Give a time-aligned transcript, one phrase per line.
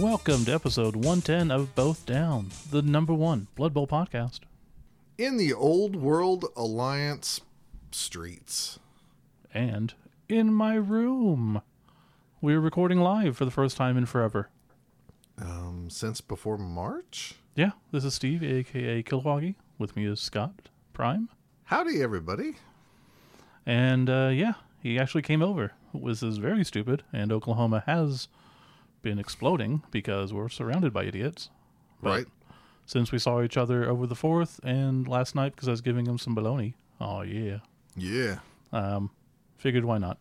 [0.00, 4.40] Welcome to episode 110 of Both Down, the number one Blood Bowl podcast.
[5.18, 7.42] in the old world alliance
[7.90, 8.78] streets.
[9.52, 9.92] And
[10.26, 11.60] in my room.
[12.40, 14.48] We're recording live for the first time in forever.
[15.38, 17.34] Um, since before March.
[17.54, 19.56] Yeah, this is Steve, aka Kilwoggy.
[19.78, 21.28] With me is Scott Prime.
[21.64, 22.54] Howdy, everybody.
[23.66, 25.72] And uh, yeah, he actually came over.
[25.92, 28.28] This is very stupid, and Oklahoma has
[29.02, 31.50] been exploding because we're surrounded by idiots.
[32.02, 32.26] But right.
[32.86, 36.06] Since we saw each other over the 4th and last night because I was giving
[36.06, 36.74] him some baloney.
[37.00, 37.58] Oh, yeah.
[37.96, 38.40] Yeah.
[38.72, 39.10] Um,
[39.58, 40.18] figured why not?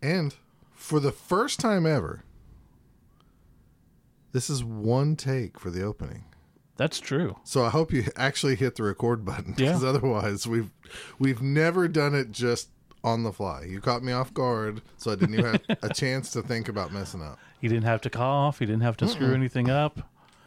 [0.00, 0.34] And
[0.72, 2.22] for the first time ever,
[4.32, 6.24] this is one take for the opening.
[6.76, 7.36] That's true.
[7.44, 9.88] So I hope you actually hit the record button because Yeah.
[9.88, 10.70] otherwise we've
[11.18, 12.68] we've never done it just
[13.06, 13.62] on the fly.
[13.62, 16.92] You caught me off guard, so I didn't even have a chance to think about
[16.92, 17.38] messing up.
[17.60, 18.58] He didn't have to cough.
[18.58, 20.00] He didn't have to screw anything up.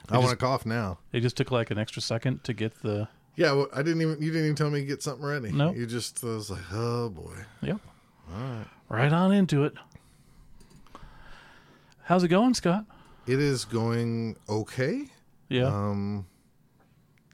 [0.10, 1.00] I want to cough now.
[1.14, 3.08] It just took like an extra second to get the.
[3.36, 4.22] Yeah, well, I didn't even.
[4.22, 5.52] You didn't even tell me to get something ready.
[5.52, 5.72] No.
[5.74, 7.34] you just I was like, oh boy.
[7.62, 7.80] Yep.
[8.32, 9.14] All right right.
[9.14, 9.74] on into it.
[12.04, 12.86] How's it going, Scott?
[13.28, 15.08] It is going okay.
[15.48, 16.28] Yeah, Um,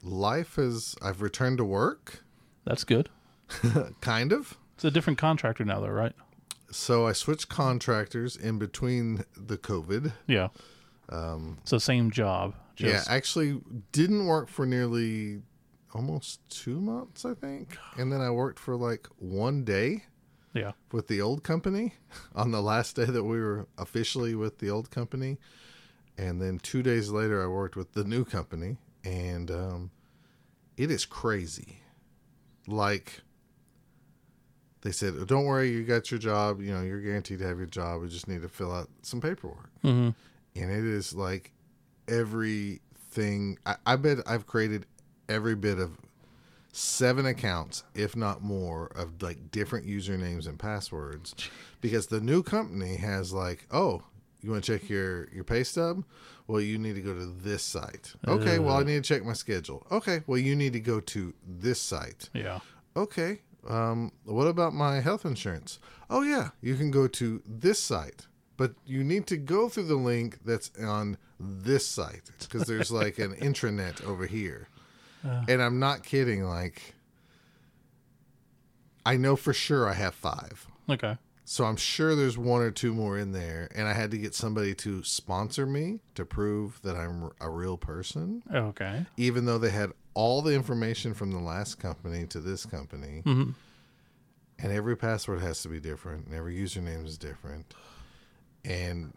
[0.02, 0.94] life is.
[1.02, 2.22] I've returned to work,
[2.64, 3.08] that's good.
[4.00, 4.56] kind of.
[4.76, 6.12] It's a different contractor now, though, right?
[6.70, 10.12] So I switched contractors in between the COVID.
[10.26, 10.48] Yeah.
[11.08, 12.54] Um, the same job.
[12.76, 13.60] Just, yeah, actually
[13.92, 15.40] didn't work for nearly
[15.94, 20.04] almost two months, I think, and then I worked for like one day
[20.56, 20.72] yeah.
[20.92, 21.94] with the old company
[22.34, 25.38] on the last day that we were officially with the old company.
[26.18, 28.78] And then two days later, I worked with the new company.
[29.04, 29.90] And um,
[30.76, 31.80] it is crazy.
[32.66, 33.20] Like,
[34.82, 36.60] they said, "Oh, don't worry, you got your job.
[36.60, 38.02] You know, you're guaranteed to have your job.
[38.02, 39.70] We just need to fill out some paperwork.
[39.82, 40.10] hmm
[40.54, 41.52] And it is like
[42.08, 43.58] everything.
[43.66, 44.86] I, I bet I've created
[45.28, 45.98] every bit of
[46.72, 51.34] seven accounts, if not more, of like different usernames and passwords,
[51.80, 54.02] because the new company has like, oh,
[54.42, 56.04] you want to check your your pay stub?
[56.46, 58.14] Well, you need to go to this site.
[58.28, 59.84] Okay, well, I need to check my schedule.
[59.90, 62.28] Okay, well, you need to go to this site.
[62.34, 62.60] Yeah.
[62.96, 65.78] Okay, um, what about my health insurance?
[66.08, 69.96] Oh yeah, you can go to this site, but you need to go through the
[69.96, 74.68] link that's on this site because there's like an intranet over here.
[75.24, 76.44] and I'm not kidding.
[76.44, 76.94] Like,
[79.04, 80.66] I know for sure I have five.
[80.88, 81.16] Okay.
[81.44, 84.34] So I'm sure there's one or two more in there, and I had to get
[84.34, 89.06] somebody to sponsor me to prove that I'm a real person, Okay.
[89.16, 93.20] even though they had all the information from the last company to this company.
[93.22, 93.50] hmm
[94.58, 97.74] And every password has to be different, and every username is different.
[98.64, 99.12] And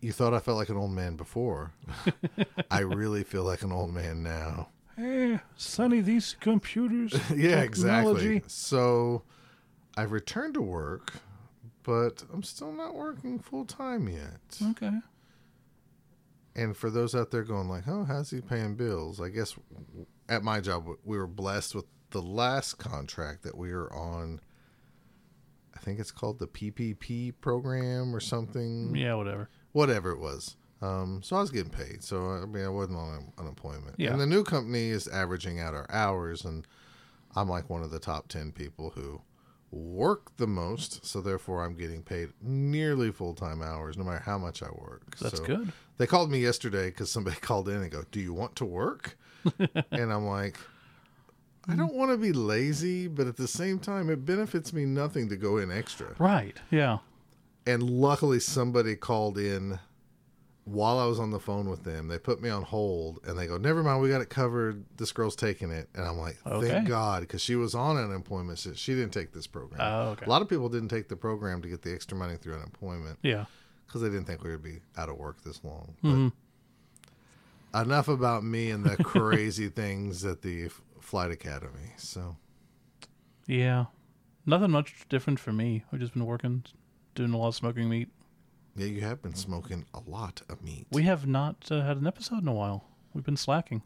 [0.00, 1.72] you thought I felt like an old man before.
[2.70, 4.68] I really feel like an old man now.
[4.96, 7.12] Hey, Sonny, these computers.
[7.34, 8.36] yeah, technology.
[8.36, 8.42] exactly.
[8.46, 9.22] So
[9.96, 11.14] I've returned to work,
[11.82, 14.40] but I'm still not working full time yet.
[14.70, 14.92] Okay.
[16.56, 19.56] And for those out there going like, "Oh, how's he paying bills?" I guess
[20.28, 24.40] at my job we were blessed with the last contract that we were on.
[25.74, 28.94] I think it's called the PPP program or something.
[28.94, 29.48] Yeah, whatever.
[29.72, 30.56] Whatever it was.
[30.80, 32.04] Um, so I was getting paid.
[32.04, 33.96] So I mean, I wasn't on unemployment.
[33.98, 34.12] Yeah.
[34.12, 36.66] And the new company is averaging out our hours, and
[37.34, 39.20] I'm like one of the top ten people who
[39.74, 41.04] work the most.
[41.04, 45.16] So therefore, I'm getting paid nearly full time hours, no matter how much I work.
[45.20, 45.72] That's So- good.
[45.98, 49.16] they called me yesterday because somebody called in and go, "Do you want to work?"
[49.90, 50.58] and I'm like,
[51.68, 55.28] "I don't want to be lazy, but at the same time, it benefits me nothing
[55.30, 56.56] to go in extra." Right.
[56.70, 56.98] Yeah.
[57.66, 59.78] And luckily, somebody called in
[60.64, 62.08] while I was on the phone with them.
[62.08, 64.84] They put me on hold and they go, "Never mind, we got it covered.
[64.96, 66.84] This girl's taking it." And I'm like, "Thank Okay.
[66.84, 68.58] God," because she was on unemployment.
[68.58, 69.80] She, she didn't take this program.
[69.82, 70.24] Oh, okay.
[70.26, 73.18] A lot of people didn't take the program to get the extra money through unemployment
[73.22, 73.44] Yeah.
[73.86, 75.94] because they didn't think we would be out of work this long.
[76.02, 76.32] But Mhm.
[77.74, 81.92] enough about me and the crazy things at the F- flight academy.
[81.96, 82.36] So
[83.46, 83.86] Yeah.
[84.46, 85.84] Nothing much different for me.
[85.92, 86.64] I've just been working,
[87.14, 88.08] doing a lot of smoking meat.
[88.76, 90.86] Yeah, you have been smoking a lot of meat.
[90.90, 92.84] We have not uh, had an episode in a while.
[93.12, 93.82] We've been slacking.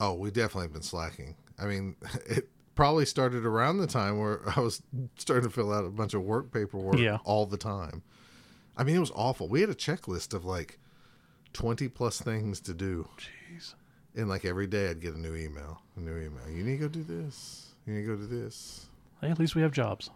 [0.00, 1.36] oh, we definitely have been slacking.
[1.58, 1.96] I mean,
[2.26, 4.82] it probably started around the time where I was
[5.16, 7.18] starting to fill out a bunch of work paperwork Yeah.
[7.24, 8.02] all the time.
[8.76, 9.48] I mean, it was awful.
[9.48, 10.78] We had a checklist of like
[11.52, 13.08] twenty plus things to do.
[13.18, 13.74] Jeez.
[14.16, 15.82] And like every day, I'd get a new email.
[15.96, 16.48] A new email.
[16.48, 17.66] You need to go do this.
[17.86, 18.86] You need to go do this.
[19.20, 20.08] Hey, at least we have jobs.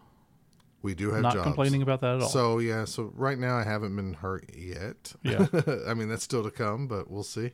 [0.85, 1.45] We do have Not jobs.
[1.45, 2.29] complaining about that at all.
[2.29, 5.15] So yeah, so right now I haven't been hurt yet.
[5.23, 5.47] Yeah.
[5.89, 7.51] I mean that's still to come, but we'll see.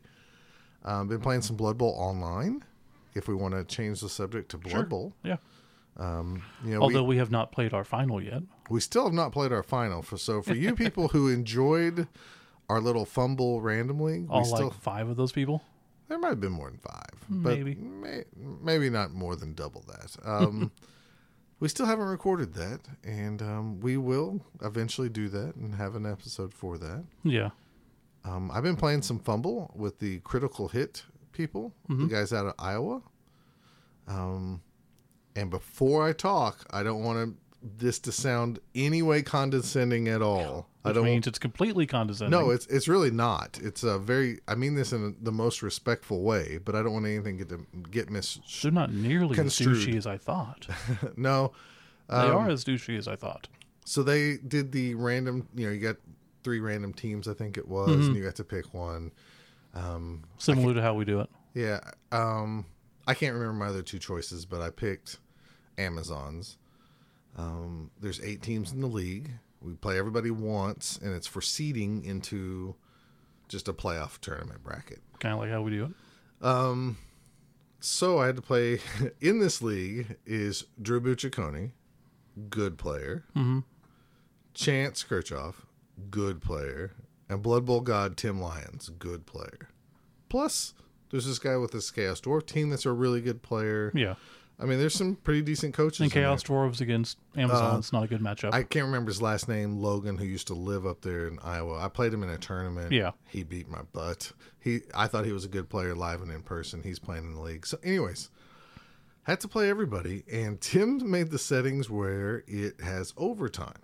[0.85, 2.65] Um, been playing some Blood Bowl online.
[3.15, 4.83] If we want to change the subject to Blood Sure.
[4.85, 5.37] Bowl, yeah.
[5.97, 8.43] um, you know, Although we, we have not played our final yet.
[8.71, 10.01] we still have not played our final.
[10.03, 12.07] For so for you people who enjoyed
[12.69, 15.63] our little fumble randomly, we All still like five of those people.
[16.09, 17.75] there might have been more than five, but Maybe.
[17.75, 20.17] may, maybe not more than double that.
[20.25, 20.71] Um,
[21.61, 26.07] we still haven't recorded that, and um, we will eventually do that and have an
[26.07, 27.05] episode for that.
[27.23, 27.51] Yeah.
[28.25, 32.55] Um, I've been playing some fumble with the critical hit people, the guys out of
[32.59, 33.03] Iowa.
[34.09, 34.63] Um,
[35.37, 40.69] and before I talk, I don't want this to sound any way condescending at all.
[40.85, 41.05] I don't.
[41.05, 42.31] means it's completely condescending.
[42.39, 43.59] no, it's it's really not.
[43.63, 44.41] It's a very.
[44.49, 47.67] I mean this in the most respectful way, but I don't want anything get to
[47.91, 48.39] get mis.
[48.63, 49.77] They're not nearly construed.
[49.77, 50.67] as douchey as I thought.
[51.17, 51.53] no,
[52.09, 53.47] They Um, are as douchey as I thought.
[53.85, 55.49] So they did the random.
[55.55, 55.97] You know, you got
[56.45, 57.29] three random teams.
[57.29, 58.03] I think it was, Mm-hmm.
[58.07, 59.11] and you got to pick one.
[59.75, 61.29] Um, Similar to how we do it.
[61.53, 61.81] Yeah.
[62.11, 62.65] Um,
[63.07, 65.19] I can't remember my other two choices, but I picked
[65.77, 66.57] Amazon's.
[67.37, 69.31] Um, there's eight teams in the league.
[69.61, 72.75] We play everybody once, and it's for seeding into
[73.49, 75.01] just a playoff tournament bracket.
[75.19, 76.45] Kind of like how we do it.
[76.47, 76.97] Um,
[77.81, 78.81] so I had to play
[79.21, 81.73] in this league is Drew Bucciccone,
[82.49, 83.25] good player.
[83.37, 83.65] Mhm.
[84.55, 85.55] Chance Kirchhoff,
[86.11, 86.93] good player,
[87.29, 89.69] and Blood Bowl God Tim Lyons, good player.
[90.29, 90.75] Plus,
[91.11, 93.93] there's this guy with this Chaos Dwarf team that's a really good player.
[93.95, 94.15] Yeah.
[94.61, 96.01] I mean, there's some pretty decent coaches.
[96.01, 96.29] And in there.
[96.29, 97.77] Chaos Dwarves against Amazon.
[97.77, 98.53] Uh, it's not a good matchup.
[98.53, 101.79] I can't remember his last name, Logan, who used to live up there in Iowa.
[101.79, 102.93] I played him in a tournament.
[102.93, 103.13] Yeah.
[103.29, 104.33] He beat my butt.
[104.59, 106.83] He I thought he was a good player live and in person.
[106.83, 107.67] He's playing in the league.
[107.67, 108.29] So anyways,
[109.23, 113.81] had to play everybody and Tim made the settings where it has overtime,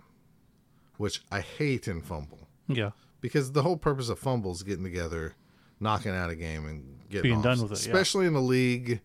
[0.97, 2.91] which I hate in fumble yeah.
[3.21, 5.35] because the whole purpose of fumble is getting together,
[5.79, 7.43] knocking out a game and getting Being off.
[7.43, 7.93] done with it, yeah.
[7.93, 9.01] Especially in a league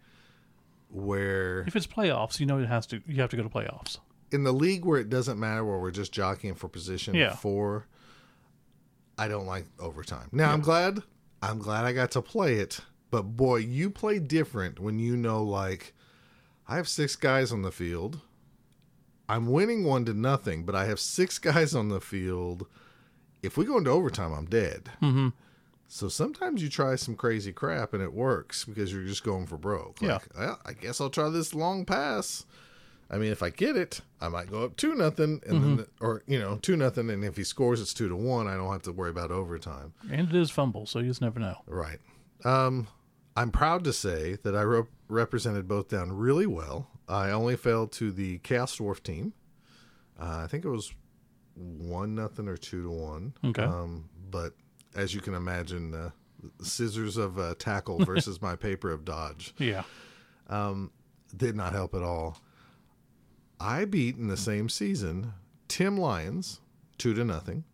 [0.92, 3.00] where If it's playoffs, you know it has to.
[3.06, 3.98] You have to go to playoffs.
[4.30, 7.34] in the league where it doesn't matter where we're just jockeying for position Yeah.
[7.34, 7.86] for
[9.18, 10.28] I don't like overtime.
[10.32, 11.02] Now I'm glad
[11.42, 12.80] I'm glad I got to play it,
[13.10, 15.92] but boy, you play different when you know like
[16.68, 18.20] I have six guys on the field.
[19.28, 22.66] I'm winning one to nothing, but I have six guys on the field.
[23.42, 24.90] If we go into overtime, I'm dead.
[25.02, 25.28] Mm-hmm.
[25.94, 29.58] So sometimes you try some crazy crap and it works because you're just going for
[29.58, 30.00] broke.
[30.00, 30.20] Yeah.
[30.34, 32.46] Well, I guess I'll try this long pass.
[33.10, 36.22] I mean, if I get it, I might go up two nothing, and then, or
[36.26, 38.48] you know, two nothing, and if he scores, it's two to one.
[38.48, 39.92] I don't have to worry about overtime.
[40.10, 41.56] And it is fumble, so you just never know.
[41.66, 41.98] Right.
[42.42, 42.88] Um,
[43.36, 46.88] I'm proud to say that I rep- represented both down really well.
[47.06, 49.34] I only failed to the Chaos Dwarf team.
[50.18, 50.94] Uh, I think it was
[51.54, 53.34] one nothing or two to one.
[53.44, 53.62] Okay.
[53.62, 54.54] Um, but
[54.94, 56.10] as you can imagine, uh,
[56.62, 59.84] scissors of uh, tackle versus my paper of dodge Yeah.
[61.36, 62.38] did not help at all.
[63.60, 65.32] I beat in the same season
[65.68, 66.60] Tim Lyons
[66.98, 67.64] two to nothing,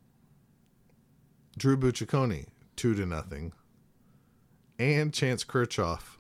[1.56, 3.52] Drew Bucciccone two to nothing,
[4.78, 6.18] and Chance Kirchhoff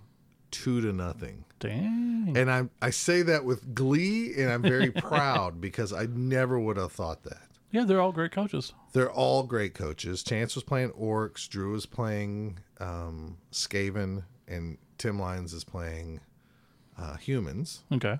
[0.50, 1.44] two to nothing.
[1.60, 2.32] Dang.
[2.36, 6.76] And I I say that with glee, and I'm very proud because I never would
[6.78, 7.47] have thought that.
[7.70, 8.72] Yeah, they're all great coaches.
[8.92, 10.22] They're all great coaches.
[10.22, 16.20] Chance was playing Orcs, Drew was playing um, Skaven, and Tim Lyons is playing
[16.98, 17.84] uh, Humans.
[17.92, 18.18] Okay.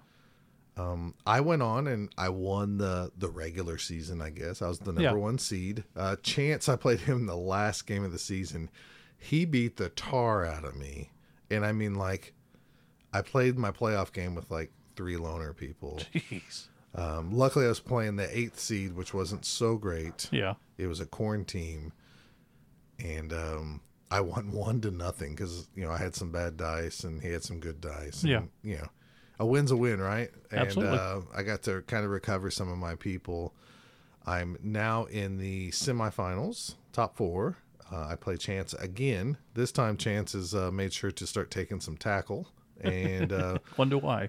[0.76, 4.22] Um, I went on and I won the the regular season.
[4.22, 5.12] I guess I was the number Yeah.
[5.12, 5.82] one seed.
[5.96, 8.70] Uh, Chance, I played him the last game of the season.
[9.18, 11.10] He beat the tar out of me,
[11.50, 12.32] and I mean like,
[13.12, 15.98] I played my playoff game with like three loner people.
[16.14, 16.68] Jeez.
[16.94, 20.28] Um, luckily, I was playing the eighth seed, which wasn't so great.
[20.32, 20.54] Yeah.
[20.78, 21.92] It was a Khorne team,
[22.98, 23.80] and um,
[24.10, 27.30] I won one to nothing because you know I had some bad dice and he
[27.30, 28.22] had some good dice.
[28.22, 28.42] and, Yeah.
[28.62, 28.88] you know,
[29.40, 30.30] a win's a win, right?
[30.52, 30.98] Absolutely.
[30.98, 33.54] And uh, I got to kind of recover some of my people.
[34.26, 37.56] I'm now in the semifinals, top four.
[37.90, 39.38] Uh, I play Chance again.
[39.54, 42.48] This time, Chance has uh, made sure to start taking some tackle,
[42.82, 44.28] and uh, Wonder why.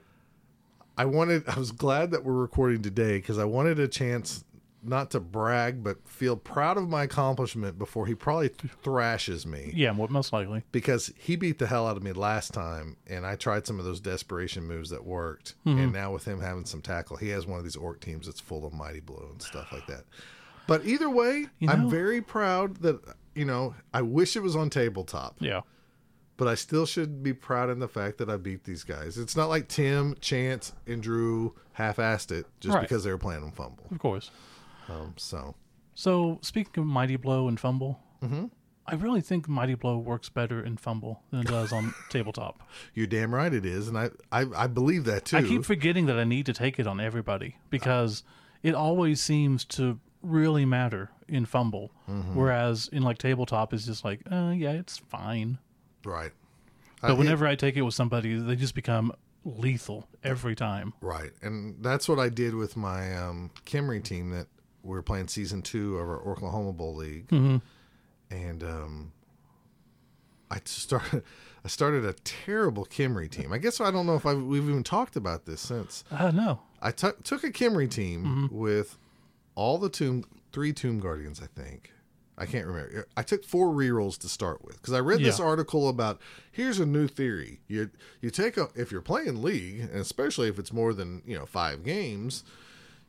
[0.99, 1.47] I wanted.
[1.47, 4.43] I was glad that we're recording today because I wanted a chance
[4.83, 8.49] not to brag, but feel proud of my accomplishment before he probably
[8.83, 10.63] thrashes me Yeah, mo- most likely.
[10.71, 13.85] because he beat the hell out of me last time, and I tried some of
[13.85, 15.55] those desperation moves that worked.
[15.65, 15.91] And mm-hmm.
[15.91, 18.65] now with him having some tackle, he has one of these orc teams that's full
[18.65, 20.03] of mighty blow and stuff like that.
[20.67, 22.99] But either way, You I'm very proud that
[23.35, 23.75] you know.
[23.93, 25.61] I wish it was on tabletop, Yeah.
[26.39, 29.17] But I still should be proud in the fact that I beat these guys.
[29.19, 32.81] It's not like Tim, Chance, and Drew half-assed it just Right.
[32.81, 33.85] because they were playing on fumble.
[33.91, 34.31] Of course.
[34.87, 35.53] Um, so
[35.93, 37.99] So speaking of Mighty Blow and Fumble,
[38.87, 42.63] I really think Mighty Blow works better in Fumble than it does on tabletop.
[42.95, 45.37] you're damn right it is, and I I, I believe that too.
[45.37, 48.23] I keep forgetting that I need to take it on everybody because
[48.63, 51.91] it always seems to really matter in Fumble,
[52.33, 55.59] whereas in like tabletop it's just like, uh, yeah, it's fine.
[56.05, 56.31] Right.
[57.01, 59.11] But I- whenever I take it with somebody, they just become
[59.45, 60.93] lethal every time.
[61.01, 64.47] Right, and that's what I did with my um, Khemri team that
[64.83, 67.29] we were playing season two of our Oklahoma Bowl league,
[68.31, 69.11] and um,
[70.51, 71.23] I started.
[71.61, 73.51] I started a terrible Khemri team.
[73.51, 76.05] I guess I don't know if I we've even talked about this since.
[76.09, 76.61] Uh, no.
[76.81, 78.97] I took took a Khemri team with
[79.55, 81.41] all the tomb three Tomb Guardians.
[81.43, 81.91] I think
[82.39, 83.05] I can't remember.
[83.17, 86.85] I took four rerolls to start with because I read this article about here's a
[86.85, 87.59] new theory.
[87.67, 87.89] You
[88.21, 91.45] you take a if you're playing League, and especially if it's more than you know
[91.45, 92.45] five games,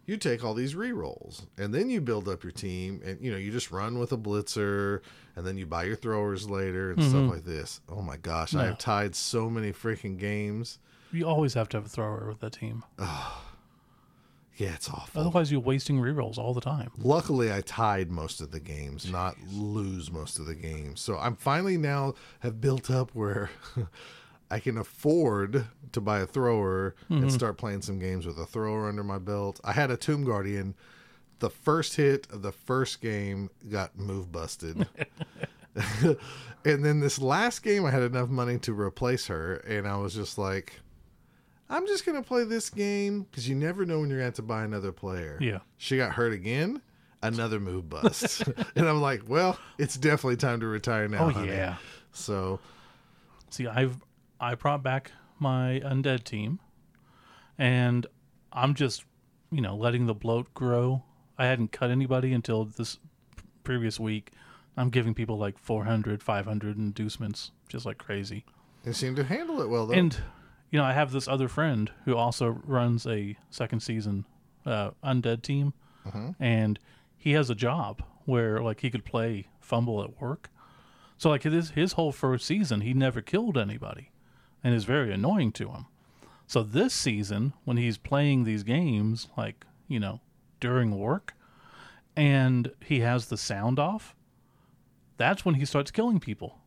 [0.07, 3.37] you take all these rerolls and then you build up your team and you know
[3.37, 5.01] you just run with a blitzer
[5.37, 7.31] and then you buy your throwers later and stuff mm-hmm.
[7.31, 7.81] like this.
[7.89, 10.81] Oh my gosh, I have tied so many freaking games.
[11.13, 12.83] You always have to have a thrower with that team.
[14.61, 15.23] Yeah, it's awful.
[15.23, 16.91] Otherwise, you're wasting rerolls all the time.
[16.99, 21.01] luckily i tied most of the games not lose most of the games.
[21.01, 23.51] So i'm finally now have built up where
[24.51, 27.29] i can afford to buy a thrower and mm-hmm.
[27.31, 29.61] start playing some games with a thrower under my belt.
[29.65, 30.75] I had a tomb guardian.
[31.39, 34.87] The first hit of the first game got move busted.
[36.65, 40.15] And then this last game i had enough money to replace her and i was
[40.15, 40.81] just like
[41.71, 44.33] i'm just going to play this game because you never know when you're going to
[44.33, 45.61] have to buy another player Yeah.
[45.79, 46.83] she got hurt again.
[47.23, 48.43] Another move bust.
[48.77, 51.25] and I'm like, well, it's definitely time to retire now.
[51.27, 51.49] Oh, honey.
[51.49, 51.77] yeah.
[52.13, 52.61] So,
[53.51, 53.99] See, I've
[54.41, 56.61] I brought back my undead team,
[57.59, 58.07] and
[58.53, 59.05] I'm just
[59.53, 61.03] you know letting the bloat grow.
[61.39, 62.99] I hadn't cut anybody until this
[63.65, 64.33] previous week.
[64.79, 68.45] I'm giving people like 400, 500 inducements, just like crazy.
[68.83, 69.95] they seem to handle it well, though.
[69.95, 70.17] And
[70.71, 74.25] you know, I have this other friend who also runs a second season
[74.65, 75.73] uh, undead team,
[76.39, 76.79] and
[77.17, 80.51] he has a job where like he could play fumble at work.
[81.19, 84.11] So like his his whole first season, he never killed anybody,
[84.65, 85.87] and is very annoying to him.
[86.47, 90.21] So this season, when he's playing these games, like you know,
[90.61, 91.35] during work,
[92.17, 94.15] and he has the sound off,
[95.17, 96.59] that's when he starts killing people,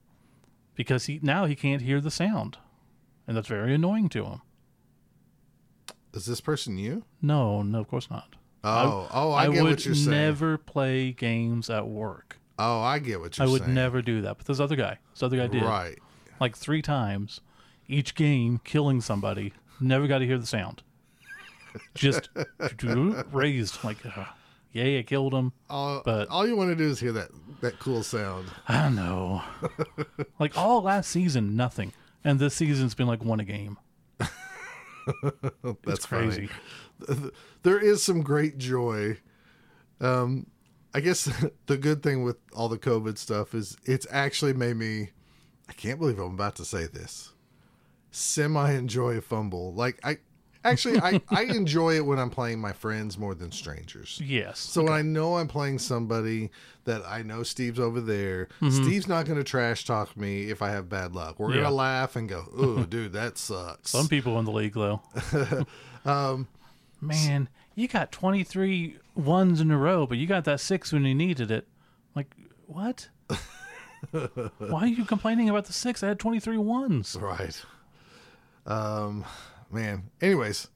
[0.76, 2.58] because he now he can't hear the sound,
[3.28, 4.42] and that's very annoying to him.
[6.14, 7.04] Is this person you?
[7.22, 8.36] No, no, of course not.
[8.64, 10.10] Oh, oh, I, get would what you're saying.
[10.12, 12.40] never play games at work.
[12.60, 13.64] oh, I get what you're would saying.
[13.64, 14.38] I would never do that.
[14.38, 15.98] But this other guy, this other guy did Right.
[16.40, 17.42] like three times,
[17.88, 19.54] each game killing somebody.
[19.82, 20.82] Never got to hear the sound.
[21.96, 22.30] Just
[23.34, 24.26] raised like, uh,
[24.72, 25.52] yay, I killed him.
[25.70, 28.48] All, But- all you want to do is hear that that cool sound.
[28.68, 29.42] I don't know.
[30.40, 31.92] like all last season, nothing,
[32.24, 33.78] and this season's been like one a game.
[35.86, 36.50] That's crazy.
[37.06, 37.32] funny.
[37.64, 39.18] There is some great joy.
[40.00, 40.48] Um,
[40.94, 41.26] I guess
[41.66, 45.10] the good thing with all the COVID stuff is it's actually made me.
[45.70, 47.34] I can't believe I'm about to say this.
[48.12, 49.74] Semi enjoy a fumble.
[49.74, 50.18] Like I,
[50.64, 54.20] actually, I I enjoy it when I'm playing my friends more than strangers.
[54.24, 54.60] Yes.
[54.60, 56.50] So when I know I'm playing somebody
[56.86, 58.84] that I know Steve's over there, Mm-hmm.
[58.84, 61.40] Steve's not going to trash talk me if I have bad luck.
[61.40, 61.62] We're Yeah.
[61.62, 65.02] going to laugh and go, "Ooh, dude, that sucks." Some people in the league, though.
[66.06, 66.48] um,
[67.02, 71.14] Man, you got 23 ones in a row, but you got that six when you
[71.16, 71.68] needed it.
[72.16, 72.34] Like,
[72.68, 73.10] what?
[74.12, 76.04] Why are you complaining about the six?
[76.04, 77.16] I had 23 ones.
[77.20, 77.62] Right.
[78.66, 79.26] Um,
[79.74, 80.10] man.
[80.22, 80.68] Anyways,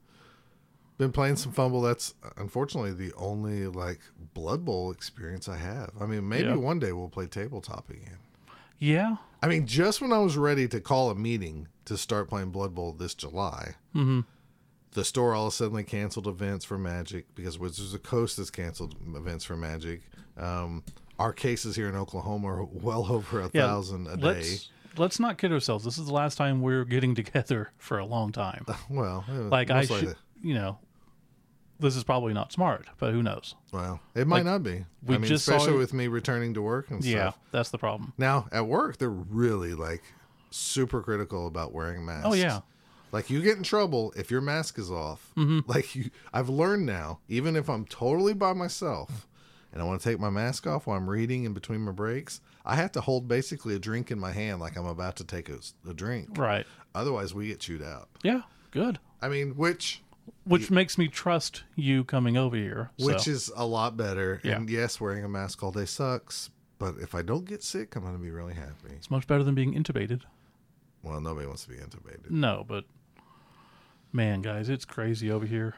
[0.97, 1.81] been playing some fumble.
[1.81, 3.99] That's unfortunately the only like
[4.33, 5.91] Blood Bowl experience I have.
[5.99, 8.17] I mean, maybe one day we'll play tabletop again.
[8.79, 9.17] Yeah.
[9.41, 12.73] I mean, just when I was ready to call a meeting to start playing Blood
[12.75, 17.93] Bowl this July, the store all of a sudden canceled events for Magic because Wizards
[17.93, 20.01] of the Coast has canceled events for Magic.
[20.37, 20.83] Um,
[21.19, 23.67] our cases here in Oklahoma are well over a Yeah.
[23.67, 24.23] thousand a day.
[24.23, 25.83] let's, Let's not kid ourselves.
[25.85, 28.65] This is the last time we're getting together for a long time.
[28.89, 30.79] Well, Like, I should, you know,
[31.79, 33.53] this is probably not smart, but who knows?
[33.71, 34.85] Well, it might Like, not be.
[35.05, 37.35] we I mean, just especially it- with me returning to work and Yeah, stuff.
[37.37, 38.13] Yeah, that's the problem.
[38.17, 40.01] Now at work, they're really like
[40.49, 42.27] super critical about wearing masks.
[42.27, 42.61] Oh, yeah.
[43.11, 45.31] Like you get in trouble if your mask is off.
[45.37, 45.59] Mm-hmm.
[45.71, 49.27] Like you, I've learned now, even if I'm totally by myself
[49.71, 52.41] and I want to take my mask off while I'm reading in between my breaks,
[52.67, 55.47] I have to hold basically a drink in my hand like I'm about to take
[55.49, 55.59] a,
[55.89, 56.37] a drink.
[56.37, 56.65] Right.
[56.93, 58.09] Otherwise, we get chewed out.
[58.23, 58.41] Yeah.
[58.71, 58.99] Good.
[59.21, 60.03] I mean, which
[60.43, 62.91] Which makes me trust you coming over here.
[62.99, 63.31] which so.
[63.31, 64.41] is a lot better.
[64.43, 64.57] Yeah.
[64.57, 66.49] And yes, wearing a mask all day sucks.
[66.77, 68.89] But if I don't get sick, I'm going to be really happy.
[68.91, 70.21] it's much better than being intubated.
[71.01, 72.29] Well, nobody wants to be intubated.
[72.29, 72.83] No, but
[74.11, 75.75] man, guys, it's crazy over here.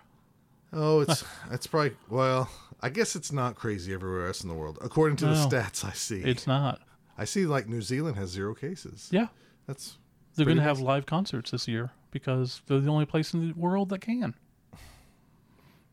[0.74, 2.50] Oh, it's it's probably well.
[2.82, 5.92] I guess it's not crazy everywhere else in the world, according to the stats I
[5.92, 6.22] see.
[6.22, 6.80] It's not.
[7.18, 9.10] I see like New Zealand has zero cases.
[9.12, 9.28] Yeah.
[9.68, 9.98] That's
[10.36, 13.54] They're going to have live concerts this year because they're the only place in the
[13.54, 14.34] world that can.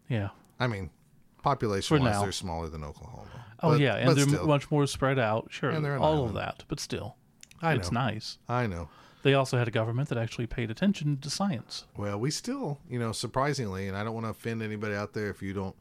[0.09, 0.29] Yeah.
[0.61, 0.91] I mean,
[1.43, 3.29] population wise, they're smaller than Oklahoma.
[3.63, 5.49] Oh But- yeah, and they're still, much more spread out.
[5.51, 7.17] Sure, And they're all of that, but still,
[7.61, 8.01] I it's know.
[8.01, 8.39] nice.
[8.49, 8.89] I know.
[9.23, 11.85] They also had a government that actually paid attention to science.
[11.97, 15.31] Well, we still, you know, surprisingly, and I don't want to offend anybody out there
[15.31, 15.75] if you don't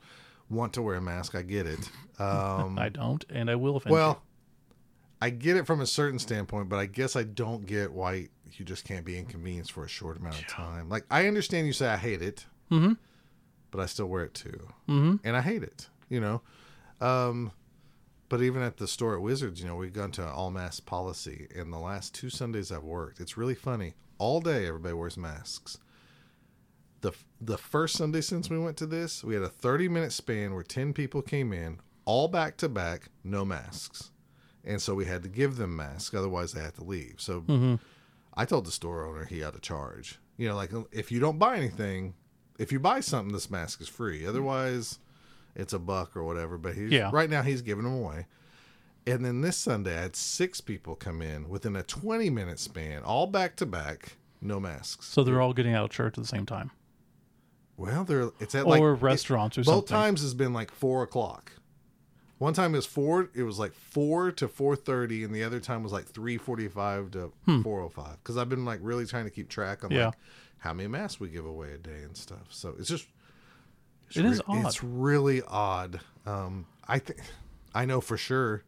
[0.49, 1.35] want to wear a mask.
[1.35, 1.89] I get it.
[2.17, 4.21] Um, I don't, and I will offend well,
[5.21, 8.63] I get it from a certain standpoint, but I guess I don't get why you
[8.63, 10.87] just can't be inconvenienced for a short amount of time.
[10.87, 12.45] Like I understand you say I hate it.
[12.71, 12.93] Mm-hmm.
[13.69, 15.27] but I still wear it too, Mm-hmm.
[15.27, 15.89] and I hate it.
[16.07, 16.41] You know,
[17.01, 17.51] um,
[18.29, 21.47] but even at the store at Wizards, you know, we've gone to all mask policy.
[21.53, 23.93] And the last two Sundays I've worked, it's really funny.
[24.19, 25.79] All day, everybody wears masks.
[27.11, 30.53] The The first Sunday since we went to this, we had a thirty minute span
[30.53, 34.11] where ten people came in, all back to back, no masks,
[34.63, 37.15] and so we had to give them masks, otherwise they had to leave.
[37.17, 37.75] So Mm-hmm.
[38.37, 40.19] I told the store owner he had to charge.
[40.37, 42.15] You know, like if you don't buy anything,
[42.59, 44.25] if you buy something, this mask is free.
[44.27, 44.99] Otherwise,
[45.55, 46.57] it's a buck or whatever.
[46.57, 47.09] But he's Yeah.
[47.13, 48.27] right now he's giving them away.
[49.07, 53.03] And then this Sunday, I had six people come in within a 20 minute span,
[53.03, 55.05] all back to back, no masks.
[55.07, 56.71] So they're all getting out of church at the same time,
[57.77, 59.81] Well, they're it's at or like restaurants or something.
[59.81, 61.51] both times has been like four o'clock.
[62.37, 63.29] One time it was four.
[63.33, 67.11] It was like four to four thirty, and the other time was like three forty-five
[67.11, 67.31] to
[67.63, 68.17] four o five.
[68.23, 69.95] Because I've been like really trying to keep track on Hmm.
[69.97, 70.05] Yeah.
[70.07, 70.15] like
[70.59, 72.47] how many masks we give away a day and stuff.
[72.49, 73.07] So it's just
[74.07, 74.65] it's It is odd.
[74.65, 75.99] It's really odd.
[76.25, 77.19] Um, I think
[77.73, 78.63] I know for sure.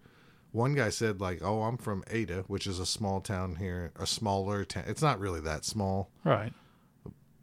[0.53, 4.07] One guy said like, "Oh, I'm from Ada, which is a small town here, a
[4.07, 4.85] smaller town.
[4.87, 6.53] It's not really that small." Right.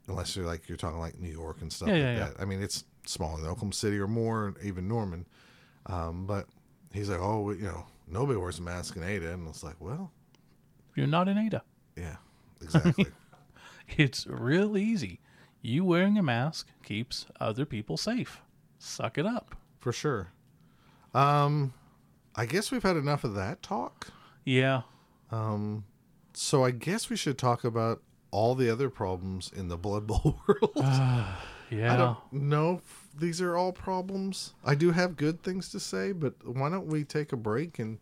[0.07, 2.25] Unless you're like you're talking like New York and stuff Yeah, like yeah, yeah.
[2.29, 2.39] that.
[2.39, 5.27] I mean, it's smaller than Oklahoma City or more, even Norman.
[5.87, 6.47] Um, but
[6.93, 10.11] he's like, oh, you know, nobody wears a mask in Ada, and it's like, well,
[10.95, 11.63] You're not in Ada.
[11.95, 12.15] yeah,
[12.61, 13.07] exactly.
[13.97, 15.19] It's real easy.
[15.61, 18.41] You wearing a mask keeps other people safe.
[18.79, 19.55] Suck it up.
[19.79, 20.31] For sure.
[21.13, 21.71] Um,
[22.35, 24.07] I guess we've had enough of that talk.
[24.43, 24.81] Yeah.
[25.29, 25.85] Um,
[26.33, 28.01] so I guess we should talk about
[28.35, 30.71] all the other problems in the Blood Bowl world.
[30.77, 31.35] I
[31.71, 31.95] Yeah.
[31.97, 32.81] don't know
[33.17, 34.53] these are all problems.
[34.63, 37.99] I do have good things to say, but why don't we take a break and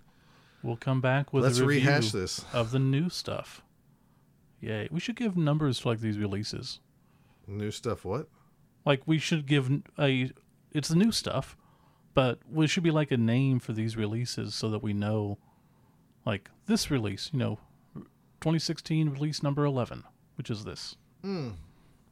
[0.64, 2.44] We'll come back with let's a review rehash this?
[2.54, 3.62] of the new stuff.
[4.62, 4.88] Yay.
[4.92, 6.80] We should give numbers to like these releases.
[7.48, 8.28] New stuff, what?
[8.86, 9.70] Like we should give
[10.00, 10.32] a
[10.72, 11.56] it's the new stuff,
[12.14, 15.38] but we should be like a name for these releases so that we know
[16.26, 17.60] like this release, you know,
[18.42, 20.04] 2016 release number 11,
[20.36, 20.96] which is this.
[21.22, 21.52] Hmm.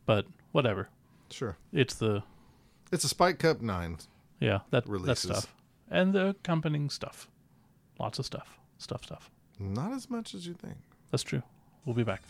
[0.06, 0.90] But whatever.
[1.30, 1.58] Sure.
[1.74, 2.24] It's the
[2.92, 3.98] It's a Spike Cup 9.
[4.40, 5.54] yeah, that that stuff.
[5.90, 7.28] And the accompanying stuff.
[8.00, 8.60] Lots of stuff.
[8.78, 9.30] Stuff stuff.
[9.60, 10.76] Not as much as you think.
[11.12, 11.44] That's true.
[11.86, 12.22] We'll be back.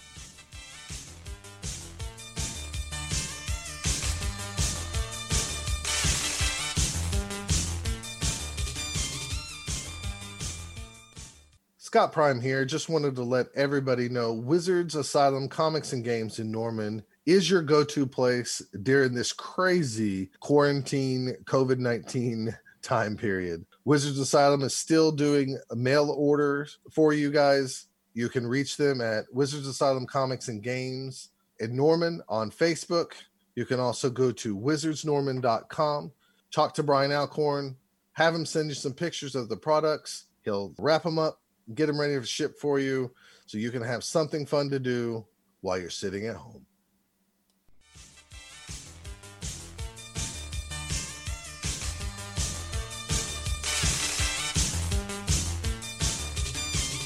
[11.92, 12.64] Scott Prime here.
[12.64, 17.62] Just wanted to let everybody know Wizards Asylum Comics and Games in Norman is your
[17.62, 23.66] go to place during this crazy quarantine COVID 19 time period.
[23.84, 27.88] Wizards Asylum is still doing mail orders for you guys.
[28.14, 33.16] You can reach them at Wizards Asylum Comics and Games in Norman on Facebook.
[33.56, 36.12] You can also go to wizardsnorman.com,
[36.52, 37.76] talk to Brian Alcorn,
[38.14, 40.28] have him send you some pictures of the products.
[40.46, 41.41] He'll wrap them up,
[41.74, 43.12] get them ready to ship for you
[43.46, 45.26] so you can have something fun to do
[45.62, 46.66] while you're sitting at home.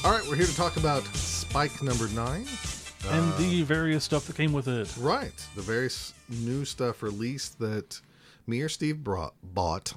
[0.04, 2.46] All right, we're here to talk about Spike number nine.
[3.08, 4.92] and Uh, the various stuff that came with it.
[4.98, 5.32] Right.
[5.56, 8.00] The various new stuff released that
[8.46, 9.94] me or Steve brought, bought.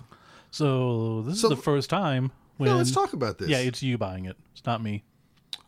[0.52, 3.50] So this So- is the first time when Yeah, let's talk about this.
[3.50, 4.36] Yeah, it's you buying it.
[4.60, 5.04] It's not me.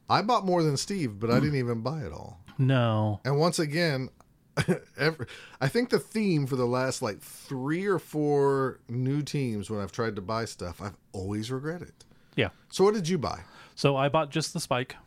[0.09, 1.41] I bought more than Steve, but I mm.
[1.41, 2.41] didn't even buy it all.
[2.57, 3.21] No.
[3.23, 4.09] And once again,
[4.97, 5.27] Every,
[5.61, 9.93] I think the theme for the last like three or four new teams when I've
[9.93, 11.93] tried to buy stuff, I've always regretted.
[12.35, 12.49] Yeah.
[12.69, 13.41] So what did you buy?
[13.75, 14.97] So I bought just the spike.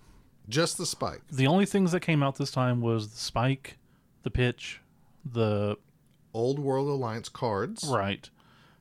[0.49, 1.21] Just the spike.
[1.31, 3.77] The only things that came out this time was the spike,
[4.23, 4.81] the pitch,
[5.31, 5.77] the
[6.33, 8.29] Old World Alliance cards right,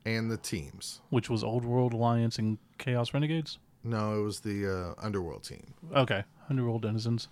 [0.05, 1.01] and the teams.
[1.09, 3.59] which was Old World Alliance and Chaos Renegades.
[3.83, 4.67] No, it was the
[4.97, 5.73] uh, Underworld team.
[5.95, 7.27] Okay, Underworld Denizens.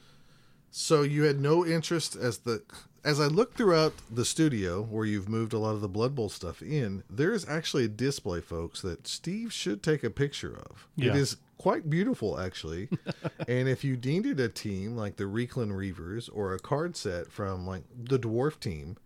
[0.70, 2.62] So you had no interest as the
[3.04, 6.30] as I look throughout the studio where you've moved a lot of the Blood Bowl
[6.30, 10.88] stuff in, there is actually a display, folks, that Steve should take a picture of.
[10.98, 11.16] It Yeah.
[11.16, 12.90] is quite beautiful, actually.
[13.48, 17.66] and if you needed a team like the Reekland Reavers or a card set from
[17.66, 18.98] like the Dwarf team,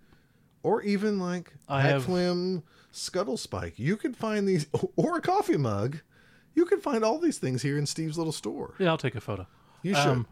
[0.62, 5.58] or even like I have- Hatflim Scuttle Spike, you could find these or a coffee
[5.58, 5.99] mug.
[6.56, 8.74] You can find all these things here in Steve's little store.
[8.80, 9.46] Yeah, I'll take a photo.
[9.84, 10.08] You should.
[10.08, 10.28] Um,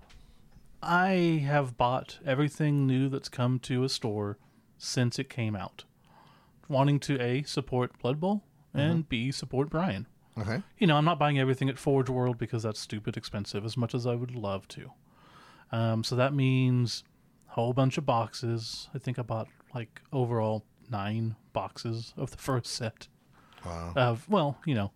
[0.82, 4.38] I have bought everything new that's come to a store
[4.78, 5.86] since it came out,
[6.68, 10.08] wanting to a support Blood Bowl and b support Brian.
[10.38, 10.64] okay.
[10.80, 13.94] You know, I'm not buying everything at Forge World because that's stupid expensive as much
[13.94, 14.92] as I would love to.
[15.72, 17.04] Um, so that means
[17.50, 18.90] a whole bunch of boxes.
[18.96, 23.08] I think I bought like overall nine boxes of the first set.
[23.66, 23.94] Wow.
[23.96, 24.92] Of well, you know,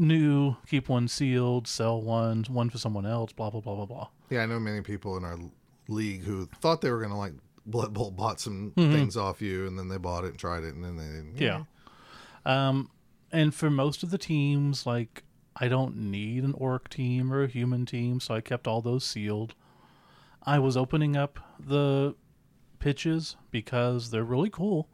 [0.00, 4.08] new, keep one sealed, sell one, one for someone else, blah blah blah blah blah.
[4.30, 5.38] Yeah, I know many people in our
[5.88, 7.34] league who thought they were going to like
[7.66, 10.74] Blood Bowl bought some things off you, and then they bought it and tried it,
[10.74, 11.36] and then they didn't.
[11.36, 11.64] Yeah.
[12.46, 12.90] Um,
[13.30, 15.24] and for most of the teams, like
[15.56, 19.04] I don't need an orc team or a human team, so I kept all those
[19.04, 19.54] sealed.
[20.42, 22.14] I was opening up the
[22.78, 24.88] pitches because they're really cool,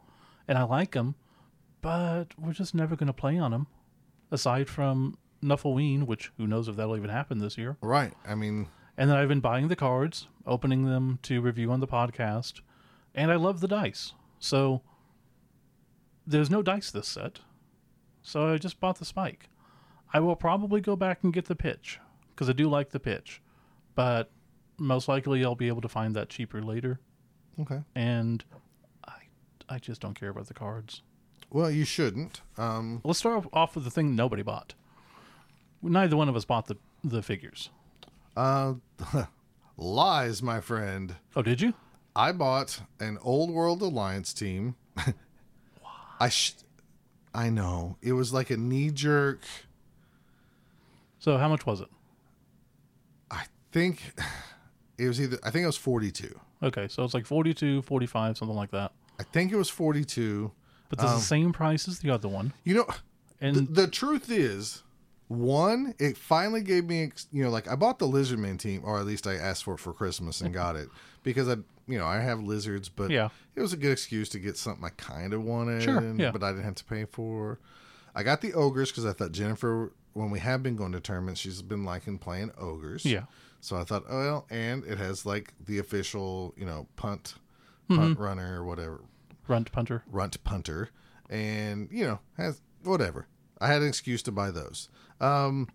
[0.47, 1.15] and I like them,
[1.81, 3.67] but we're just never going to play on them,
[4.31, 7.77] aside from Nuffleween, which who knows if that'll even happen this year.
[7.81, 8.13] Right.
[8.27, 11.87] I mean, And then I've been buying the cards, opening them to review on the
[11.87, 12.61] podcast,
[13.13, 14.13] and I love the dice.
[14.39, 14.81] So
[16.25, 17.39] there's no dice this set.
[18.21, 19.49] So I just bought the spike.
[20.13, 23.41] I will probably go back and get the pitch because I do like the pitch,
[23.95, 24.31] but
[24.77, 26.99] most likely I'll be able to find that cheaper later.
[27.59, 27.81] okay.
[27.95, 28.43] And
[29.07, 29.13] I,
[29.69, 31.01] I just don't care about the cards.
[31.49, 32.41] Well, you shouldn't.
[32.57, 34.73] Um, Let's start off with the thing nobody bought.
[35.81, 37.69] Neither one of us bought the the figures.
[38.35, 38.73] uh,
[39.77, 41.15] lies, my friend.
[41.35, 41.73] Oh, did you?
[42.15, 44.75] I bought an Old World Alliance team.
[46.19, 46.55] I sh-
[47.33, 49.43] I know it was like a knee jerk.
[51.19, 51.87] So how much was it?
[53.29, 54.01] I think
[54.97, 55.37] it was either.
[55.43, 56.39] I think it was forty two.
[56.63, 58.91] Okay, so it's like 42, 45, something like that.
[59.19, 60.51] I think it was forty two.
[60.89, 62.53] But it's the same price as the other one.
[62.63, 62.85] You know,
[63.41, 64.83] And the, the truth is,
[65.27, 68.97] one, it finally gave me, ex- you know, like I bought the Lizardman team, or
[68.99, 70.87] at least I asked for it for Christmas and got it
[71.23, 71.55] because I,
[71.87, 73.29] you know, I have lizards, but Yeah.
[73.55, 76.31] it was a good excuse to get something I kind of wanted, Sure, yeah.
[76.31, 77.59] but I didn't have to pay for.
[78.15, 81.41] I got the ogres because I thought Jennifer, when we have been going to tournaments,
[81.41, 83.05] she's been liking playing ogres.
[83.05, 83.23] Yeah.
[83.59, 87.35] So I thought, oh, well, and it has like the official, you know, punt,
[87.89, 88.01] Mm-hmm.
[88.01, 88.99] punt runner or whatever,
[89.47, 90.03] Runt Punter.
[90.07, 90.89] runt punter
[91.29, 93.27] and you know has whatever
[93.59, 94.89] i had an excuse to buy those
[95.21, 95.67] um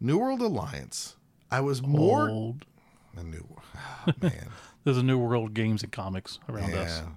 [0.00, 1.16] new world alliance
[1.50, 2.64] i was more Old.
[3.16, 3.46] a new
[4.06, 4.48] oh, man
[4.84, 7.02] There's a New World Games and comics around us.
[7.04, 7.08] yeah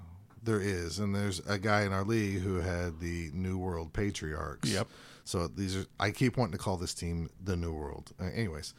[0.44, 4.70] there is and there's a guy in our league who had the new world patriarchs
[4.74, 4.88] Yep.
[5.24, 8.74] so these are i keep wanting to call this team the new world uh, anyways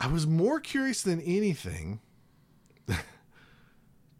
[0.00, 2.00] i was more curious than anything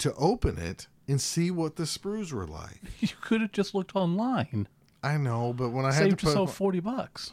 [0.01, 3.95] to open it and see what the sprues were like You could have just looked
[3.97, 4.69] online.
[5.03, 7.33] I know, but when I had Saved to put, yourself 40 bucks.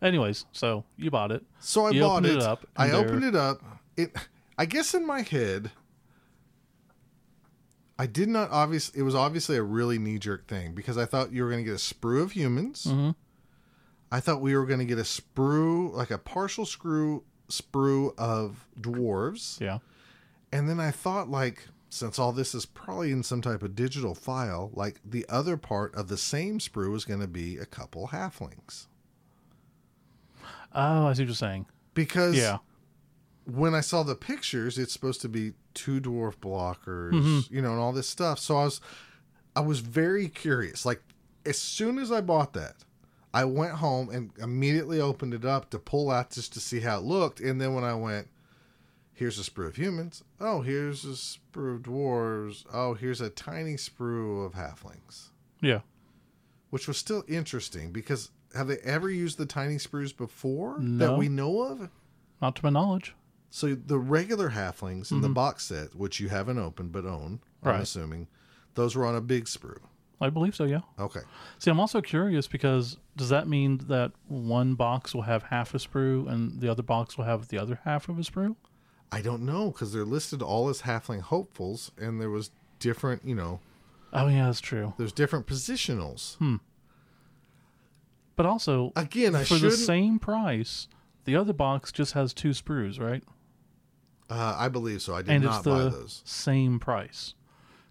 [0.00, 1.42] Anyways, so you bought it.
[1.58, 2.36] so I you bought opened it.
[2.36, 3.60] it up, I and opened it up.
[3.96, 4.14] It,
[4.58, 5.70] I guess, in my head,
[7.98, 9.00] I did not obviously.
[9.00, 11.70] It was obviously a really knee jerk thing because I thought you were going to
[11.70, 12.84] get a sprue of humans.
[12.88, 13.14] Mhm.
[14.12, 18.66] I thought we were going to get a sprue, like a partial screw sprue of
[18.80, 19.78] dwarves, Yeah.
[20.52, 21.68] And then I thought like.
[21.88, 25.94] Since all this is probably in some type of digital file, like the other part
[25.94, 28.86] of the same sprue is going to be a couple halflings.
[30.74, 31.66] Oh, I see what you're saying.
[31.94, 32.58] Because Yeah.
[33.44, 37.54] when I saw the pictures, it's supposed to be two dwarf blockers, Mm-hmm.
[37.54, 38.38] you know, and all this stuff.
[38.40, 38.80] So I was,
[39.54, 40.84] I was very curious.
[40.84, 41.02] Like
[41.46, 42.74] as soon as I bought that,
[43.32, 46.98] I went home and immediately opened it up to pull out just to see how
[46.98, 47.40] it looked.
[47.40, 48.28] And then when I went,
[49.16, 50.22] here's a sprue of humans.
[50.38, 52.64] Oh, here's a sprue of dwarves.
[52.72, 55.80] Oh, here's a tiny sprue of halflings, Yeah.
[56.70, 61.28] which was still interesting because have they ever used the tiny sprues before that we
[61.28, 61.88] know of?
[62.40, 63.14] Not to my knowledge.
[63.48, 65.34] So the regular halflings in the mm-hmm.
[65.34, 68.28] box set, which you haven't opened but own, I'm assuming,
[68.74, 69.80] those were on a big sprue.
[70.20, 70.64] I believe so.
[70.64, 70.80] Yeah.
[70.98, 71.20] Okay.
[71.58, 75.78] See, I'm also curious because does that mean that one box will have half a
[75.78, 78.56] sprue and the other box will have the other half of a sprue?
[79.12, 83.34] I don't know because they're listed all as halfling hopefuls, and there was different, you
[83.34, 83.60] know,
[84.12, 84.94] Oh yeah, that's true.
[84.98, 86.36] there's different positionals.
[86.36, 86.56] Hmm.
[88.36, 89.78] But also, Again, I for the shouldn't.
[89.78, 90.88] same price,
[91.24, 93.22] the other box just has two sprues, right?
[94.28, 95.14] uh, I believe so.
[95.14, 96.22] I did and not it's the buy those.
[96.24, 97.34] same price.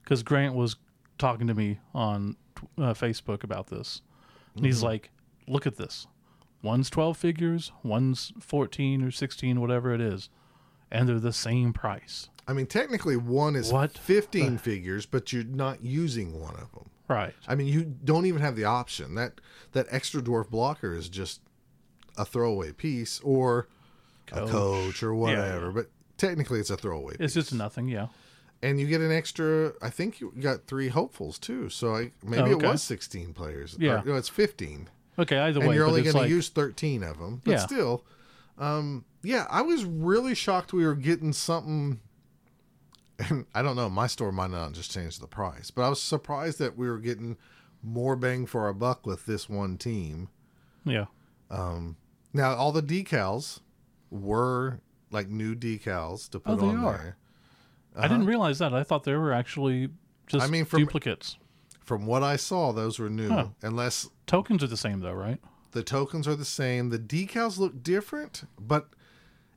[0.03, 0.75] Because Grant was
[1.17, 2.35] talking to me on
[2.77, 4.01] uh, Facebook about this,
[4.55, 4.85] and he's Mm-hmm.
[4.85, 5.09] like,
[5.47, 6.07] "Look at this.
[6.61, 10.29] One's twelve figures, one's fourteen or sixteen, whatever it is,
[10.99, 15.43] and they're the same price." I mean, technically, one is What 15 figures, but you're
[15.43, 16.89] not using one of them.
[17.07, 17.33] Right.
[17.47, 19.15] I mean, you don't even have the option.
[19.15, 19.41] That
[19.73, 21.41] that extra dwarf blocker is just
[22.17, 23.67] a throwaway piece or
[24.31, 24.49] a Coach.
[24.51, 25.71] coach or whatever.
[25.71, 27.13] But technically, it's a throwaway.
[27.19, 27.45] It's piece.
[27.45, 27.87] just nothing.
[27.87, 28.07] Yeah.
[28.63, 29.73] and you get an extra.
[29.81, 31.69] I think you got three hopefuls too.
[31.69, 32.67] So I maybe Oh, okay.
[32.67, 33.75] it was 16 players.
[33.79, 34.01] Yeah.
[34.01, 35.37] Or, no, it's 15, Okay.
[35.37, 37.41] Either and way, you're only going to use 13 of them.
[37.43, 37.57] But Yeah.
[37.65, 38.03] still,
[38.57, 41.99] um, yeah, I was really shocked we were getting something.
[43.17, 46.01] And I don't know, my store might not just change the price, but I was
[46.01, 47.37] surprised that we were getting
[47.81, 50.27] more bang for our buck with this one team.
[50.83, 51.05] yeah.
[51.49, 53.61] Now, all the decals
[54.09, 56.97] were like new decals to put Oh, on are.
[56.97, 57.17] there.
[57.95, 58.73] I didn't realize that.
[58.73, 59.87] I thought they were actually
[60.27, 60.47] just Uh-huh.
[60.47, 61.37] I mean, from- duplicates.
[61.85, 63.47] From what I saw, those were new, Huh.
[63.61, 65.39] unless Tokens are the same though, right?
[65.71, 66.89] the tokens are the same.
[66.89, 68.89] The decals look different, but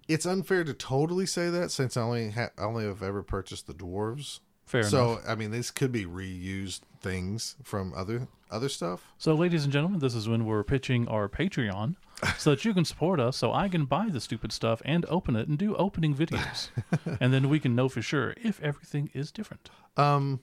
[0.09, 3.66] it's unfair to totally say that since I only ha- I only have ever purchased
[3.66, 4.40] the dwarves.
[4.66, 4.90] Fair enough.
[4.90, 5.25] so enough.
[5.29, 9.05] I mean, these could be reused things from other other stuff.
[9.18, 11.97] So, ladies and gentlemen, this is when we're pitching our Patreon
[12.38, 15.37] so that you can support us so I can buy the stupid stuff and open
[15.37, 16.68] it and do opening videos.
[17.21, 19.71] and then we can know for sure if everything is different.
[19.97, 20.40] Um,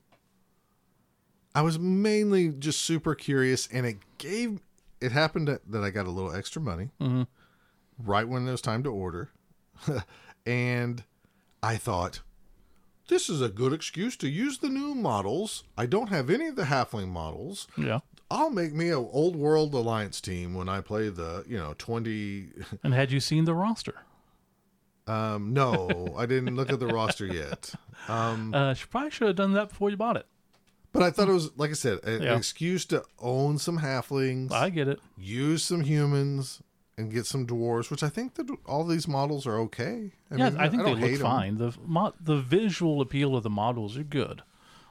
[1.54, 4.60] I was mainly just super curious, and it gave.
[5.02, 7.28] It happened that, that I got a little extra money Mhm.
[8.00, 9.30] right when it was time to order,
[10.46, 11.04] and
[11.64, 12.22] I thought,
[13.08, 15.64] this is a good excuse to use the new models.
[15.78, 17.68] I don't have any of the halfling models.
[17.78, 18.00] Yeah.
[18.32, 22.48] I'll make me a old world alliance team when I play the you know twenty.
[22.84, 23.94] And had you seen the roster?
[25.08, 27.72] Um, no, I didn't look at the roster yet.
[28.08, 30.26] Um, Uh, you probably should have done that before you bought it.
[30.92, 32.32] but I thought it was like I said, a- Yeah.
[32.32, 34.52] an excuse to own some halflings.
[34.52, 35.00] I get it.
[35.16, 36.64] use some humans
[36.98, 40.12] and get some dwarves, which I think that all these models are okay.
[40.32, 41.58] I yeah, mean, I think they don't look fine.
[41.58, 44.44] The mo- the visual appeal of the models are good.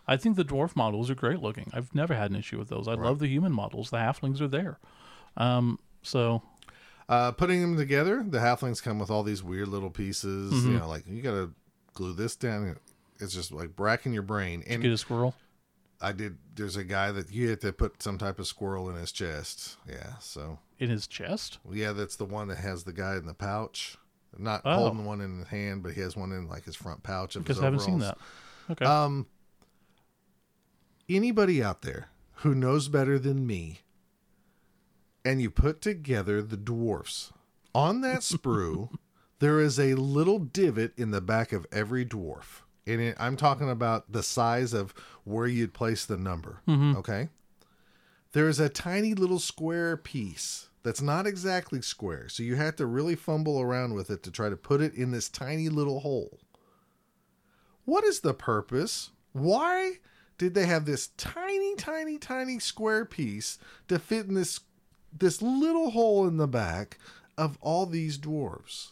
[0.06, 1.70] I think the dwarf models are great looking.
[1.72, 2.86] I've never had an issue with those.
[2.86, 3.88] I love the human models.
[3.88, 4.78] The halflings are there.
[5.36, 6.42] Um, so
[7.08, 10.52] Uh, putting them together, the halflings come with all these weird little pieces.
[10.52, 10.72] Mm-hmm.
[10.72, 11.52] You know, like you got to
[11.94, 12.76] glue this down.
[13.18, 14.62] It's just like bracking your brain.
[14.66, 15.34] And you get a squirrel.
[16.04, 16.38] I did.
[16.54, 19.76] There's a guy that you have to put some type of squirrel in his chest.
[19.88, 20.18] Yeah.
[20.20, 21.58] So in his chest.
[21.72, 23.96] yeah, that's the one that has the guy in the pouch.
[24.36, 24.74] Not Oh.
[24.76, 27.42] holding one in his hand, but he has one in like his front pouch of
[27.44, 28.18] Because his I haven't seen that.
[28.70, 28.84] Okay.
[28.84, 29.26] Um,
[31.08, 33.80] anybody out there who knows better than me,
[35.24, 37.32] and you put together the dwarfs
[37.74, 38.90] on that sprue,
[39.38, 43.70] there is a little divot in the back of every dwarf, and it, I'm talking
[43.70, 44.94] about the size of
[45.24, 46.60] where you'd place the number.
[46.68, 46.96] Mm-hmm.
[46.98, 47.28] Okay,
[48.32, 50.68] there is a tiny little square piece.
[50.82, 54.50] That's not exactly square, so you have to really fumble around with it to try
[54.50, 56.40] to put it in this tiny little hole.
[57.86, 59.10] What is the purpose?
[59.32, 59.98] Why
[60.36, 64.60] did they have this tiny, tiny, tiny square piece to fit in this
[65.16, 66.98] this little hole in the back
[67.38, 68.90] of all these dwarves?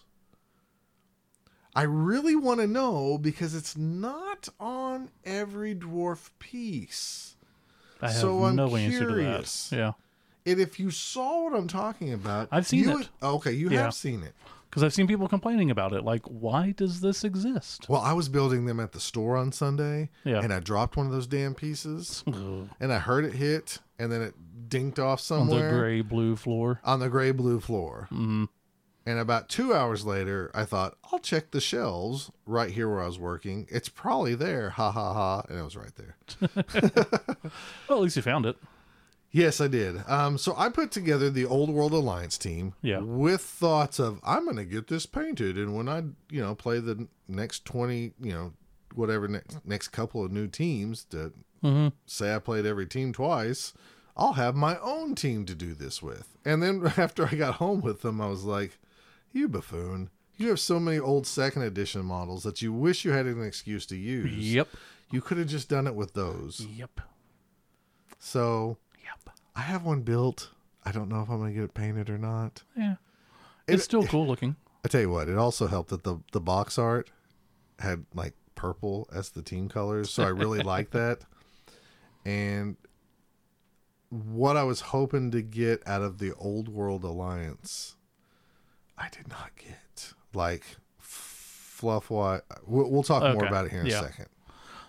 [1.74, 7.36] I really want to know because it's not on every dwarf piece.
[8.00, 9.68] I have so I'm no answer curious.
[9.70, 9.80] to that.
[9.80, 9.92] Yeah.
[10.52, 12.94] And if you saw what I'm talking about, I've seen you it.
[12.94, 13.82] would- okay, you Yeah.
[13.84, 14.34] have seen it.
[14.68, 16.02] Because I've seen people complaining about it.
[16.02, 17.88] Like, why does this exist?
[17.90, 20.40] Well, I was building them at the store on Sunday, Yeah.
[20.40, 24.22] and I dropped one of those damn pieces, and I heard it hit, and then
[24.22, 24.34] it
[24.68, 25.68] dinked off somewhere.
[25.68, 26.80] On the gray blue floor.
[26.84, 28.06] on the gray blue floor.
[28.10, 28.44] hmm
[29.04, 33.06] And about two hours later, I thought I'll check the shelves right here where I
[33.06, 33.66] was working.
[33.68, 36.16] It's probably there, ha ha ha, and it was right there.
[37.88, 38.56] Well, at least you found it.
[39.30, 40.06] Yes, I did.
[40.08, 42.98] Um, so I put together the Old World Alliance team Yeah.
[43.00, 46.80] with thoughts of I'm going to get this painted, and when I, you know, play
[46.80, 48.52] the next twenty, you know,
[48.94, 53.72] whatever next next couple of new teams to hmm say I played every team twice,
[54.16, 56.36] I'll have my own team to do this with.
[56.44, 58.78] And then after I got home with them, I was like,
[59.32, 60.10] "You buffoon!
[60.36, 63.86] You have so many old second edition models that you wish you had an excuse
[63.86, 64.32] to use.
[64.52, 64.68] Yep.
[65.10, 66.60] You could have just done it with those.
[66.60, 67.00] Yep.
[68.18, 69.34] So Yep.
[69.54, 70.50] I have one built.
[70.84, 72.62] I don't know if I'm gonna get it painted or not.
[72.76, 72.96] Yeah.
[73.66, 74.56] It- It's still cool looking.
[74.84, 77.10] I tell you what, it also helped that the the box art
[77.78, 81.20] had like purple as the team colors, so I really like that.
[82.24, 82.76] And
[84.08, 87.96] what I was hoping to get out of the Old World Alliance,
[88.98, 90.12] I did not get.
[90.34, 90.64] Like
[90.98, 94.00] fluff what we'll, we'll talk more about it here in yeah.
[94.00, 94.26] a second.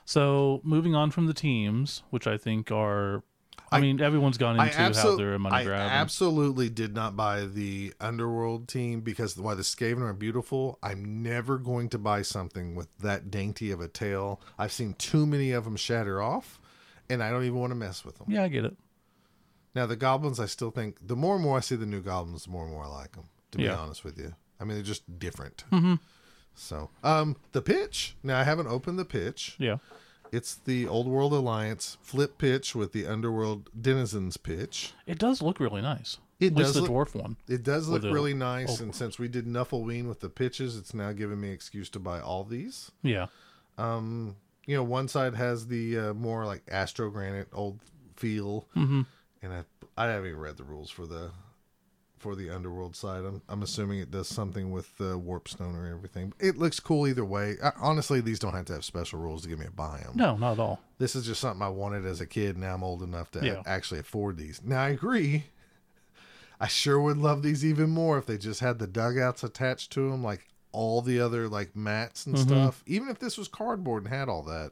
[0.06, 3.24] So moving on from the teams, which I think are,
[3.72, 5.80] I, I- mean, everyone's gone into how they're a money I grab.
[5.82, 11.24] and- absolutely did not buy the Underworld team because while the Skaven are beautiful, I'm
[11.24, 14.40] never going to buy something with that dainty of a tail.
[14.60, 16.60] I've seen too many of them shatter off,
[17.10, 18.28] and I don't even want to mess with them.
[18.30, 18.76] yeah, I get it.
[19.74, 22.44] Now the goblins, I still think the more and more I see the new goblins,
[22.46, 23.30] the more and more I like them.
[23.54, 23.78] To be Yeah.
[23.78, 25.64] honest with you, I mean they're just different.
[25.72, 26.00] Mhm.
[26.56, 28.16] So, um, the pitch.
[28.22, 29.56] Now I haven't opened the pitch.
[29.58, 29.78] Yeah.
[30.32, 34.94] It's the Old World Alliance flip pitch with the Underworld Denizens pitch.
[35.06, 36.18] It does look really nice.
[36.40, 37.38] It does the look- dwarf one.
[37.48, 40.94] It does look really nice, Old and since we did Nuffleween with the pitches, it's
[40.94, 42.92] now giving me excuse to buy all these.
[43.04, 43.28] Yeah.
[43.78, 44.36] Um,
[44.66, 47.80] you know, one side has the uh, more like Astro Granite old
[48.16, 49.02] feel, Mm-hmm.
[49.44, 49.64] and I
[49.96, 51.32] I haven't even read the rules for the
[52.24, 53.26] for the Underworld side.
[53.26, 56.34] I'm I'm assuming it does something with the warp stone or everything.
[56.40, 57.58] It looks cool either way.
[57.62, 60.14] I, honestly, these don't have to have special rules to give me a buy them.
[60.16, 60.80] No, not at all.
[60.98, 62.58] This is just something I wanted as a kid.
[62.58, 63.62] Now I'm old enough to Yeah.
[63.66, 64.62] actually afford these.
[64.64, 65.44] Now I agree.
[66.60, 70.10] I sure would love these even more if they just had the dugouts attached to
[70.10, 72.40] them, like all the other like mats and Mhm.
[72.40, 72.84] stuff.
[72.88, 74.72] Even if this was cardboard and had all that,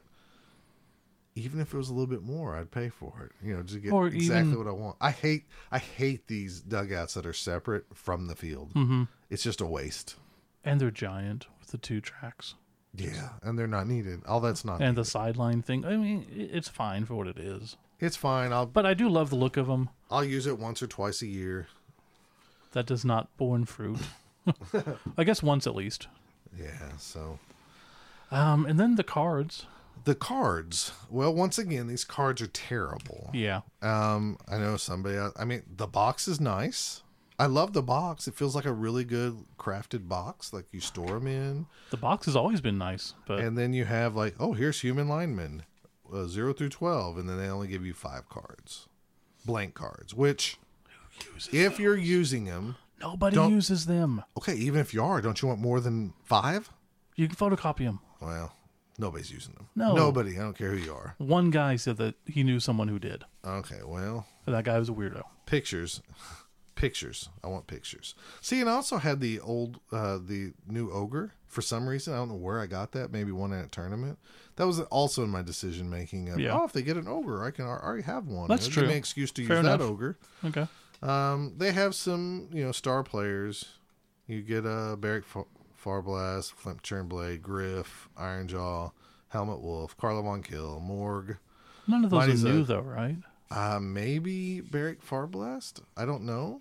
[1.34, 3.46] even if it was a little bit more, I'd pay for it.
[3.46, 4.96] You know, just get Or exactly even- what I want.
[5.00, 8.72] I hate I hate these dugouts that are separate from the field.
[8.74, 9.04] Mm-hmm.
[9.30, 10.16] It's just a waste.
[10.64, 12.54] And they're giant with the two tracks
[12.94, 14.20] Yeah, and they're not needed.
[14.26, 14.80] All that's not.
[14.82, 15.84] and the sideline thing.
[15.84, 17.76] I mean, it's fine for what it is.
[17.98, 18.52] it's fine.
[18.52, 19.88] I'll But I do love the look of them.
[20.10, 21.68] I'll use it once or twice a year.
[22.72, 23.98] That does not born fruit.
[25.16, 26.08] I guess once at least.
[26.58, 27.38] Yeah, so
[28.30, 29.66] Um, and then the cards.
[30.04, 30.92] The cards.
[31.10, 33.30] Well, once again, these cards are terrible.
[33.32, 33.60] Yeah.
[33.80, 35.18] Um, I know somebody.
[35.36, 37.02] I mean, the box is nice.
[37.38, 38.28] I love the box.
[38.28, 41.66] It feels like a really good crafted box, like you store them in.
[41.90, 45.08] The box has always been nice, but And then you have like, oh, here's human
[45.08, 45.64] linemen,
[46.12, 48.86] uh, zero through twelve, and then they only give you five cards,
[49.44, 50.14] blank cards.
[50.14, 50.58] Which,
[51.50, 54.22] if you're using them, nobody uses them.
[54.36, 56.70] okay, even if you are, don't you want more than five?
[57.16, 58.00] You can photocopy them.
[58.20, 58.52] Well,
[58.98, 59.68] nobody's using them.
[59.74, 59.94] No.
[59.94, 60.36] nobody.
[60.36, 61.14] I don't care who you are.
[61.18, 63.24] One guy said that he knew someone who did.
[63.44, 65.22] Okay, well, And that guy was a weirdo.
[65.46, 66.00] pictures
[66.74, 71.32] pictures i want pictures see and i also had the old uh the new ogre
[71.46, 74.18] for some reason i don't know where i got that maybe one at a tournament
[74.56, 76.58] that was also in my decision making of Yeah.
[76.58, 78.82] oh if they get an ogre i can al- already have one That's It'll give
[78.84, 78.92] me true.
[78.92, 79.90] an excuse to Fair use that enough.
[79.90, 80.66] ogre Okay.
[81.02, 83.66] um they have some you know star players
[84.26, 85.24] you get a uh, Barrick
[85.82, 88.92] Farblast, Flint Churnblade, Griff, Ironjaw,
[89.28, 91.38] Helmut Wulf, Karla Von Kill, Morg,
[91.86, 93.16] None of those Mighty's are new though, right?
[93.50, 95.80] uh, maybe Barrick Farblast.
[95.96, 96.60] I don't know.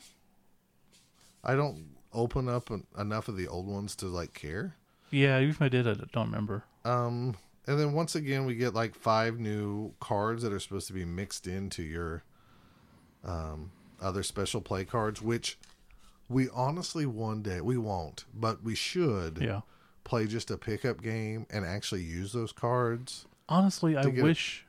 [1.44, 4.76] I don't open up en- enough of the old ones to like care.
[5.12, 6.64] Yeah, even if I did, I don't remember.
[6.86, 7.36] Um,
[7.68, 11.06] and then once again, we get like five new cards that are supposed to be
[11.06, 12.24] mixed into your
[13.24, 15.58] um, other special play cards, which
[16.32, 19.62] we honestly one day we won't, but we should Yeah.
[20.04, 23.26] play just a pickup game and actually use those cards.
[23.50, 24.66] Honestly, I To get it- wish.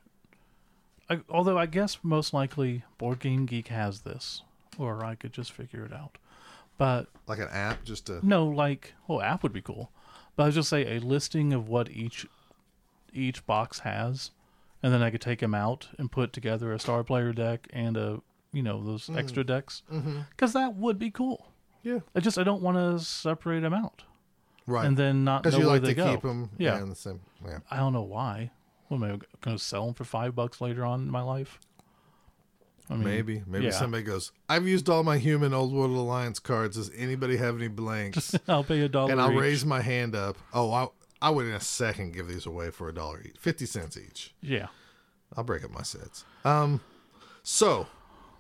[1.09, 4.43] I, although I guess most likely Board Game Geek has this,
[4.79, 6.19] or I could just figure it out.
[6.79, 9.91] But Like an app, just to no, like, well, app would be cool.
[10.37, 12.27] But I was just say a listing of what each
[13.13, 14.31] each box has,
[14.83, 17.97] and then I could take them out and put together a star player deck and
[17.97, 18.23] a
[18.55, 19.17] you know those Mm.
[19.19, 20.21] extra decks, Mm-hmm.
[20.31, 21.52] because that would be cool.
[21.83, 24.03] Yeah, I just I don't want to separate them out
[24.67, 24.87] right.
[24.87, 26.11] and then not know Because you where like they to go.
[26.13, 26.81] keep them, Yeah.
[26.83, 27.21] in the same.
[27.45, 27.59] Yeah.
[27.71, 28.51] I don't know why.
[28.89, 29.09] What am I
[29.41, 31.59] going to sell them for five bucks later on in my life?
[32.91, 33.71] I mean, Maybe, maybe yeah.
[33.71, 34.33] somebody goes.
[34.49, 36.77] I've used all my human Old World Alliance cards.
[36.77, 38.35] Does anybody have any blanks?
[38.49, 39.13] I'll pay a dollar.
[39.13, 39.39] and I'll each.
[39.41, 40.37] raise my hand up.
[40.53, 40.89] Oh, I,
[41.23, 44.35] I would in a second give these away for a dollar each, fifty cents each.
[44.43, 44.67] Yeah,
[45.37, 46.25] I'll break up my sets.
[46.45, 46.81] Um,
[47.45, 47.87] so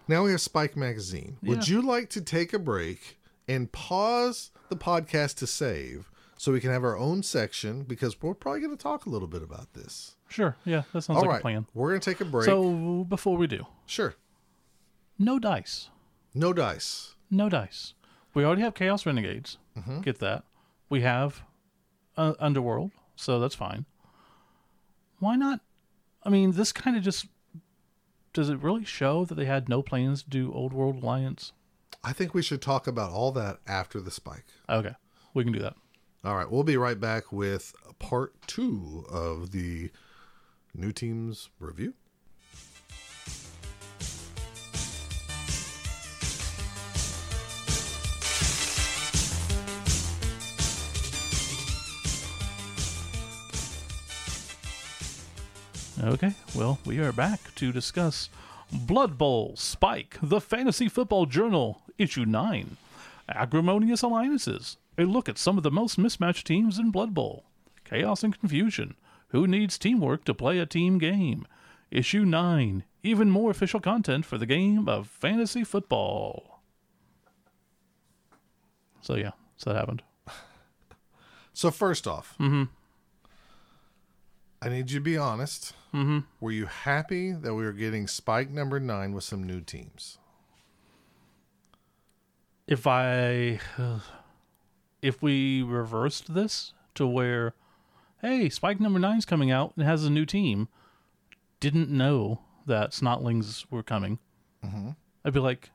[0.08, 1.38] now we have Spike Magazine.
[1.44, 3.16] Would you like to take a break
[3.48, 8.34] and pause the podcast to save so we can have our own section because we're
[8.34, 10.16] probably going to talk a little bit about this.
[10.28, 10.56] sure.
[10.64, 11.66] Yeah, that sounds All like right, a plan.
[11.74, 12.46] we're going to take a break.
[12.46, 14.14] So before we do, sure,
[15.18, 15.88] no dice.
[16.34, 17.14] no dice.
[17.30, 17.94] No dice.
[18.34, 19.58] We already have Chaos Renegades.
[19.78, 20.00] Mm-hmm.
[20.00, 20.44] Get that.
[20.88, 21.42] we have
[22.16, 23.84] uh, Underworld, so that's fine.
[25.18, 25.60] Why not?
[26.24, 27.26] I mean, this kind of just
[28.32, 31.52] does it really show that they had no plans to do Old World Alliance?
[32.04, 34.46] I think we should talk about all that after the spike.
[34.68, 34.94] Okay,
[35.34, 35.76] we can do that.
[36.24, 39.90] All right, we'll be right back with part two of the
[40.74, 41.94] new teams review.
[56.02, 58.28] Okay, well, we are back to discuss
[58.72, 62.76] Blood Bowl Spike, the Fantasy Football Journal, Issue 9
[63.28, 64.76] Acrimonious Alliances.
[64.98, 67.44] A look at some of the most mismatched teams in Blood Bowl.
[67.84, 68.94] Chaos and Confusion.
[69.28, 71.46] Who needs teamwork to play a team game?
[71.90, 76.60] Issue 9 Even more official content for the game of fantasy football.
[79.00, 80.02] So, yeah, so that happened.
[81.54, 82.64] So first off, Mm-hmm.
[84.62, 85.74] I need you to be honest.
[85.92, 86.20] Mm-hmm.
[86.40, 90.18] Were you happy that we were getting Spike number nine with some new teams?
[92.68, 93.60] if I
[95.02, 97.54] if we reversed this to where
[98.20, 100.68] hey, Spike number nine's coming out and has a new team,
[101.60, 104.18] didn't know that Snotlings were coming,
[104.64, 104.90] Mm-hmm.
[105.24, 105.70] I'd be like,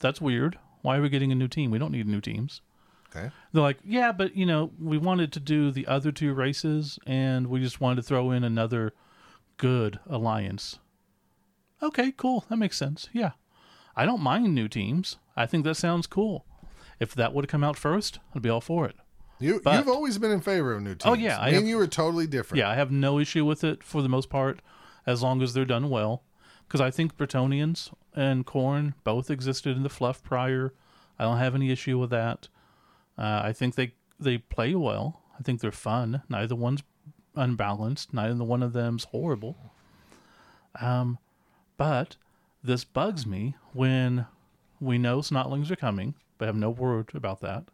[0.00, 0.58] that's weird.
[0.82, 1.70] Why are we getting a new team?
[1.70, 2.62] We don't need new teams.
[3.10, 3.30] Okay.
[3.52, 7.46] They're like, yeah, but you know, we wanted to do the other two races and
[7.46, 8.92] we just wanted to throw in another
[9.56, 10.78] good alliance.
[11.82, 12.44] Okay, cool.
[12.48, 13.08] That makes sense.
[13.12, 13.32] Yeah.
[13.96, 15.16] I don't mind new teams.
[15.36, 16.44] I think that sounds cool.
[17.00, 18.96] If that would have come out first, I'd be all for it.
[19.40, 21.02] You But- you've always been in favor of new teams.
[21.06, 22.58] Oh, yeah, I Me and you were totally different.
[22.58, 24.60] Yeah, I have no issue with it for the most part,
[25.06, 26.24] as long as they're done well.
[26.66, 30.74] Because I think Bretonnians and Khorne both existed in the fluff prior.
[31.18, 32.48] I don't have any issue with that.
[33.18, 35.22] Uh, I think they they play well.
[35.38, 36.22] I think they're fun.
[36.28, 36.82] Neither one's
[37.34, 38.12] unbalanced.
[38.12, 39.56] Neither one of them's horrible.
[40.80, 41.18] Um,
[41.76, 42.16] but
[42.62, 44.26] this bugs me when
[44.80, 47.64] we know Snotlings are coming, but have no word about that.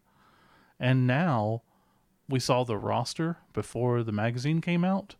[0.78, 1.62] And now
[2.28, 5.14] we saw the roster before the magazine came out,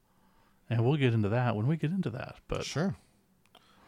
[0.68, 2.37] and we'll get into that when we get into that.
[2.49, 2.97] But Sure.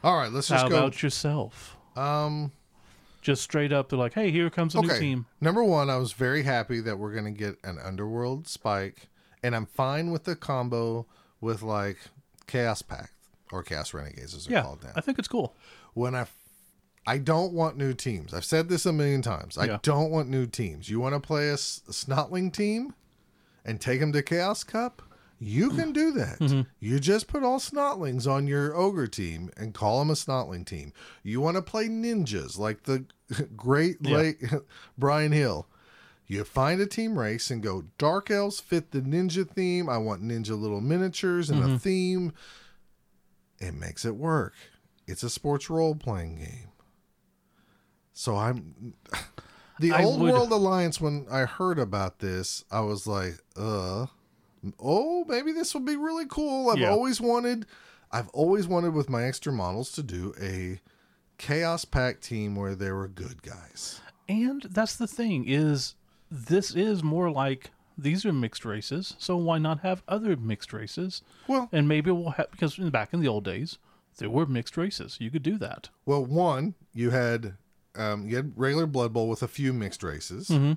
[0.04, 0.78] All right, let's just how go.
[0.78, 1.76] about yourself?
[1.96, 2.52] um
[3.26, 6.12] Just straight up, they're like, "Hey, here comes a new team." Number one, I was
[6.12, 9.08] very happy that we're gonna get an underworld spike,
[9.42, 11.06] and I'm fine with the combo
[11.40, 11.98] with like
[12.46, 13.10] Chaos Pact
[13.50, 14.92] or Chaos Renegades as they're Yeah, called now.
[14.94, 15.56] I think it's cool.
[15.94, 16.26] when I
[17.04, 18.32] I don't want new teams.
[18.32, 19.58] I've said this a million times.
[19.58, 19.78] I Yeah.
[19.82, 20.88] don't want new teams.
[20.88, 22.94] You want to play a, s- a Snotling team
[23.64, 25.02] and take them to Chaos Cup?
[25.38, 26.38] You can do that.
[26.40, 26.62] Mm-hmm.
[26.80, 30.92] You just put all Snotlings on your Ogre team and call them a Snotling team.
[31.22, 33.04] You want to play ninjas like the
[33.56, 34.32] great Yeah.
[34.98, 35.66] Brian Hill.
[36.28, 39.88] You find a team race and go, Dark Elves fit the ninja theme.
[39.88, 41.74] I want ninja little miniatures and Mm-hmm.
[41.74, 42.32] a theme.
[43.60, 44.54] It makes it work.
[45.06, 46.68] It's a sports role playing game.
[48.12, 48.94] So I'm
[49.80, 54.06] the I old would- world alliance when I heard about this, I was like, uh
[54.80, 56.70] oh, maybe this will be really cool.
[56.70, 56.90] I've Yeah.
[56.90, 57.66] always wanted
[58.10, 60.80] I've always wanted with my extra models to do a
[61.38, 64.00] chaos pack team where there were good guys.
[64.28, 65.94] And that's the thing is,
[66.30, 71.22] this is more like these are mixed races, so why not have other mixed races?
[71.48, 73.78] Well, And maybe we'll have because in- back in the old days
[74.18, 75.16] there were mixed races.
[75.20, 75.90] You could do that.
[76.06, 77.54] well, one, you had
[77.94, 80.48] um, you had regular Blood Bowl with a few mixed races.
[80.48, 80.72] Mm-hmm.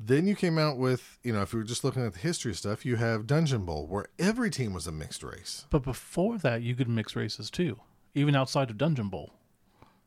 [0.00, 2.52] Then you came out with, you know, if you were just looking at the history
[2.52, 5.66] stuff, you have Dungeon Bowl, where every team was a mixed race.
[5.70, 7.78] But before that, you could mix races too,
[8.14, 9.32] even outside of Dungeon Bowl.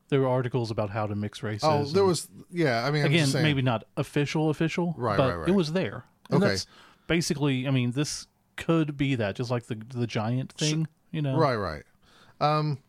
[0.09, 1.63] There were articles about how to mix races.
[1.63, 2.85] Oh, there and- was, yeah.
[2.85, 5.49] I mean, I'm again maybe not official official Right, but right, right.
[5.49, 6.51] it was there and Okay.
[6.51, 6.65] that's
[7.07, 8.27] basically i mean this
[8.57, 11.83] could be that just like the the giant thing you know right, right.
[12.41, 12.79] Um,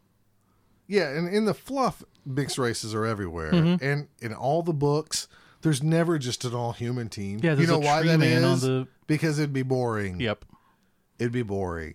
[0.88, 3.84] yeah, and in the fluff, mixed races are everywhere, Mm-hmm.
[3.84, 5.28] and in all the books,
[5.62, 7.40] there's never just an all human team.
[7.42, 10.18] yeah you know why that on the Because it'd be boring.
[10.20, 10.44] yep
[11.18, 11.94] It'd be boring.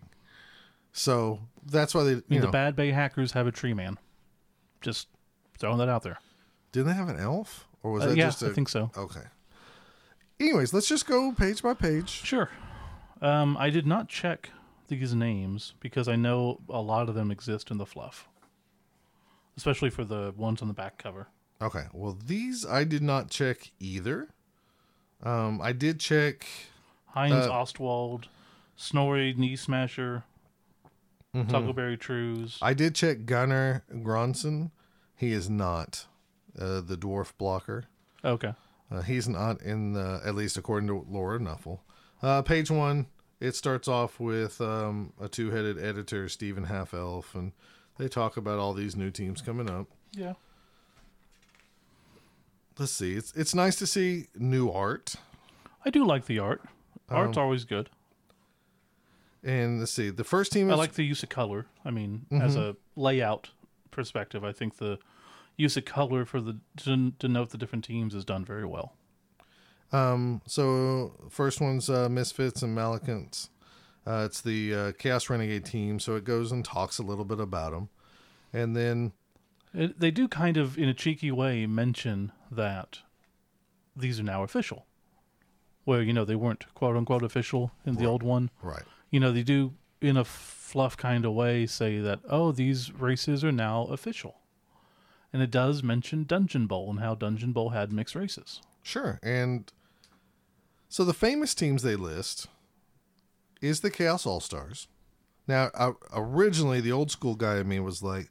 [0.92, 3.98] So that's why they, I mean, know, the bad bay hackers have a tree man
[4.82, 5.08] just
[5.64, 6.20] throwing that out there
[6.74, 8.48] didn't they have an elf, or was Uh, that yeah just a?
[8.48, 9.22] i think so Okay.
[10.40, 12.10] Anyways, let's just go page by page.
[12.10, 12.50] sure
[13.22, 14.50] um i did not check
[14.90, 18.28] these names because i know a lot of them exist in the fluff
[19.56, 21.28] especially for the ones on the back cover
[21.62, 21.86] Okay.
[21.94, 24.28] Well, these I did not check either.
[25.22, 26.46] Um, I did check.
[27.16, 28.28] heinz Uh, ostwald
[28.76, 30.24] snorri knee smasher
[31.34, 31.50] Mm-hmm.
[31.56, 32.58] Tuggleberry Trues.
[32.62, 34.72] I did check Gunnar Gronson.
[35.16, 36.06] He is not
[36.60, 37.86] uh, the dwarf blocker.
[38.26, 38.54] Okay.
[38.92, 41.80] Uh, he's not in the, at least according to Laura Nuffle.
[42.22, 43.08] Uh, page one,
[43.40, 47.52] it starts off with um, a two headed editor, Stephen Half Elf, and
[47.98, 49.88] they talk about all these new teams coming up.
[50.14, 50.34] Yeah.
[52.80, 53.14] Let's see.
[53.14, 55.16] It's it's nice to see new art.
[55.86, 56.62] I do like the art.
[57.10, 57.90] Art's Um, always good.
[59.44, 60.10] And let's see.
[60.10, 61.68] The first team is I like the use of color.
[61.86, 62.42] I mean, Mm-hmm.
[62.42, 63.50] as a layout
[63.94, 65.00] perspective, I think the
[65.56, 68.94] use of color for the to denote the different teams is done very well.
[69.92, 73.50] Um, so first one's uh, Misfits and Malcontents.
[74.06, 77.40] Uh, it's the uh, Chaos Renegade team, so it goes and talks a little bit
[77.40, 77.90] about them,
[78.52, 79.14] and then
[79.74, 83.00] It, they do kind of, in a cheeky way, mention that
[83.96, 84.88] these are now official.
[85.86, 88.50] Where you know they weren't quote unquote official in the old one.
[88.62, 89.74] right, You know they do
[90.04, 94.36] in a fluff kind of way say that oh these races are now official,
[95.32, 98.62] and it does mention Dungeon Bowl and how Dungeon Bowl had mixed races.
[98.82, 99.72] sure, and
[100.90, 102.48] so the famous teams they list
[103.62, 104.88] is the Chaos All Stars.
[105.48, 108.30] Now, uh, originally, the old school guy in me was like,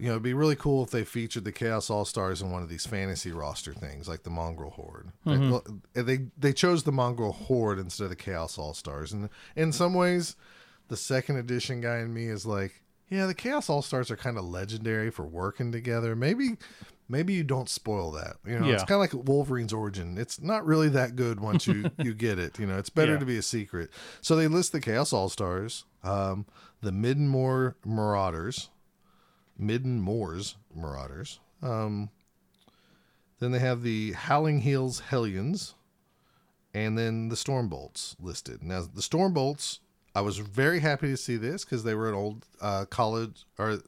[0.00, 2.62] you know, it'd be really cool if they featured the Chaos All Stars in one
[2.62, 5.10] of these fantasy roster things, like the Mongrel Horde.
[5.24, 5.62] Well,
[5.94, 9.94] They they chose the Mongrel Horde instead of the Chaos All Stars, and in some
[9.94, 10.36] ways,
[10.88, 14.38] the second edition guy in me is like, yeah, the Chaos All Stars are kind
[14.38, 16.16] of legendary for working together.
[16.16, 16.56] Maybe.
[17.08, 18.36] Maybe you don't spoil that.
[18.46, 20.16] You know, it's kind of like Wolverine's origin.
[20.16, 22.56] It's not really that good once you you get it.
[22.56, 23.18] You know, it's better Yeah.
[23.18, 23.90] to be a secret.
[24.20, 26.46] So they list the Chaos All Stars, um,
[26.82, 28.68] the Middenmoor Marauders,
[29.60, 31.38] Middenmoors Marauders.
[31.62, 32.10] Um,
[33.38, 35.74] then they have the Howling Heels Hellions,
[36.74, 38.62] and then the Stormbolts listed.
[38.62, 39.78] Now the Stormbolts,
[40.14, 43.78] I was very happy to see this because they were an old uh, college or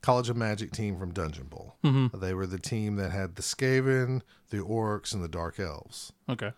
[0.00, 1.74] College of Magic team from Dungeon Bowl.
[2.14, 6.52] They were the team that had the Skaven, the Orcs, and the Dark Elves Okay.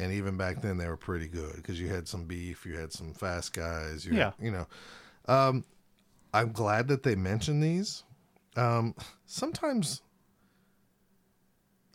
[0.00, 2.92] and even back then they were pretty good because you had some beef, you had
[2.92, 4.24] some fast guys, you Yeah.
[4.24, 4.66] had, you know.
[5.26, 5.64] Um,
[6.32, 8.04] I'm glad that they mentioned these.
[8.56, 8.94] Um,
[9.26, 10.02] sometimes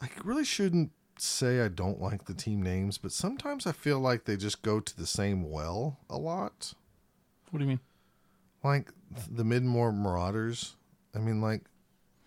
[0.01, 4.25] I really shouldn't say I don't like the team names, but sometimes I feel like
[4.25, 6.73] they just go to the same well a lot.
[7.49, 7.79] What do you mean?
[8.63, 8.91] Like
[9.29, 10.75] the Midmore Marauders.
[11.15, 11.61] I mean, like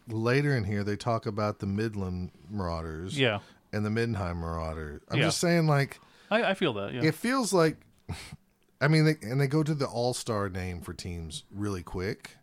[0.08, 3.38] later in here they talk about the Midland Marauders Yeah,
[3.72, 5.02] and the Middenheim Marauders.
[5.08, 5.26] I'm Yeah.
[5.26, 6.00] just saying, like,
[6.30, 6.92] I, I feel that.
[6.94, 7.02] Yeah.
[7.04, 7.76] it feels like
[8.80, 12.36] i mean they, and they go to the all-star name for teams really quick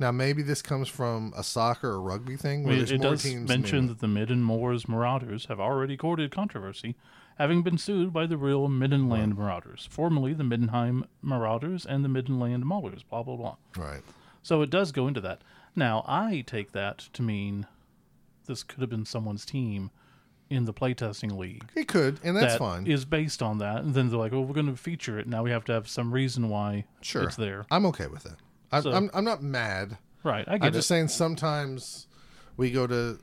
[0.00, 3.46] now maybe this comes from a soccer or rugby thing where it more does teams
[3.46, 6.96] mention that the Middenmoors Marauders have already courted controversy,
[7.36, 12.64] having been sued by the real Middenland Marauders, formerly the Middenheim Marauders and the Middenland
[12.64, 13.56] Maulers, blah, blah, blah.
[13.76, 14.00] right
[14.42, 15.42] So it does go into that.
[15.76, 17.66] Now, I take that to mean
[18.46, 19.90] this could have been someone's team
[20.50, 21.64] in the playtesting league.
[21.76, 23.82] it could and that's that fine is based on that.
[23.84, 25.26] And then they're like, oh, we're going to feature it.
[25.28, 27.66] Now we have to have some reason why sure it's there.
[27.70, 28.36] i'm okay with that
[28.72, 30.44] I, So- I'm, I'm not mad Right.
[30.48, 30.66] I get it.
[30.66, 30.88] i'm just it.
[30.88, 32.06] saying sometimes
[32.56, 33.18] we go to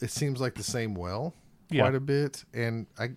[0.00, 1.32] it seems like the same well
[1.70, 1.82] Yeah.
[1.82, 3.10] quite a bit and i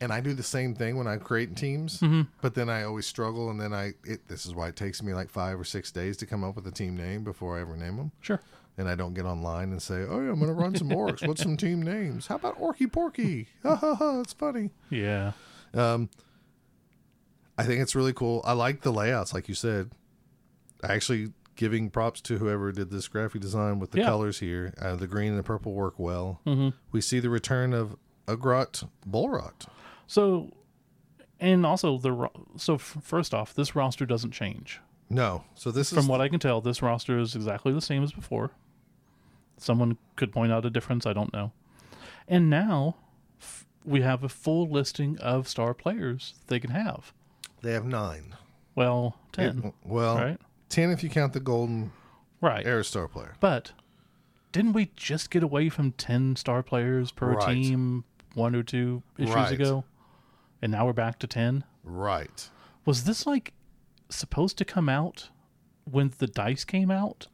[0.00, 2.22] and I do the same thing when I create teams, Mm-hmm.
[2.40, 5.12] but then I always struggle, and then I it, this is why it takes me
[5.12, 7.76] like five or six days to come up with a team name before I ever
[7.76, 8.12] name them.
[8.20, 8.40] Sure.
[8.78, 11.26] And I don't get online and say, "Oh, yeah, I'm going to run some orcs.
[11.26, 12.28] What's some team names?
[12.28, 13.48] How about Orky Porky?
[13.64, 14.20] Ha ha ha!
[14.20, 15.32] It's funny." Yeah.
[15.74, 18.40] I think it's really cool.
[18.44, 19.90] I like the layouts, like you said.
[20.84, 24.04] Actually, giving props to whoever did this graphic design with the Yeah.
[24.06, 24.72] colors here.
[24.80, 26.40] Uh, the green and the purple work well.
[26.46, 26.68] Mm-hmm.
[26.92, 27.96] We see the return of
[28.28, 29.66] Ugrot Bolgrot.
[30.06, 30.52] So,
[31.40, 34.80] and also the ro- so f- first off, this roster doesn't change.
[35.10, 38.04] No, so this From is what I can tell, this roster is exactly the same
[38.04, 38.50] as before.
[39.58, 41.06] Someone could point out a difference.
[41.06, 41.52] I don't know.
[42.26, 42.96] And now
[43.40, 47.12] f- we have a full listing of star players they can have.
[47.62, 48.36] they have nine.
[48.76, 50.40] Well, ten, Well, right?
[50.68, 51.90] ten if you count the golden
[52.40, 52.64] Right.
[52.64, 53.34] air star player.
[53.40, 53.72] But
[54.52, 57.54] didn't we just get away from 10 star players per Right.
[57.54, 58.04] team
[58.34, 59.52] one or two issues Right.
[59.52, 59.84] ago?
[60.62, 61.64] And now we're back to 10?
[61.82, 62.48] Right.
[62.84, 63.54] Was this like
[64.08, 65.30] supposed to come out
[65.84, 67.26] when the dice came out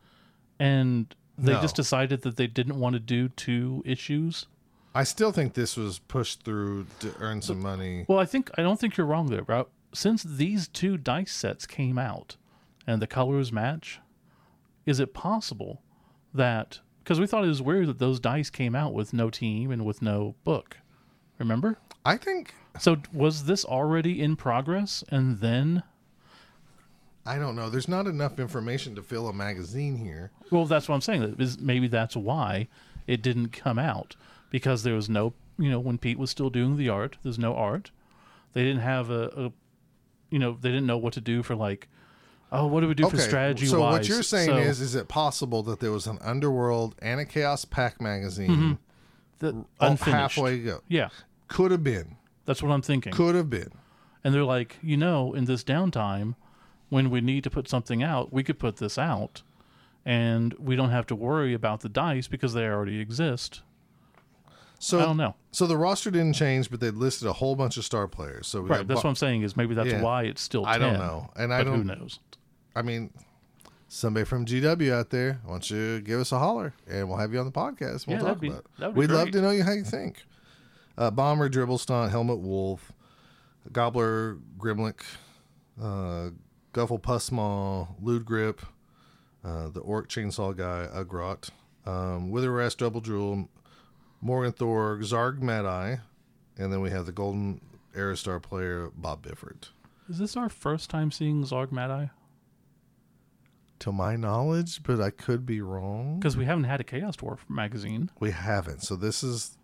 [0.58, 1.60] and they No.
[1.60, 4.46] just decided that they didn't want to do two issues?
[4.94, 8.04] I still think this was pushed through to earn some money.
[8.08, 9.66] Well, I think I don't think you're wrong there, bro.
[9.92, 12.36] Since these two dice sets came out
[12.86, 14.00] and the colors match,
[14.86, 15.82] is it possible
[16.32, 19.70] that because we thought it was weird that those dice came out with no team
[19.70, 20.78] and with no book.
[21.38, 21.78] Remember?
[22.04, 25.82] I think So was this already in progress and then
[27.26, 27.70] I don't know.
[27.70, 30.30] There's not enough information to fill a magazine here.
[30.50, 31.36] well that's what I'm saying.
[31.38, 32.68] Is maybe that's why
[33.06, 34.16] it didn't come out
[34.50, 37.54] because there was no, you know, when Pete was still doing the art, there's no
[37.54, 37.90] art.
[38.52, 39.52] They didn't have a, a
[40.30, 41.88] you know, they didn't know what to do for like,
[42.52, 45.08] oh, what do we do for strategy so what you're saying So is, is it
[45.08, 48.72] possible that there was an Underworld and a Chaos Pack magazine Mm-hmm.
[49.40, 50.04] the unfinished.
[50.36, 50.80] halfway go?
[50.88, 51.08] Yeah,
[51.48, 52.16] Could have been.
[52.46, 53.12] that's what I'm thinking.
[53.12, 53.70] Could have been.
[54.22, 56.34] And they're like, you know, in this downtime,
[56.94, 59.42] when we need to put something out, we could put this out,
[60.04, 63.62] and we don't have to worry about the dice because they already exist.
[64.78, 65.34] So I don't know.
[65.50, 68.46] So the roster didn't change, but they listed a whole bunch of star players.
[68.46, 68.86] So Right.
[68.86, 70.02] That's Bo- what I'm saying is maybe that's Yeah.
[70.02, 70.72] why it's still 10.
[70.74, 71.98] I don't know, and I but who don't.
[71.98, 72.20] knows?
[72.76, 73.10] I mean,
[73.88, 77.32] somebody from GW out there, why don't you give us a holler, and we'll have
[77.32, 78.06] you on the podcast.
[78.06, 78.94] We'll Yeah, talk be- about it.
[78.94, 80.22] We'd love to know you how you think.
[80.96, 82.92] Uh, Bomber, Dribble Stunt, Helmut Wulf,
[83.72, 85.00] Gobbler, Grimlick,
[85.82, 86.30] uh,
[86.74, 88.60] Guffle Pussmaw, Lewd Grip,
[89.44, 91.48] uh, the Orc Chainsaw Guy, Ugrot,
[91.86, 93.48] um, Wither Rest, Double Jewel,
[94.20, 96.00] Morg 'n' Thorg, Zarg Mad Eye,
[96.58, 97.60] and then we have the Golden
[97.94, 99.68] Aerostar player, Bob Bifford.
[100.08, 102.10] Is this our first time seeing Zzharg Madeye?
[103.80, 106.18] To my knowledge, but I could be wrong.
[106.18, 108.10] Because we haven't had a Chaos Dwarf magazine.
[108.18, 108.82] We haven't.
[108.82, 109.58] So this is,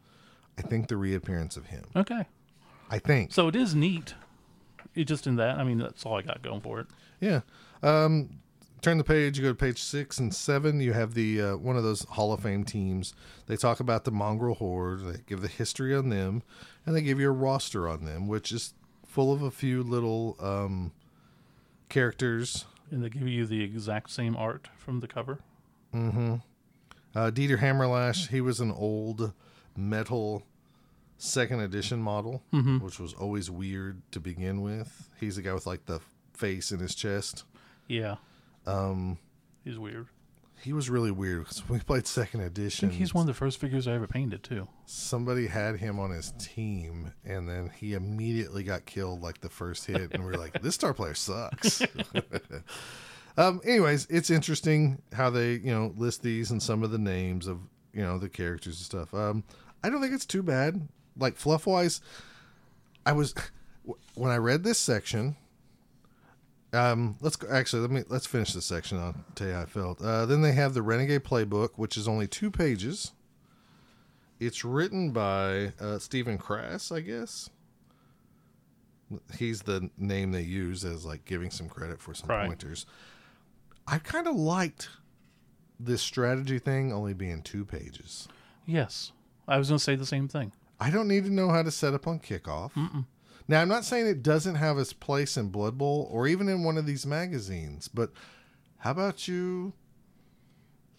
[0.59, 1.85] I think, the reappearance of him.
[1.97, 2.27] Okay.
[2.91, 3.33] I think.
[3.33, 4.15] So it is neat.
[4.95, 5.59] It just in that.
[5.59, 6.87] I mean, that's all I got going for it.
[7.21, 7.41] Yeah.
[7.83, 8.41] Um,
[8.81, 9.39] turn the page.
[9.39, 10.81] You go to page six and seven.
[10.81, 13.15] You have the uh, one of those Hall of Fame teams.
[13.47, 15.01] They talk about the Mongrel Horde.
[15.01, 16.43] They give the history on them,
[16.85, 18.75] and they give you a roster on them, which is
[19.07, 20.93] full of a few little um,
[21.89, 22.67] characters.
[22.91, 25.39] And they give you the exact same art from the cover.
[25.95, 26.37] Mm-hmm.
[27.15, 28.29] Uh, Dieter Hammerlash.
[28.29, 29.33] He was an old
[29.77, 30.45] metal
[31.23, 32.43] second edition model,
[32.81, 35.11] which was always weird to begin with.
[35.21, 36.01] He's the guy with like the
[36.33, 37.45] face in his chest.
[37.87, 38.17] Yeah.
[38.67, 39.19] Um,
[39.65, 40.09] he's weird.
[40.63, 43.89] He was really weird because we played second edition, he's one of the first figures
[43.89, 44.69] I ever painted too.
[44.85, 49.87] somebody had him on his team, and then he immediately got killed like the first
[49.87, 51.83] hit, and we are like, "This star player sucks."
[53.39, 53.61] um.
[53.65, 57.61] Anyways, it's interesting how they you know list these and some of the names of
[57.95, 59.15] you know the characters and stuff.
[59.15, 59.45] Um.
[59.83, 60.89] I don't think it's too bad.
[61.17, 62.01] Like fluff wise,
[63.05, 63.35] I was
[64.15, 65.37] when I read this section.
[66.73, 68.99] Um, let's go, actually let me let's finish this section.
[68.99, 70.01] I'll tell you how I felt.
[70.01, 73.13] Uh, then they have the Renegade Playbook, which is only two pages.
[74.39, 77.51] It's written by uh, Stephen Crass, I guess.
[79.37, 82.47] He's the name they use as like giving some credit for some Right.
[82.47, 82.87] pointers.
[83.87, 84.89] I kind of liked
[85.81, 88.29] this strategy thing only being two pages.
[88.67, 89.11] Yes.
[89.49, 90.53] I was going to say the same thing.
[90.81, 92.73] I don't need to know how to set up on kickoff.
[93.47, 96.63] Now, I'm not saying it doesn't have its place in Blood Bowl or even in
[96.63, 98.13] one of these magazines, but
[98.79, 99.73] how about you?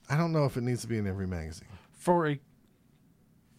[0.10, 1.70] I don't know if it needs to be in every magazine.
[1.94, 2.40] For a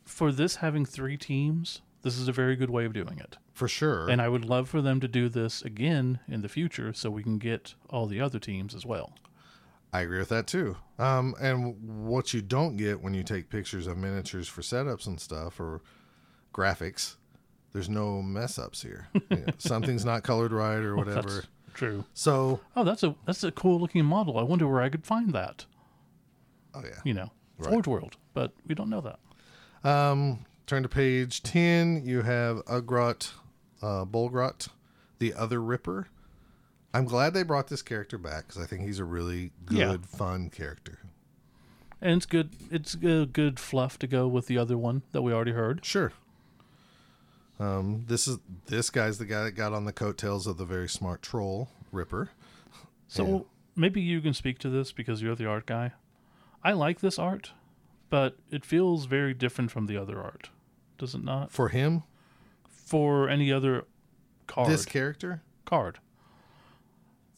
[0.05, 3.39] for this having three teams, this is a very good way of doing it.
[3.55, 4.09] For sure.
[4.09, 7.23] And I would love for them to do this again in the future so we
[7.23, 9.15] can get all the other teams as well.
[9.93, 10.77] I agree with that too.
[10.99, 15.21] Um, and what you don't get when you take pictures of miniatures for setups and
[15.21, 15.83] stuff or
[16.53, 17.17] graphics,
[17.73, 19.09] there's no mess ups here.
[19.31, 21.29] You know, something's not colored right or whatever.
[21.31, 22.05] That's true.
[22.15, 24.39] So, Oh, that's a that's a cool looking model.
[24.39, 25.65] I wonder where I could find that.
[26.75, 27.01] oh yeah.
[27.05, 27.71] You know, Right.
[27.71, 29.89] Forge World, but we don't know that.
[29.89, 32.03] Um, turn to page 10.
[32.05, 33.33] You have Ugrot,
[33.83, 34.69] uh, Bolgrot,
[35.19, 36.09] the other Ripper.
[36.95, 39.97] I'm glad they brought this character back because I think he's a really good, Yeah.
[40.17, 40.99] fun character.
[42.01, 42.51] And it's good.
[42.71, 45.85] It's a good fluff to go with the other one that we already heard.
[45.85, 46.13] Sure.
[47.63, 50.89] Um, this is this guy's the guy that got on the coattails of the very
[50.89, 52.31] smart troll Ripper.
[53.07, 53.47] So
[53.77, 55.93] maybe you can speak to this because you're the art guy.
[56.65, 57.53] I like this art,
[58.11, 60.51] but it feels very different from the other art.
[60.99, 61.53] Does it not?
[61.53, 62.03] For him,
[62.69, 63.85] For any other
[64.47, 64.69] card.
[64.69, 65.99] this character, card.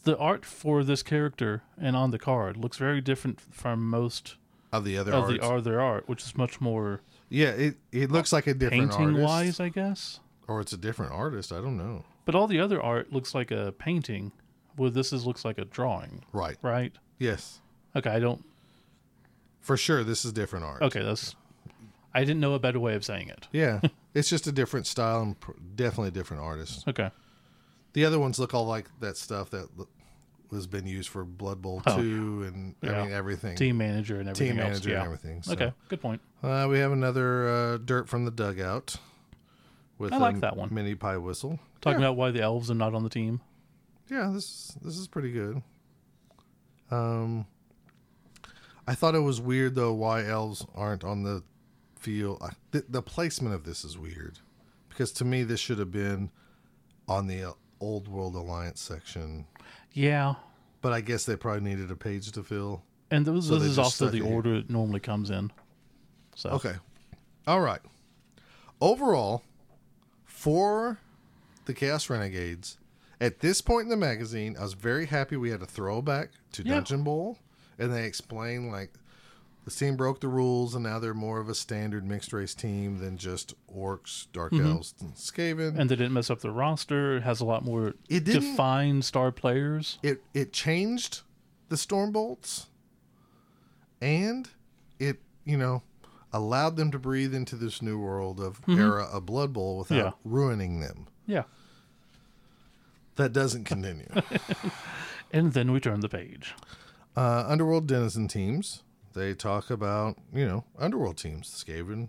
[0.05, 4.37] The art for this character and on the card looks very different from most
[4.73, 5.39] of the other of arts.
[5.39, 7.01] the other art, which is much more
[7.35, 10.21] yeah, it it looks like a different painting artist, wise, I guess.
[10.49, 11.53] or it's a different artist.
[11.53, 12.05] I don't know.
[12.25, 14.33] But all the other art looks like a painting.
[14.77, 16.57] Well, this is looks like a drawing, Right?
[16.63, 16.93] right?
[17.19, 17.61] Yes,
[17.95, 18.45] Okay, I don't.
[19.61, 20.03] for sure.
[20.05, 20.83] This is different art.
[20.83, 21.37] Okay, that's.
[22.15, 23.49] I didn't know a better way of saying it.
[23.53, 23.81] Yeah,
[24.15, 26.87] it's just a different style and pr- definitely a different artist.
[26.89, 27.11] Okay.
[27.93, 29.89] The other ones look all like that stuff that l-
[30.55, 33.57] was been used for Blood Bowl Oh, two and I mean everything.
[33.57, 34.69] Team manager and everything Team else.
[34.69, 34.97] manager yeah.
[34.97, 35.43] and everything.
[35.43, 35.53] so.
[35.53, 36.21] Okay, good point.
[36.43, 38.97] Uh, we have another uh, dirt from the dugout
[39.99, 40.69] with I like a that one.
[40.73, 41.59] mini pie whistle.
[41.81, 42.07] Talking yeah.
[42.09, 43.41] about why the elves are not on the team.
[44.11, 45.63] yeah, this this is pretty good.
[46.91, 47.47] Um,
[48.87, 51.43] I thought it was weird though why elves aren't on the
[51.99, 52.39] field.
[52.43, 54.39] I- The, the placement of this is weird
[54.89, 56.31] because to me this should have been
[57.09, 59.47] on the uh, Old World Alliance section,
[59.95, 60.35] Yeah,
[60.83, 62.83] but I guess they probably needed a page to fill.
[63.11, 65.51] and this, So this is also the order it normally comes in.
[66.35, 66.75] So Okay.
[67.47, 67.81] All right.
[68.81, 69.43] Overall,
[70.25, 70.99] for
[71.67, 72.77] the Chaos Renegades,
[73.21, 76.63] at this point in the magazine, I was very happy we had a throwback to
[76.63, 76.75] Yeah.
[76.75, 77.39] Dungeon Bowl,
[77.79, 78.93] and they explained like
[79.65, 82.99] the team broke the rules, and now they're more of a standard mixed race team
[82.99, 85.71] than just orcs, dark elves, and Skaven.
[85.71, 85.81] Mm-hmm.
[85.81, 87.17] and they didn't mess up the roster.
[87.17, 89.99] It has a lot more It defined star players.
[90.03, 91.23] it it changed
[91.71, 92.67] the Stormbolts,
[94.01, 94.49] and
[94.99, 95.83] it you know
[96.33, 100.11] allowed them to breathe into this new world of era of Blood Bowl without Yeah.
[100.25, 101.07] ruining them.
[101.27, 101.45] Yeah,
[103.17, 104.09] That doesn't continue.
[105.33, 106.55] and then we turn the page.
[107.17, 108.83] uh, Underworld Denizen teams.
[109.15, 112.09] They talk about you know Underworld teams: the Skaven,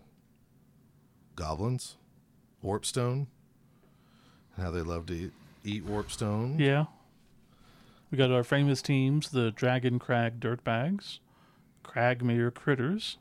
[1.36, 1.98] Goblins,
[2.64, 3.28] Warpstone,
[4.56, 5.32] and how they love to eat,
[5.64, 6.60] eat Warpstone.
[6.60, 6.86] Yeah,
[8.10, 11.20] we got our famous teams: the Dragon Crag Dirtbags,
[11.84, 13.18] Cragmere Critters,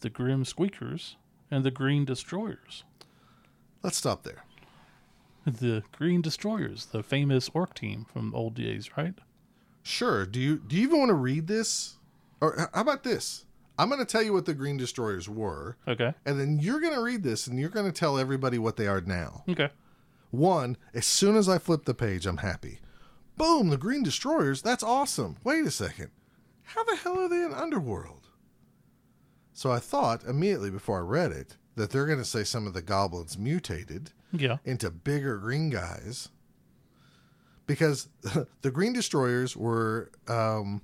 [0.00, 1.16] the Grim Squeakers,
[1.50, 2.84] and the Green Destroyers.
[3.82, 4.44] Let's stop there.
[5.44, 9.14] The Green Destroyers, the famous orc team from old days, right?
[9.82, 10.26] Sure.
[10.26, 11.96] Do you do you even want to read this?
[12.40, 13.44] Or how about this?
[13.78, 16.14] I'm going to tell you what the Green Destroyers were, Okay.
[16.24, 18.86] and then you're going to read this and you're going to tell everybody what they
[18.86, 19.44] are now.
[19.48, 19.68] Okay.
[20.30, 22.80] One, as soon as I flip the page, I'm happy.
[23.36, 24.62] Boom, the Green Destroyers.
[24.62, 25.36] That's awesome.
[25.44, 26.10] Wait a second.
[26.62, 28.28] How the hell are they in Underworld?
[29.52, 32.72] So I thought immediately before I read it that they're going to say some of
[32.72, 34.56] the goblins mutated Yeah.
[34.64, 36.30] into bigger green guys
[37.66, 38.08] because
[38.62, 40.80] the green destroyers were um,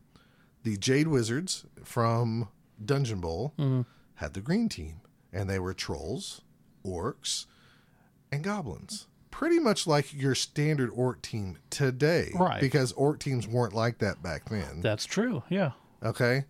[0.63, 2.49] the jade wizards from
[2.85, 3.55] dungeon bowl
[4.17, 5.01] had the green team
[5.33, 6.43] and they were trolls
[6.85, 7.47] orcs
[8.31, 12.61] and goblins pretty much like your standard orc team today Right.
[12.61, 15.43] because orc teams weren't like that back then That's true.
[15.49, 15.73] Yeah.
[16.03, 16.45] Okay.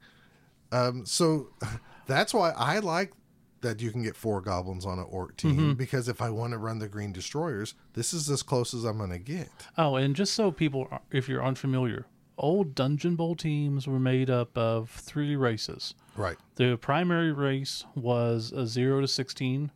[0.72, 1.48] Um, so
[2.06, 3.12] that's why I like
[3.60, 6.58] that you can get four goblins on an orc team because if I want to
[6.58, 9.48] run the green destroyers, this is as close as I'm going to get.
[9.78, 12.06] Oh, and just so people, are- if you're unfamiliar,
[12.38, 15.94] old Dungeon Bowl teams were made up of three races.
[16.16, 16.36] Right.
[16.56, 19.70] The primary race was a 0 to 16,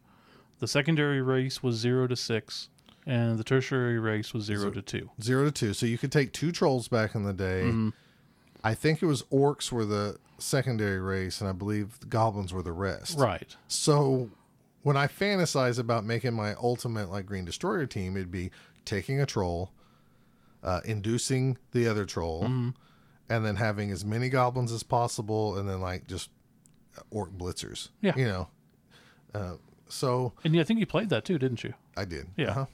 [0.58, 2.68] the secondary race was 0 to 6,
[3.06, 5.10] and the tertiary race was 0 to 2.
[5.22, 5.72] Zero to two.
[5.74, 7.62] So you could take two trolls back in the day.
[7.64, 7.90] Mm-hmm.
[8.64, 12.62] I think it was orcs were the secondary race, and I believe the goblins were
[12.62, 13.18] the rest.
[13.18, 13.54] Right.
[13.68, 14.30] So
[14.82, 18.50] when I fantasize about making my ultimate like green destroyer team, it'd be
[18.84, 19.70] taking a troll,
[20.62, 22.70] uh, inducing the other troll, Mm-hmm.
[23.28, 26.30] and then having as many goblins as possible, and then like just
[27.10, 27.88] orc blitzers.
[28.00, 28.14] Yeah.
[28.16, 28.48] you know.
[29.34, 29.54] Uh,
[29.88, 31.74] so And yeah, I think you played that too, didn't you?
[31.96, 32.26] I did.
[32.36, 32.50] Yeah.
[32.50, 32.66] Uh-huh.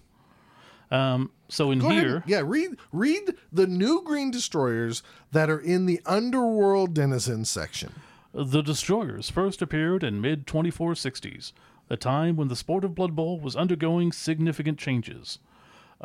[0.97, 2.03] Um, so in Go ahead.
[2.05, 5.03] here, Yeah, read read the new green destroyers
[5.33, 7.95] that are in the underworld denizen section.
[8.35, 11.53] The Destroyers first appeared in mid 2460s,
[11.91, 15.39] a time when the sport of Blood Bowl was undergoing significant changes.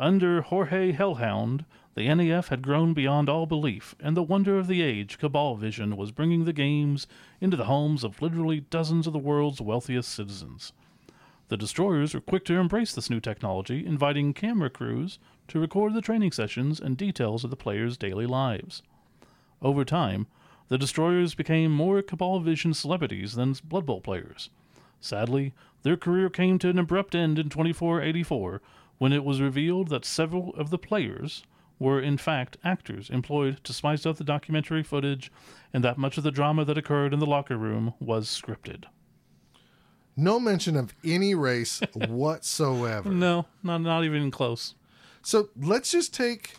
[0.00, 1.64] Under Jorge Hellhound,
[1.96, 5.96] the NAF had grown beyond all belief, and the wonder of the age, Cabal Vision,
[5.96, 7.08] was bringing the games
[7.40, 10.72] into the homes of literally dozens of the world's wealthiest citizens.
[11.48, 15.18] The Destroyers were quick to embrace this new technology, inviting camera crews
[15.48, 18.82] to record the training sessions and details of the players' daily lives.
[19.60, 20.28] Over time,
[20.68, 24.50] the Destroyers became more Cabal Vision celebrities than Blood Bowl players.
[25.00, 28.60] Sadly, their career came to an abrupt end in 2484
[28.98, 31.44] when it was revealed that several of the players
[31.78, 35.30] were in fact actors employed to spice up the documentary footage
[35.72, 38.84] and that much of the drama that occurred in the locker room was scripted.
[40.16, 43.08] No mention of any race whatsoever.
[43.08, 44.74] No, not not even close.
[45.22, 46.56] So let's just take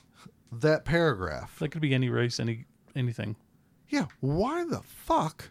[0.52, 1.60] that paragraph.
[1.60, 2.66] That could be any race, any
[2.96, 3.36] anything.
[3.90, 5.50] Yeah, why the fuck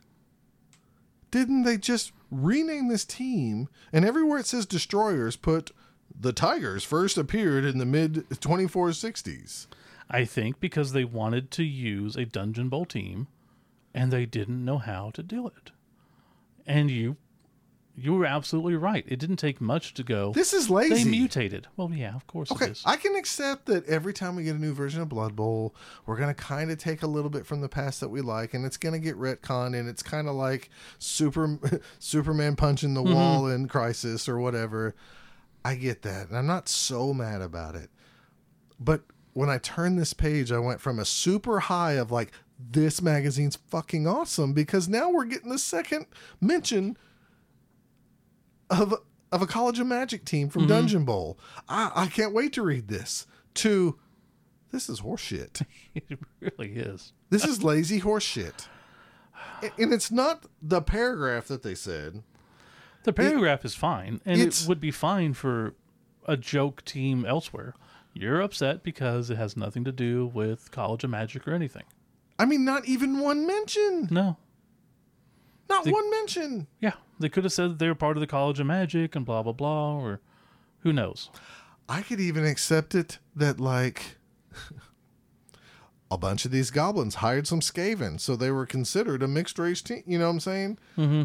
[1.30, 5.72] didn't they just rename this team and everywhere it says destroyers put
[6.20, 9.66] the Tigers first appeared in the mid 2460s?
[10.10, 13.28] I think because they wanted to use a Dungeon Bowl team
[13.94, 15.70] and they didn't know how to do it.
[16.66, 17.16] And you
[18.00, 19.04] you were absolutely right.
[19.08, 20.32] It didn't take much to go.
[20.32, 21.02] This is lazy.
[21.02, 21.66] they mutated.
[21.76, 22.82] Well, yeah, of course Okay, is.
[22.86, 25.74] I can accept that every time we get a new version of Blood Bowl,
[26.06, 28.54] we're going to kind of take a little bit from the past that we like,
[28.54, 31.58] and it's going to get retconned, and it's kind of like Super
[31.98, 33.14] Superman punching the mm-hmm.
[33.14, 34.94] wall in Crisis or whatever.
[35.68, 37.90] I get that, and I'm not so mad about it.
[38.80, 39.02] But
[39.34, 43.56] when I turned this page, I went from a super high of like, this magazine's
[43.56, 46.06] fucking awesome because now we're getting the second
[46.40, 46.96] mention
[48.70, 48.94] of
[49.30, 50.70] of a College of Magic team from mm-hmm.
[50.70, 51.38] Dungeon Bowl.
[51.68, 53.26] I, I can't wait to read this.
[53.54, 53.98] To
[54.72, 55.62] this is horseshit.
[55.94, 57.12] It really is.
[57.28, 58.68] This is lazy horseshit.
[59.76, 62.22] And it's not the paragraph that they said.
[63.05, 65.74] The paragraph is fine, and it would be fine for
[66.26, 67.74] a joke team elsewhere.
[68.12, 71.84] You're upset because it has nothing to do with College of Magic or anything.
[72.38, 74.09] I mean, not even one mention.
[74.11, 74.36] No.
[75.68, 76.66] Not The- one mention.
[76.80, 79.42] Yeah, they could have said they were part of the College of Magic and blah
[79.42, 80.20] blah blah, or
[80.80, 81.30] who knows?
[81.88, 84.16] I could even accept it that like
[86.11, 89.82] a bunch of these goblins hired some Skaven, so they were considered a mixed race
[89.82, 90.03] team.
[90.07, 90.78] You know what I'm saying?
[90.96, 91.22] Mm-hmm.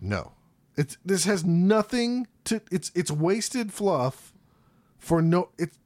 [0.00, 0.32] No,
[0.78, 2.62] it's this has nothing to.
[2.70, 4.32] It's it's wasted fluff
[4.96, 5.50] for no.
[5.58, 5.78] It's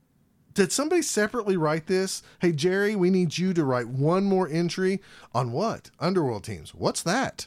[0.55, 2.23] did somebody separately write this?
[2.41, 5.01] Hey Jerry, we need you to write one more entry
[5.35, 6.75] on what underworld teams.
[6.75, 7.47] What's that?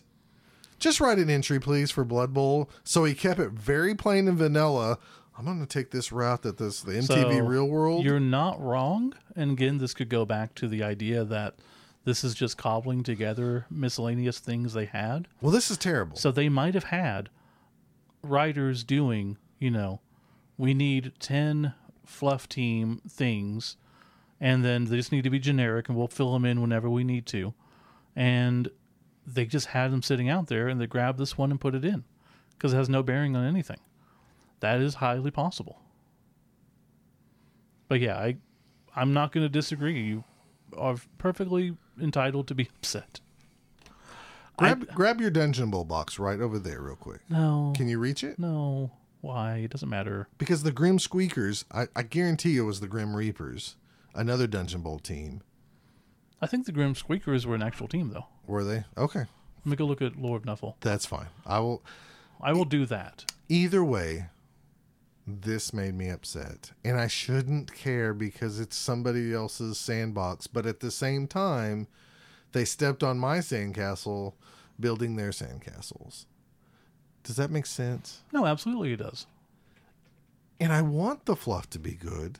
[0.79, 2.69] Just write an entry, please, for Blood Bowl.
[2.83, 4.97] So he kept it very plain and vanilla.
[5.37, 8.03] I'm going to take this route that this the MTV So, Real World.
[8.03, 9.13] You're not wrong.
[9.35, 11.55] And again, this could go back to the idea that
[12.05, 15.27] this is just cobbling together miscellaneous things they had.
[15.41, 16.15] Well, this is terrible.
[16.15, 17.29] So they might have had
[18.23, 19.99] writers doing, you know,
[20.57, 21.73] we need 10
[22.05, 23.75] fluff team things,
[24.39, 27.03] and then they just need to be generic, and we'll fill them in whenever we
[27.03, 27.53] need to.
[28.15, 28.69] And
[29.25, 31.83] they just had them sitting out there, and they grabbed this one and put it
[31.83, 32.03] in
[32.51, 33.79] because it has no bearing on anything.
[34.59, 35.81] That is highly possible.
[37.87, 38.37] But yeah, I,
[38.95, 40.01] I'm not going to disagree.
[40.01, 40.23] You
[40.77, 43.19] are perfectly entitled to be upset.
[44.57, 47.21] grab grab your Dungeon Bowl box right over there, real quick.
[47.29, 47.73] No.
[47.75, 48.39] Can you reach it?
[48.39, 48.91] No.
[49.21, 49.57] Why?
[49.57, 50.27] It doesn't matter.
[50.37, 53.75] Because the Grim Squeakers, I, I guarantee it was the Grim Reapers,
[54.13, 55.41] another Dungeon Bowl team.
[56.41, 58.27] I think the Grim Squeakers were an actual team, though.
[58.45, 58.83] Were they?
[58.97, 60.75] Okay, Let me go look at Lord Nuffle.
[60.81, 61.27] that's fine.
[61.45, 61.81] I will.
[62.39, 63.25] I will do that.
[63.49, 64.27] Either way,
[65.27, 66.71] this made me upset.
[66.83, 70.47] And I shouldn't care because it's somebody else's sandbox.
[70.47, 71.87] But at the same time,
[72.51, 74.33] they stepped on my sandcastle
[74.79, 76.25] building their sandcastles.
[77.23, 78.21] Does that make sense?
[78.31, 79.25] No, absolutely it does.
[80.59, 82.39] And I want the fluff to be good,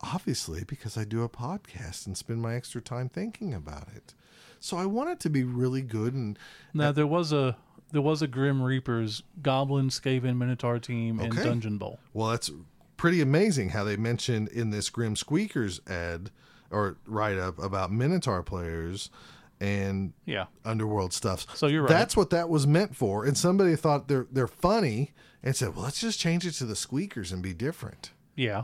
[0.00, 4.14] obviously, because I do a podcast and spend my extra time thinking about it.
[4.60, 6.38] So I want it to be really good and
[6.72, 7.56] Now there was a
[7.92, 11.44] there was a Grim Reapers Goblin Skaven Minotaur team in Okay.
[11.44, 11.98] Dungeon Bowl.
[12.12, 12.50] Well, that's
[12.96, 16.30] pretty amazing how they mentioned in this Grim Squeakers ad
[16.70, 19.10] or write up about Minotaur players
[19.60, 20.46] and Yeah.
[20.64, 21.46] underworld stuff.
[21.56, 21.88] So you're right.
[21.88, 23.24] That's what that was meant for.
[23.24, 25.12] And somebody thought they're they're funny
[25.42, 28.62] and said, "Well, let's just change it to the Squeakers and be different." Yeah.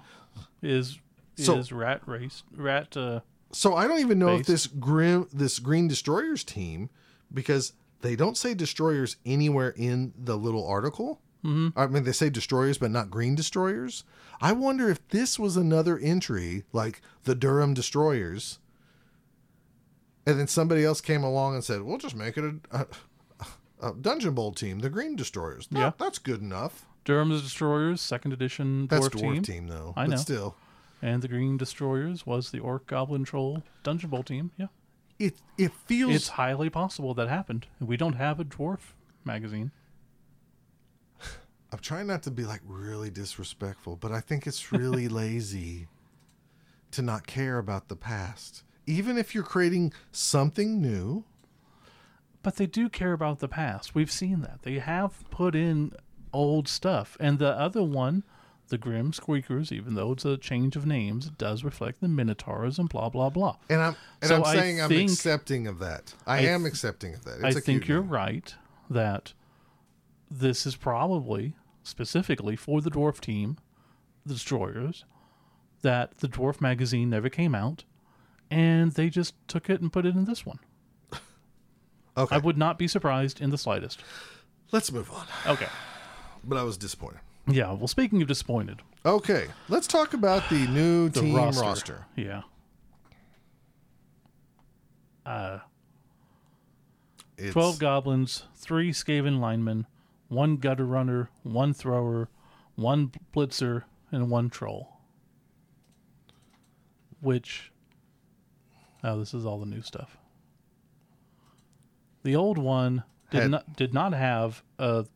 [0.62, 0.98] Is
[1.36, 3.20] So- is rat race rat uh
[3.52, 6.90] So I don't even know if this grim this Green Destroyers team
[7.32, 11.20] because they don't say destroyers anywhere in the little article.
[11.44, 11.78] Mm-hmm.
[11.78, 14.04] I mean, they say destroyers, but not green destroyers.
[14.40, 18.58] I wonder if this was another entry like the Durham Destroyers,
[20.26, 22.86] and then somebody else came along and said, "We'll just make it a,
[23.40, 25.92] a, a Dungeon Bowl team, the Green Destroyers." That- Yeah.
[25.98, 26.86] that's good enough.
[27.04, 29.42] Durham's Destroyers, second edition dwarf, That's dwarf team.
[29.42, 29.94] team, though.
[29.96, 30.16] I but know.
[30.16, 30.56] still,
[31.00, 34.50] And the Green Destroyers was the Orc Goblin Troll Dungeon Bowl team.
[34.58, 34.66] Yeah.
[35.18, 37.66] It it feels It's highly possible that happened.
[37.80, 38.92] We don't have a dwarf
[39.24, 39.72] magazine.
[41.70, 45.88] I'm trying not to be like really disrespectful, but I think it's really lazy
[46.92, 48.62] to not care about the past.
[48.86, 51.24] Even if you're creating something new,
[52.42, 53.94] But they do care about the past.
[53.94, 54.62] We've seen that.
[54.62, 55.92] They have put in
[56.32, 57.16] old stuff.
[57.20, 58.22] And the other one,
[58.68, 62.78] the Grim Squeakers, even though it's a change of names, it does reflect the Minotaurs
[62.78, 63.56] and blah, blah, blah.
[63.68, 66.14] and I'm and So I'm I saying I'm accepting of that.
[66.26, 67.40] I, I am accepting of that.
[67.42, 68.10] It's I think you're name.
[68.10, 68.54] right
[68.90, 69.32] that
[70.30, 73.56] this is probably specifically for the dwarf team,
[74.26, 75.04] the Destroyers,
[75.82, 77.84] that the dwarf magazine never came out,
[78.50, 80.58] and they just took it and put it in this one.
[82.16, 84.00] Okay, I would not be surprised in the slightest.
[84.72, 85.24] let's move on.
[85.46, 85.68] Okay.
[86.42, 87.20] But I was disappointed.
[87.48, 87.72] Yeah.
[87.72, 91.62] Well, speaking of disappointed, Okay, let's talk about the new the team roster.
[91.62, 92.06] roster.
[92.16, 92.42] Yeah.
[95.24, 95.58] Uh,
[97.36, 99.86] It's, 12 goblins, 3 Skaven linemen,
[100.28, 102.28] 1 gutter runner, 1 thrower,
[102.76, 104.88] 1 blitzer, and 1 troll.
[107.20, 107.72] Which.
[109.04, 110.16] Oh, this is all the new stuff.
[112.24, 115.06] The old one did Had- not did not have a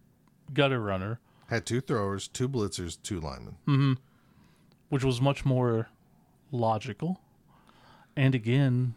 [0.52, 1.20] gutter runner,
[1.52, 3.56] had two throwers, two blitzers, two linemen.
[3.68, 3.92] Mm-hmm.
[4.88, 5.88] which was much more
[6.50, 7.20] logical.
[8.16, 8.94] And again,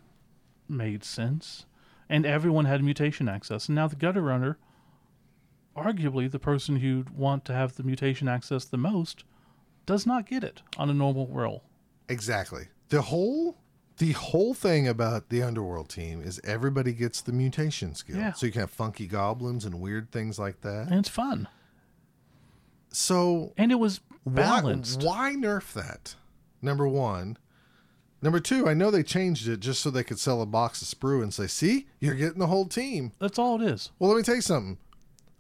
[0.67, 1.65] made sense.
[2.09, 3.67] And everyone had mutation access.
[3.67, 4.57] And now the gutter runner,
[5.75, 9.23] arguably the person who'd want to have the mutation access the most,
[9.85, 11.63] does not get it on a normal roll.
[12.09, 12.67] Exactly.
[12.89, 13.57] The whole
[13.97, 18.17] the whole thing about the underworld team is everybody gets the mutation skill.
[18.17, 18.33] Yeah.
[18.33, 20.87] So you can have funky goblins and weird things like that.
[20.89, 21.47] And it's fun.
[22.95, 25.03] So And it was balanced.
[25.03, 26.15] why nerf that?
[26.61, 27.37] Number one.
[28.21, 30.87] Number two, I know they changed it just so they could sell a box of
[30.87, 33.11] sprue and say, see, you're getting the whole team.
[33.19, 33.91] That's all it is.
[33.99, 34.77] Well, let me tell you something.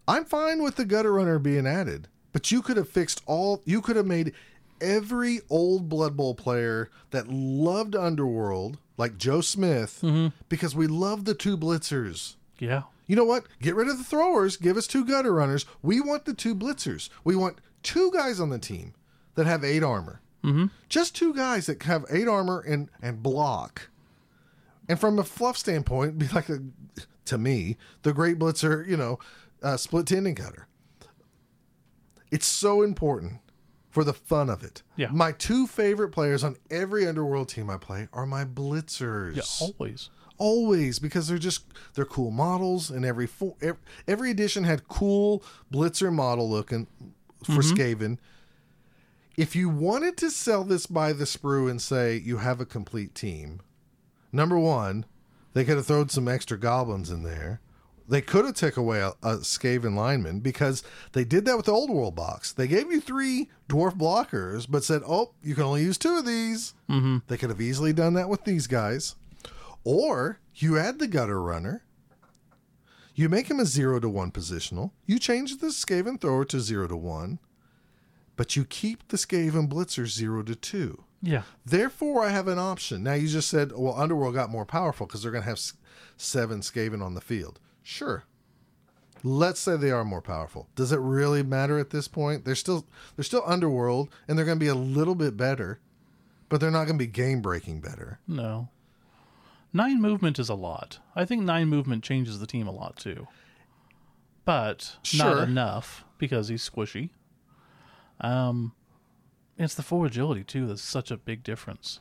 [0.07, 3.61] I'm fine with the gutter runner being added, but you could have fixed all.
[3.65, 4.33] You could have made
[4.81, 10.27] every old Blood Bowl player that loved Underworld, like Joe Smith, mm-hmm.
[10.47, 12.35] because we love the two blitzers.
[12.59, 12.83] Yeah.
[13.07, 13.45] You know what?
[13.61, 14.57] Get rid of the throwers.
[14.57, 15.65] Give us two gutter runners.
[15.81, 17.09] We want the two blitzers.
[17.23, 18.93] We want two guys on the team
[19.35, 20.21] that have eight armor.
[20.43, 20.65] Mm-hmm.
[20.89, 23.89] Just two guys that have eight armor and and block.
[24.87, 26.59] And from a fluff standpoint, be like a,
[27.25, 28.87] to me the great blitzer.
[28.87, 29.19] You know,
[29.61, 30.67] uh, split tendon cutter.
[32.31, 33.39] It's so important
[33.89, 34.83] for the fun of it.
[34.97, 35.07] Yeah.
[35.11, 40.09] My two favorite players on every underworld team I play are my blitzers Yeah, always.
[40.37, 45.43] Always because they're just they're cool models and every fo- every, every edition had cool
[45.71, 46.87] blitzer model looking
[47.43, 48.17] for Skaven.
[49.37, 53.13] If you wanted to sell this by the sprue and say you have a complete
[53.13, 53.59] team,
[54.31, 55.05] number one,
[55.53, 57.59] they could have thrown some extra goblins in there.
[58.07, 60.83] They could have took away a, a Skaven lineman because
[61.13, 62.53] they did that with the old world box.
[62.53, 66.25] They gave you three dwarf blockers, but said, "Oh, you can only use two of
[66.25, 67.17] these." Mm-hmm.
[67.27, 69.15] They could have easily done that with these guys.
[69.85, 71.83] Or you add the gutter runner.
[73.13, 74.91] You make him a zero to one positional.
[75.05, 77.39] You change the Skaven thrower to zero to one,
[78.35, 81.05] but you keep the Skaven blitzer zero to two.
[81.21, 81.43] Yeah.
[81.65, 83.03] Therefore, I have an option.
[83.03, 85.61] Now, you just said, well, Underworld got more powerful because they're going to have
[86.17, 87.59] seven Skaven on the field.
[87.81, 88.25] Sure.
[89.23, 90.67] Let's say they are more powerful.
[90.75, 92.43] Does it really matter at this point?
[92.45, 95.79] They're still they're still Underworld, and they're going to be a little bit better,
[96.49, 98.19] but they're not going to be game breaking better.
[98.27, 98.69] No.
[99.75, 100.99] Nine movement is a lot.
[101.17, 103.27] I think nine movement changes the team a lot too.
[104.45, 105.35] But Sure.
[105.35, 107.09] not enough because he's squishy.
[108.21, 108.71] Um
[109.57, 111.99] it's the four agility too that's such a big difference.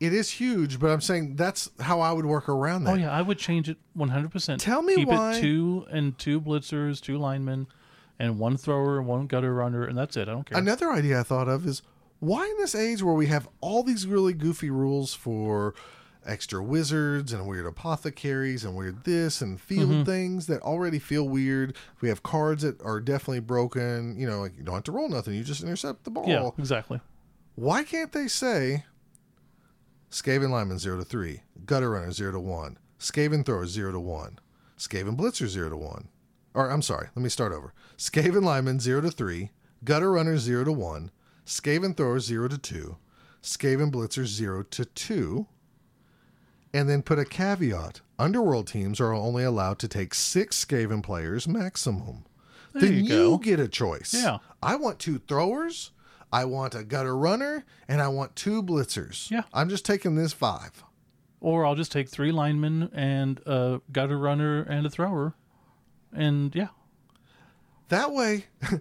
[0.00, 2.92] It is huge, but I'm saying that's how I would work around that.
[2.92, 4.60] Oh yeah, I would change it 100%.
[4.60, 7.66] Tell me Keep why- it two and two blitzers, two linemen,
[8.16, 10.28] and one thrower, and one gutter runner, and that's it.
[10.28, 10.56] I don't care.
[10.56, 11.82] Another idea I thought of is
[12.20, 15.74] why in this age where we have all these really goofy rules for
[16.28, 20.02] extra wizards and weird apothecaries and weird this and field Mm-hmm.
[20.04, 21.74] things that already feel weird.
[22.00, 24.16] We have cards that are definitely broken.
[24.18, 26.28] You know, like you don't have to roll nothing; you just intercept the ball.
[26.28, 27.00] yeah, exactly.
[27.54, 28.84] Why can't they say
[30.10, 34.38] Skaven Lyman zero to three, gutter runner zero to one, Skaven thrower zero to one,
[34.78, 36.08] Skaven blitzer zero to one?
[36.54, 37.72] Or I'm sorry, let me start over.
[37.96, 39.50] Skaven Lyman zero to three,
[39.84, 41.10] gutter runner zero to one,
[41.44, 42.96] Skaven thrower zero to two,
[43.42, 45.46] Skaven blitzer zero to two,
[46.72, 51.46] and then put a caveat: Underworld teams are only allowed to take six Skaven players
[51.48, 52.24] maximum.
[52.72, 54.14] There then you you get a choice.
[54.14, 54.38] Yeah.
[54.62, 55.92] I want two throwers,
[56.32, 59.30] I want a gutter runner, and I want two blitzers.
[59.30, 59.42] Yeah.
[59.52, 60.84] I'm just taking this five.
[61.40, 65.34] Or I'll just take three linemen and a gutter runner and a thrower.
[66.12, 66.68] And yeah.
[67.88, 68.46] That way,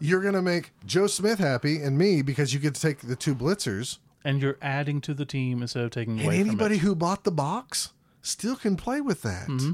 [0.00, 3.16] you're going to make Joe Smith happy and me because you get to take the
[3.16, 3.98] two blitzers.
[4.24, 6.88] And you're adding to the team instead of taking And away anybody from it.
[6.88, 7.92] who bought the box
[8.22, 9.48] still can play with that.
[9.48, 9.72] Mm-hmm.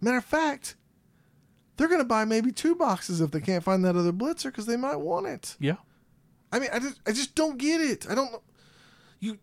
[0.00, 0.76] Matter of fact,
[1.76, 4.66] they're going to buy maybe two boxes if they can't find that other blitzer because
[4.66, 5.56] they might want it.
[5.58, 5.76] Yeah.
[6.52, 8.06] I mean, I just, I just don't get it.
[8.08, 8.42] I don't know.
[9.18, 9.38] You,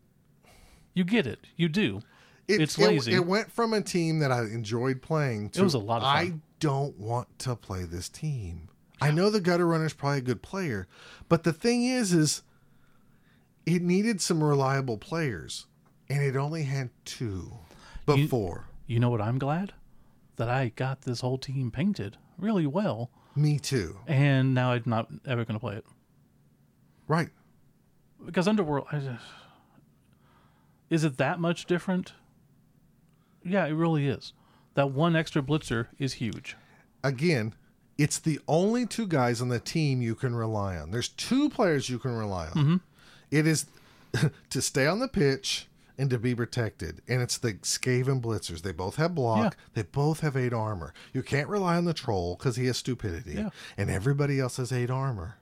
[0.93, 1.39] You get it.
[1.57, 2.01] You do.
[2.47, 3.13] it, It's lazy.
[3.13, 6.34] It, went from a team that I enjoyed playing to was a lot of I
[6.61, 8.69] don't want to play this team.
[9.01, 10.88] I know the gutter runner's probably a good player,
[11.27, 12.43] but the thing is, is
[13.66, 15.66] it needed some reliable players,
[16.09, 17.51] and it only had two
[18.05, 18.68] before.
[18.88, 19.74] You know what I'm glad?
[20.38, 23.12] That I got this whole team painted really well.
[23.36, 23.97] Me too.
[24.07, 25.86] And now I'm not ever going to play it.
[27.07, 27.30] Right.
[28.26, 29.07] Because Underworld, just,
[30.89, 32.14] is it that much different?
[33.43, 34.34] Yeah, it really is.
[34.76, 36.55] That one extra blitzer is huge.
[37.03, 37.55] Again,
[37.97, 40.91] it's the only two guys on the team you can rely on.
[40.91, 42.53] There's two players you can rely on.
[42.53, 42.76] Mm-hmm.
[43.32, 43.65] It is
[44.49, 45.67] to stay on the pitch
[45.97, 47.01] and to be protected.
[47.07, 48.61] And it's the Skaven Blitzers.
[48.61, 49.43] They both have block.
[49.53, 49.63] Yeah.
[49.73, 50.93] They both have eight armor.
[51.13, 53.34] You can't rely on the troll because he has stupidity.
[53.34, 53.49] Yeah.
[53.77, 55.38] And everybody else has eight armor.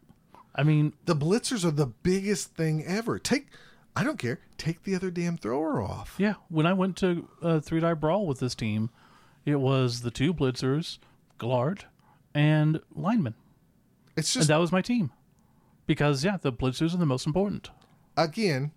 [0.55, 3.19] I mean, The Blitzers are the biggest thing ever.
[3.19, 3.47] Take
[3.95, 4.39] I don't care.
[4.57, 6.15] Take the other damn thrower off.
[6.17, 8.91] Yeah, when I went to uh, three die brawl with this team,
[9.45, 10.99] it was the two blitzers,
[11.39, 11.83] Glart,
[12.33, 13.33] and lineman,
[14.15, 15.11] It's and just that was my team.
[15.87, 17.71] Because yeah, the blitzers are the most important.
[18.23, 18.71] Again,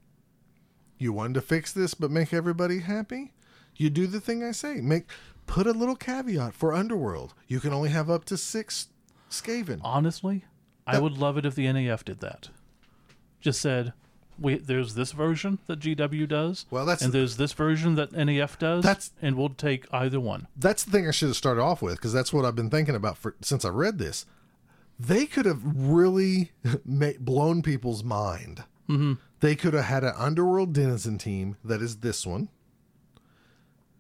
[0.99, 3.33] you wanted to fix this but make everybody happy.
[3.77, 4.81] You do the thing I say.
[4.81, 5.05] Make
[5.47, 7.35] put a little caveat for Underworld.
[7.49, 8.89] You can only have up to six
[9.31, 9.81] Skaven.
[9.83, 10.45] Honestly,
[10.87, 12.51] I would love it if the NAF did that.
[13.41, 13.93] Just said,
[14.39, 18.59] "Wait, there's this version that GW does, Well, that's- and there's this version that NAF
[18.59, 21.81] does, That's- and we'll take either one." That's the thing I should have started off
[21.83, 24.27] with because that's what I've been thinking about for since I read this.
[25.01, 26.53] They could have really
[27.19, 28.65] blown people's mind.
[28.89, 29.15] Mm-hmm.
[29.43, 32.49] They could have had an Underworld Denizen team that is this one.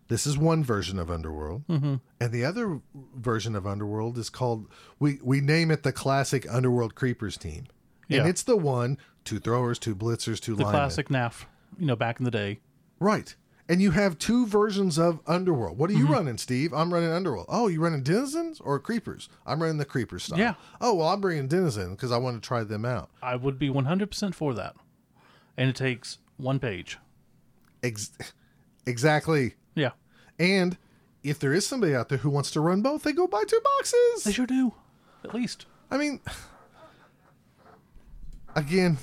[0.06, 1.96] This is one version of Underworld, mm-hmm.
[2.20, 2.80] and the other
[3.16, 4.68] version of Underworld is called
[5.00, 7.64] we we name it the classic Underworld Creepers team,
[8.08, 8.20] Yeah.
[8.20, 10.80] and it's the one two throwers, two blitzers, two The linemen.
[10.80, 12.60] classic NAF, you know, back in the day.
[13.00, 13.34] Right.
[13.68, 15.76] And you have two versions of Underworld.
[15.78, 16.72] What are you running, Steve?
[16.72, 17.46] I'm running Underworld.
[17.48, 19.28] Oh, you running Denizens or Creepers?
[19.46, 20.38] I'm running the Creeper style.
[20.38, 20.54] Yeah.
[20.80, 23.10] Oh, well, I'm bringing Denizen because I want to try them out.
[23.22, 24.74] I would be 100% for that.
[25.56, 26.98] And it takes one page.
[27.82, 28.12] Ex-
[28.86, 29.54] exactly.
[29.74, 29.90] Yeah,
[30.38, 30.76] And
[31.22, 33.60] if there is somebody out there who wants to run both, they go buy two
[33.78, 34.24] boxes.
[34.24, 34.72] they sure do.
[35.24, 35.66] At least.
[35.90, 36.20] I mean,
[38.54, 38.98] again,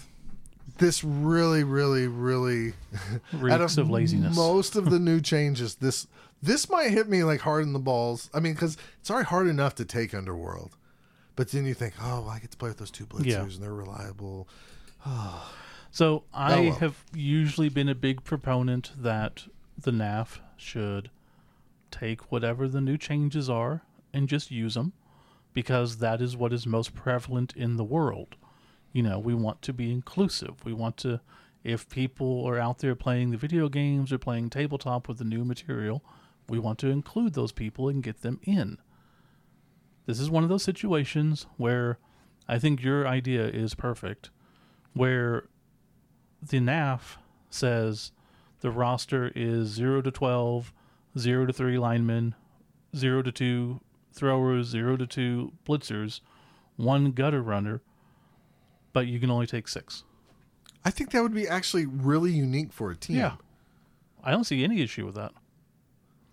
[0.78, 2.74] this really, really, really
[3.34, 4.36] out Reeks of laziness.
[4.36, 6.08] Most of the new changes, this
[6.41, 8.30] this might hit me like hard in the balls.
[8.34, 10.78] I mean, because it's already hard enough to take Underworld,
[11.36, 13.41] but then you think, oh, I get to play with those two blitzers Yeah.
[13.41, 14.47] and they're reliable.
[15.92, 16.76] So I Oh, well.
[16.76, 19.46] have usually been a big proponent that
[19.78, 21.10] the NAF should
[21.92, 23.82] take whatever the new changes are
[24.14, 24.94] and just use them
[25.54, 28.36] because that is what is most prevalent in the world.
[28.94, 30.64] You know, we want to be inclusive.
[30.64, 31.22] We want to,
[31.64, 35.44] if people are out there playing the video games or playing tabletop with the new
[35.44, 36.04] material,
[36.48, 38.78] we want to include those people and get them in.
[40.06, 41.98] This is one of those situations where
[42.48, 44.30] I think your idea is perfect,
[44.94, 45.46] where
[46.42, 47.18] the NAF
[47.50, 48.12] says
[48.62, 50.74] the roster is 0 to 12,
[51.18, 52.36] 0 to 3 linemen,
[52.96, 53.82] 0 to 2
[54.12, 56.22] throwers, 0 to 2 blitzers,
[56.76, 57.82] one gutter runner,
[58.94, 60.04] but you can only take 6.
[60.84, 63.18] I think that would be actually really unique for a team.
[63.18, 63.34] Yeah.
[64.24, 65.34] I don't see any issue with that.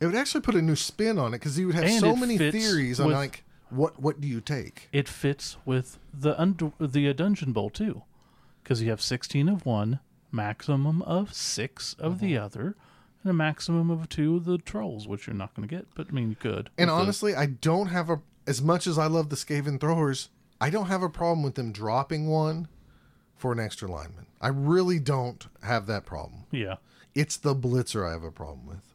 [0.01, 2.15] It would actually put a new spin on it because you would have And so
[2.15, 4.89] many theories on like what what do you take?
[4.93, 8.03] It fits with the under, the dungeon bowl too,
[8.67, 10.01] because you have 16 of one,
[10.33, 12.45] maximum of 6 of the mm-hmm.
[12.45, 12.75] other,
[13.23, 16.09] and a maximum of 2 of the trolls, which you're not going to get, but
[16.09, 16.69] I mean you could.
[16.77, 19.81] And with the- honestly, I don't have a as much as I love the Skaven
[19.81, 22.67] throwers, I don't have a problem with them dropping one
[23.37, 24.27] for an extra lineman.
[24.41, 26.45] I really don't have that problem.
[26.51, 26.77] yeah.
[27.15, 28.93] It's the blitzer I have a problem with.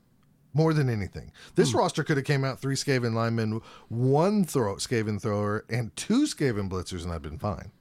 [0.54, 1.32] More than anything.
[1.56, 1.78] This hmm.
[1.80, 6.70] roster could have came out three Skaven linemen, one throw Skaven thrower, and two Skaven
[6.70, 7.72] blitzers, and I'd been fine.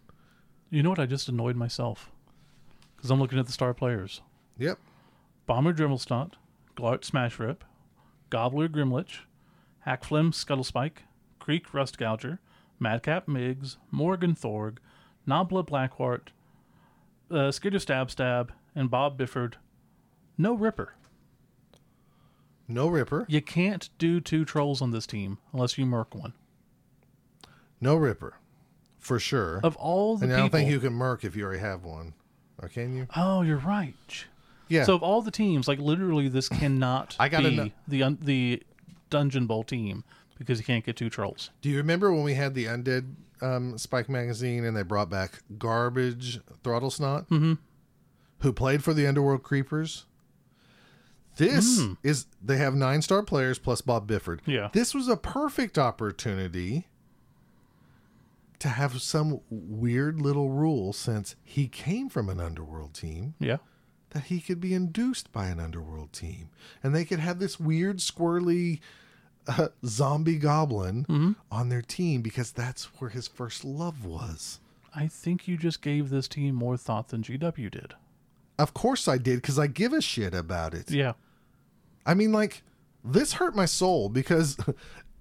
[0.70, 0.98] You know what?
[1.00, 2.10] I just annoyed myself
[2.96, 4.22] because I'm looking at the star players:
[4.58, 4.78] Yep.
[5.46, 6.34] Bomber Dribblesnot,
[6.76, 7.64] Glart Smash Rip,
[8.30, 9.20] Gobbler Grimlich,
[9.86, 10.98] Hakflem Skuttlespike,
[11.40, 12.38] Kreek Rust Gouger,
[12.78, 14.78] Madcap Miggs, Morg 'n' Thorg,
[15.26, 16.28] Nobbla Blackwart,
[17.30, 19.56] uh, Skitter Stab Stab, and Bob Bifford.
[20.38, 20.94] No Ripper.
[22.68, 23.26] No Ripper.
[23.28, 26.34] You can't do two trolls on this team unless you merc one.
[27.80, 28.34] No Ripper.
[29.00, 29.60] For sure.
[29.64, 32.14] Of all the and I don't think you can merc if you already have one.
[32.62, 33.08] Or can you?
[33.16, 33.94] oh, you're right.
[34.68, 34.84] Yeah.
[34.84, 38.18] So of all the teams, like literally, this cannot I gotta be know- the un-
[38.20, 38.62] the
[39.08, 40.04] Dungeon Bowl team
[40.38, 41.50] because you can't get two trolls.
[41.60, 45.42] Do you remember when we had the Undead um, Spike magazine and they brought back
[45.58, 47.54] Garbage Throttle Snot, mm-hmm.
[48.40, 50.04] who played for the Underworld Creepers?
[51.36, 54.40] This is they have nine star players plus Bob Bifford.
[54.44, 54.68] Yeah.
[54.72, 56.86] This was a perfect opportunity
[58.60, 63.56] to have some weird little rule since he came from an Underworld team Yeah,
[64.10, 66.50] that he could be induced by an underworld team.
[66.82, 68.80] And they could have this weird squirrely
[69.46, 74.60] uh, zombie goblin on their team because that's where his first love was.
[74.94, 77.94] I think you just gave this team more thought than GW did.
[78.58, 80.90] of course i did because i give a shit about it.
[80.90, 81.12] Yeah,
[82.04, 82.62] i mean like
[83.02, 84.58] this hurt my soul because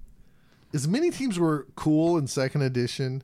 [0.73, 3.23] as many teams were cool in second edition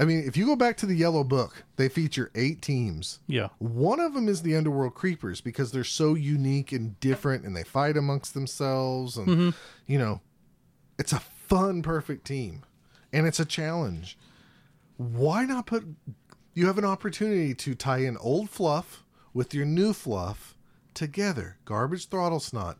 [0.00, 3.48] i mean if you go back to the yellow book they feature eight teams yeah,
[3.58, 7.62] One of them is the Underworld Creepers because they're so unique and different and they
[7.62, 9.16] fight amongst themselves.
[9.16, 9.50] And, mm-hmm.
[9.86, 10.20] you know,
[10.98, 12.64] it's a fun, perfect team
[13.12, 14.18] and it's a challenge.
[14.96, 15.84] Why not put,
[16.54, 20.56] you have an opportunity to tie in old fluff with your new fluff
[20.92, 21.58] together.
[21.64, 22.78] Garbage throttle snot.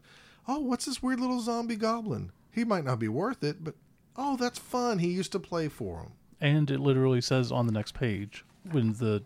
[0.48, 2.32] Oh, what's this weird little zombie goblin?
[2.50, 3.74] He might not be worth it, but
[4.16, 4.98] oh, that's fun.
[4.98, 6.12] He used to play for him.
[6.40, 9.22] And it literally says on the next page when the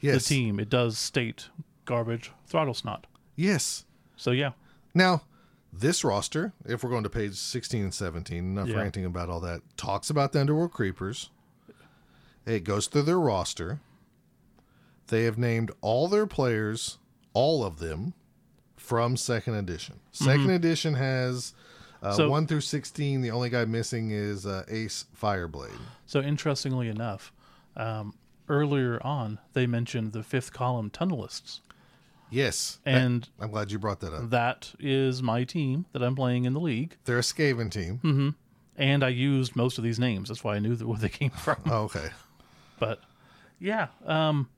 [0.00, 0.22] Yes.
[0.28, 1.48] the team it does state
[1.84, 3.06] garbage throttle snot.
[3.36, 3.84] Yes.
[4.16, 4.52] So yeah,
[4.94, 5.22] Now,
[5.72, 8.76] this roster, if we're going to page 16 and 17, enough Yeah.
[8.76, 11.30] ranting about all that, talks about the Underworld Creepers.
[12.44, 13.80] It goes through their roster.
[15.08, 16.98] They have named all their players,
[17.34, 18.14] all of them,
[18.76, 20.00] from second edition.
[20.12, 20.50] 2nd mm-hmm.
[20.50, 21.54] edition has
[22.02, 22.16] uh, Mm-hmm.
[22.16, 23.20] So- 1 through 16.
[23.22, 25.78] The only guy missing is uh, Ace Fireblade.
[26.06, 27.32] So interestingly enough,
[27.76, 28.14] um,
[28.48, 31.60] earlier on they mentioned the fifth column tunnelists,
[32.30, 32.78] Yes.
[32.86, 34.30] and I'm glad you brought that up.
[34.30, 36.96] that is my team that I'm playing in the league.
[37.04, 37.98] They're a Skaven team.
[37.98, 38.28] Hmm.
[38.76, 40.28] And I used most of these names.
[40.28, 41.56] That's why I knew that where they came from.
[41.66, 42.08] Oh, okay.
[42.78, 43.00] But
[43.58, 44.48] yeah, um,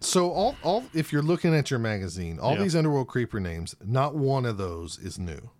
[0.00, 2.62] So all all if you're looking at your magazine, all Yeah.
[2.64, 5.50] these underworld creeper names, not one of those is new.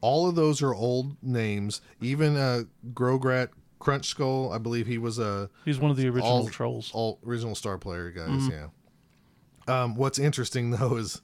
[0.00, 1.80] All of those are old names.
[2.00, 3.48] Even uh Grograt
[3.78, 6.90] Crunch Skull, I believe he was a he's one of the original all trolls.
[6.94, 8.50] all original star player guys, Mm-hmm.
[8.50, 9.82] yeah.
[9.82, 11.20] Um what's interesting though is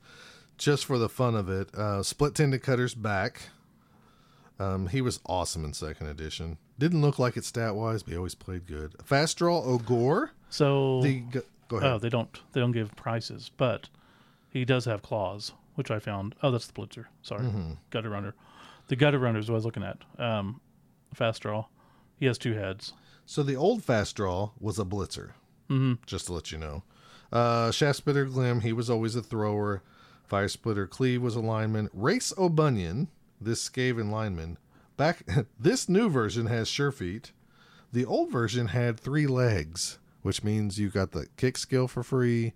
[0.58, 3.42] just for the fun of it, uh Split Tended Cutter's back.
[4.58, 6.56] Um, he was awesome in second edition.
[6.78, 8.94] Didn't look like it stat wise, but he always played good.
[9.02, 10.28] Fast Draw Ogor.
[10.50, 11.90] So The go, go ahead.
[11.92, 13.88] oh, they don't they don't give prices, but
[14.50, 16.34] he does have claws, which I found.
[16.42, 17.06] Oh, that's the Blitzer.
[17.22, 17.72] Sorry, Mm-hmm.
[17.90, 18.34] gutter runner.
[18.88, 19.98] The gutter runner is what I was looking at.
[20.18, 20.60] Um,
[21.14, 21.66] fast draw.
[22.18, 22.92] He has two heads.
[23.26, 25.30] So the old fast draw was a blitzer,
[25.70, 25.94] mm-hmm.
[26.06, 26.82] just to let you know.
[27.32, 29.82] Uh, Shaft Splitter Glim, he was always a thrower.
[30.26, 31.88] Fire Splitter Cleave was a lineman.
[31.94, 33.08] Race O'Bunion,
[33.40, 34.58] this Skaven lineman,
[34.96, 35.24] back
[35.58, 37.32] this new version has sure feet.
[37.92, 42.52] The old version had three legs, which means you got the kick skill for free,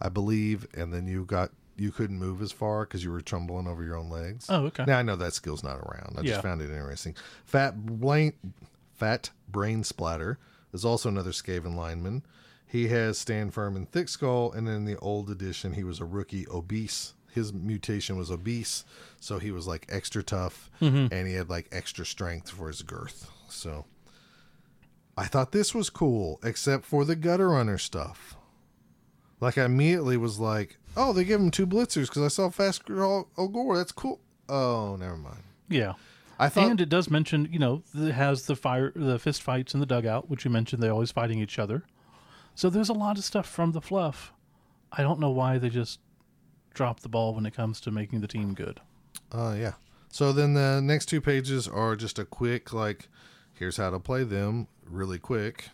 [0.00, 1.50] I believe, and then you got
[1.80, 4.46] you couldn't move as far because you were tumbling over your own legs.
[4.50, 4.84] Oh, okay.
[4.86, 6.16] Now I know that skill's not around.
[6.18, 6.32] I Yeah.
[6.32, 7.16] just found it interesting.
[7.46, 8.34] Fat Blaine,
[8.94, 10.38] Fat Brain Splatter
[10.74, 12.22] is also another Skaven lineman.
[12.66, 16.04] He has Stand Firm and Thick Skull, and in the old edition, he was a
[16.04, 17.14] rookie obese.
[17.32, 18.84] His mutation was obese,
[19.18, 21.12] so he was like extra tough, mm-hmm.
[21.12, 23.30] and he had like extra strength for his girth.
[23.48, 23.86] So
[25.16, 28.36] I thought this was cool, except for the gutter runner stuff.
[29.40, 32.84] Like I immediately was like, "Oh, they give him two blitzers because I saw Fast
[32.84, 33.76] Girl Gore.
[33.76, 35.42] That's cool." Oh, never mind.
[35.68, 35.94] Yeah.
[36.38, 39.74] I thought and it does mention, you know, it has the fire, the fist fights
[39.74, 40.82] in the dugout, which you mentioned.
[40.82, 41.84] They're always fighting each other.
[42.54, 44.32] So there's a lot of stuff from the fluff.
[44.90, 46.00] I don't know why they just
[46.72, 48.80] drop the ball when it comes to making the team good.
[49.30, 49.74] Uh, yeah.
[50.08, 53.08] So then the next two pages are just a quick, like,
[53.54, 55.68] here's how to play them really quick.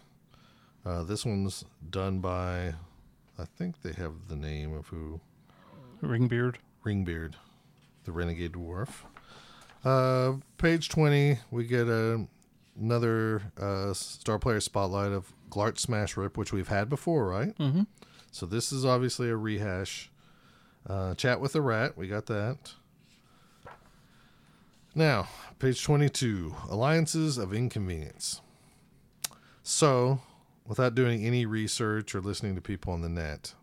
[0.84, 2.74] Uh, this one's done by,
[3.38, 5.20] I think they have the name of who,
[6.00, 6.58] Ringbeard.
[6.84, 7.36] Ringbeard,
[8.04, 8.88] the Renegade Dwarf.
[9.84, 12.26] Uh, page 20, we get a,
[12.80, 17.56] another uh, star player spotlight of Glart Smash Rip, which we've had before, right?
[17.58, 17.82] Mm-hmm.
[18.32, 20.10] So this is obviously a rehash.
[20.88, 22.58] Uh, Chat with the Rat, we got that.
[24.94, 28.40] Now, page 22 Alliances of Inconvenience.
[29.62, 30.20] So,
[30.66, 33.54] without doing any research or listening to people on the net,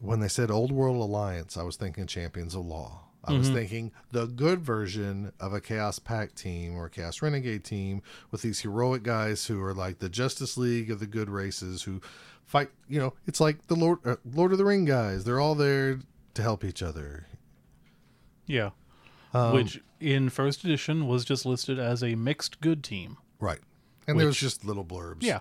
[0.00, 3.08] when they said Old World Alliance, I was thinking Champions of Law.
[3.24, 7.62] I was thinking the good version of a Chaos Pact team or a Chaos Renegade
[7.62, 8.00] team
[8.30, 12.00] with these heroic guys who are like the Justice League of the good races who
[12.46, 12.70] fight.
[12.88, 15.24] You know, it's like the Lord uh, Lord of the Ring guys.
[15.24, 15.98] They're all there
[16.34, 17.26] to help each other.
[18.46, 18.70] Yeah.
[19.34, 23.18] Um, which in first edition was just listed as a mixed good team.
[23.40, 23.60] Right.
[24.08, 25.22] And there was just little blurbs.
[25.22, 25.40] Yeah.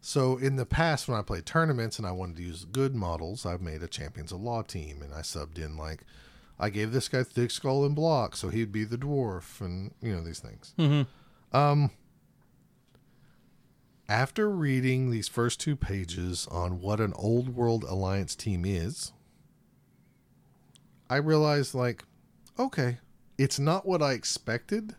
[0.00, 3.44] So in the past, when I played tournaments and I wanted to use good models,
[3.44, 6.02] I've made a Champions of Law team and I subbed in like
[6.58, 10.14] I gave this guy thick skull and block, so he'd be the dwarf, and you
[10.14, 10.72] know these things.
[10.78, 11.56] Mm-hmm.
[11.56, 11.90] Um,
[14.08, 19.12] after reading these first two pages on what an old world alliance team is,
[21.10, 22.04] I realized like,
[22.58, 22.98] okay,
[23.36, 24.94] it's not what I expected,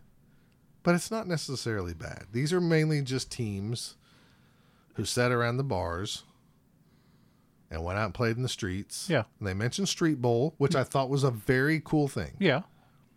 [0.87, 2.27] but it's not necessarily bad.
[2.31, 3.97] These are mainly just teams
[4.93, 6.23] who sat around the bars
[7.69, 9.09] and went out and played in the streets.
[9.09, 9.23] Yeah.
[9.37, 12.37] And they mentioned Street Bowl, which I thought was a very cool thing.
[12.39, 12.61] Yeah.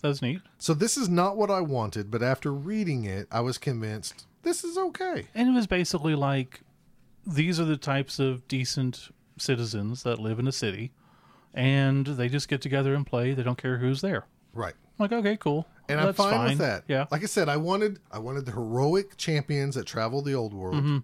[0.03, 0.41] That's neat.
[0.59, 4.65] So this is not what I wanted, but after reading it, I was convinced this
[4.65, 5.29] is okay.
[5.33, 6.63] And it was basically like
[7.25, 10.91] these are the types of decent citizens that live in a city
[11.55, 13.33] and they just get together and play.
[13.33, 14.27] They don't care who's there.
[14.53, 14.75] Right.
[14.99, 15.69] I'm like, okay, cool.
[15.91, 16.85] And That's I'm fine, with that.
[16.89, 17.07] Yeah.
[17.11, 20.77] Like I said, I wanted I wanted the heroic champions that travel the old world.
[20.77, 20.99] Mm-hmm.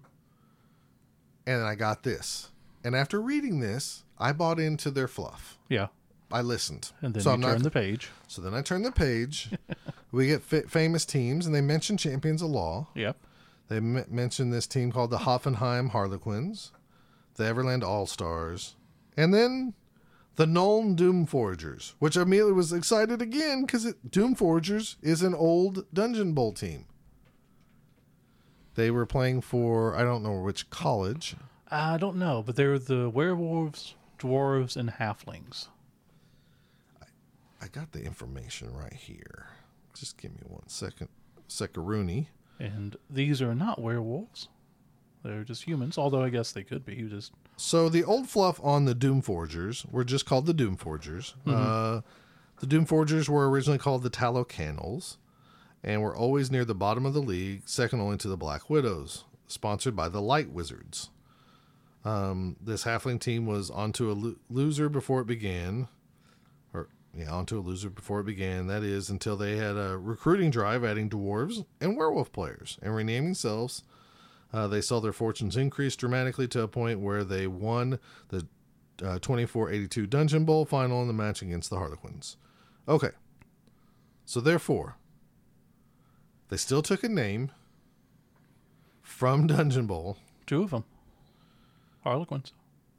[1.45, 2.51] And I got this.
[2.83, 5.57] And after reading this, I bought into their fluff.
[5.69, 5.87] Yeah.
[6.31, 6.91] I listened.
[7.01, 8.09] And then so you I'm turn not, the page.
[8.27, 9.49] So then I turn the page.
[10.11, 12.87] we get fa- famous teams, and they mention champions of law.
[12.95, 13.15] Yep.
[13.69, 16.71] They m- mention this team called the Hoffenheim Harlequins,
[17.35, 18.75] the Everland All Stars,
[19.15, 19.73] and then
[20.37, 25.33] the Nuln Doom Forgers, which I immediately was excited again because Doom Forgers is an
[25.33, 26.85] old Dungeon Bowl team.
[28.75, 31.35] They were playing for I don't know which college.
[31.69, 35.67] I don't know, but they're the werewolves, dwarves, and halflings.
[37.59, 39.47] I got the information right here.
[39.95, 41.09] Just give me one second.
[41.49, 42.27] Sekaruni.
[42.59, 44.49] And these are not werewolves.
[45.23, 46.93] They're just humans, although I guess they could be.
[46.93, 50.77] You just So the old fluff on the Doom Forgers were just called the Doom
[50.77, 51.33] Forgers.
[51.45, 52.01] Uh,
[52.59, 55.17] the Doom Forgers were originally called the Tallow Cannels,
[55.83, 59.25] and were always near the bottom of the league, second only to the Black Widows,
[59.47, 61.09] sponsored by the Light Wizards.
[62.05, 65.87] Um, this halfling team was onto a lo- loser before it began,
[66.73, 68.67] or yeah, onto a loser before it began.
[68.67, 73.29] That is until they had a recruiting drive, adding dwarves and werewolf players, and renaming
[73.29, 73.83] themselves
[74.53, 77.99] uh, they saw their fortunes increase dramatically to a point where they won
[78.29, 78.47] the
[79.03, 82.37] uh, 24-82 Dungeon Bowl final in the match against the Harlequins.
[82.87, 83.11] Okay.
[84.25, 84.95] So therefore,
[86.49, 87.51] they still took a name
[89.01, 90.17] from Dungeon Bowl.
[90.45, 90.83] two of them.
[92.03, 92.53] Harlequins.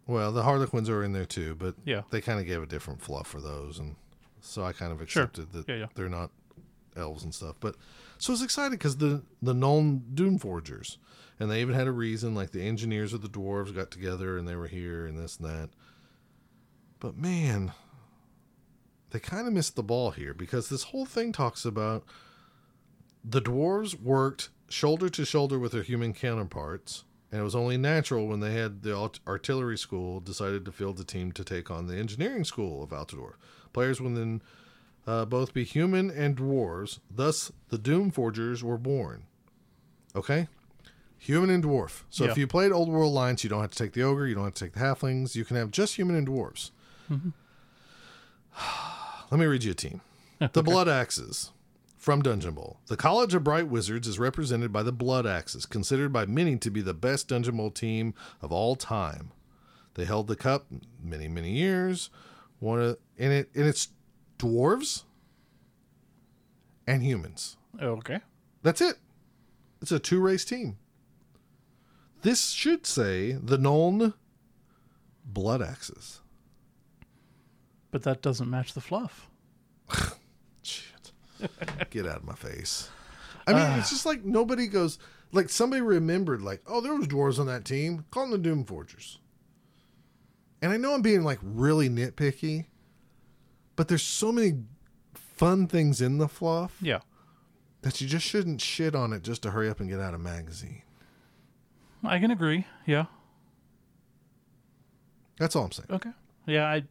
[0.06, 2.02] Well, the Harlequins are in there too, but Yeah.
[2.10, 3.96] they kind of gave a different fluff for those, and
[4.40, 5.22] so I kind of Sure.
[5.24, 5.86] accepted that Yeah, yeah.
[5.94, 6.30] they're not
[6.96, 7.56] elves and stuff.
[7.60, 7.76] But
[8.18, 10.98] so I was excited because the the Nuln Doom Forgers,
[11.40, 12.34] and they even had a reason.
[12.34, 15.48] Like the engineers of the dwarves got together and they were here and this and
[15.48, 15.70] that.
[17.00, 17.72] But man,
[19.10, 22.04] they kind of missed the ball here because this whole thing talks about
[23.24, 28.26] the dwarves worked shoulder to shoulder with their human counterparts, and it was only natural
[28.26, 31.86] when they had the art- artillery school decided to field the team to take on
[31.86, 33.34] the engineering school of Altador.
[33.72, 34.42] Players would then
[35.06, 36.98] uh, both be human and dwarves.
[37.10, 39.24] Thus, the Doom Forgers were born.
[40.14, 40.48] Okay,
[41.18, 42.04] human and dwarf.
[42.10, 44.34] So if you played Old World Alliance, you don't have to take the ogre, you
[44.34, 45.34] don't have to take the halflings.
[45.34, 46.70] You can have just human and dwarves.
[47.10, 47.30] Mm-hmm.
[49.30, 50.00] Let me read you a team.
[50.52, 51.50] The Blood Axes
[51.96, 52.78] from Dungeon Bowl.
[52.86, 56.70] The College of Bright Wizards is represented by the Blood Axes, considered by many to
[56.70, 59.32] be the best Dungeon Bowl team of all time.
[59.94, 60.66] They held the cup
[61.02, 62.08] many, many years.
[62.60, 63.88] One of and it and it's
[64.38, 65.02] dwarves
[66.86, 67.56] and humans.
[67.80, 68.20] Okay.
[68.62, 68.96] That's it.
[69.82, 70.78] It's a two race team.
[72.22, 74.14] This should say the Nuln
[75.24, 76.20] Blood Axes.
[77.90, 79.30] But that doesn't match the fluff.
[80.62, 81.10] Shit.
[81.90, 82.90] Get out of my face.
[83.46, 84.98] I mean, it's just like nobody goes,
[85.32, 88.04] like somebody remembered, like, oh, there was dwarves on that team.
[88.10, 89.20] Call them the Doom Forgers.
[90.60, 92.66] And I know I'm being like really nitpicky,
[93.76, 94.64] but there's so many
[95.14, 96.98] fun things in the fluff Yeah.
[97.82, 100.20] that you just shouldn't shit on it just to hurry up and get out of
[100.20, 100.82] magazine.
[102.04, 102.66] I can agree.
[102.86, 103.06] Yeah.
[105.38, 105.88] That's all I'm saying.
[105.90, 106.10] Okay.
[106.46, 106.82] Yeah, I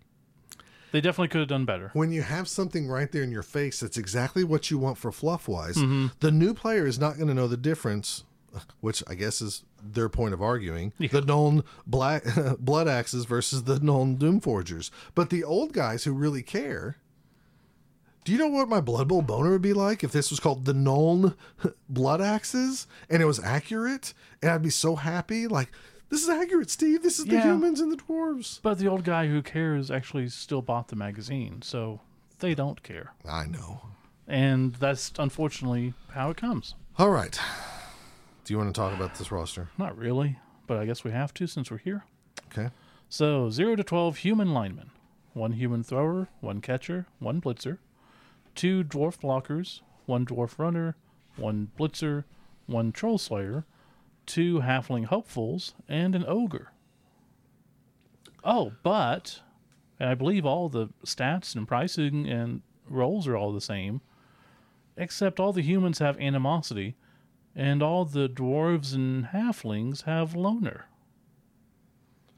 [0.92, 1.90] they definitely could have done better.
[1.94, 5.12] when you have something right there in your face that's exactly what you want for
[5.12, 6.08] fluff wise, Mm-hmm.
[6.22, 8.24] the new player is not going to know the difference,
[8.80, 12.24] which I guess is their point of arguing the Nuln black
[12.60, 14.90] blood axes versus the Nuln doom forgers.
[15.14, 16.98] But the old guys who really care.
[18.28, 20.66] Do you know what my Blood Bowl boner would be like if this was called
[20.66, 21.34] the Nuln
[21.90, 24.14] blood axes and it was accurate?
[24.42, 25.48] And I'd be so happy.
[25.48, 25.72] Like,
[26.10, 27.04] this is accurate, Steve.
[27.04, 27.44] This is the Yeah.
[27.54, 28.60] humans and the dwarves.
[28.62, 32.02] But the old guy who cares actually still bought the magazine, so
[32.40, 33.14] they don't care.
[33.26, 33.84] I know.
[34.28, 36.76] And that's unfortunately how it comes.
[37.00, 37.40] All right.
[38.44, 39.70] Do you want to talk about this roster?
[39.78, 40.38] Not really,
[40.68, 42.04] but I guess we have to since we're here.
[42.52, 42.72] Okay.
[43.08, 44.90] So, 0 to 12 human linemen,
[45.32, 47.78] one human thrower, one catcher, one blitzer,
[48.58, 50.98] two dwarf blockers, one dwarf runner,
[51.38, 52.26] one blitzer,
[52.66, 53.64] one troll slayer,
[54.26, 56.74] two halfling hopefuls, and an ogre.
[58.44, 59.42] Oh, but,
[60.00, 64.02] and I believe all the stats and pricing and rolls are all the same,
[64.98, 66.96] except all the humans have animosity,
[67.56, 70.88] and all the dwarves and halflings have loner.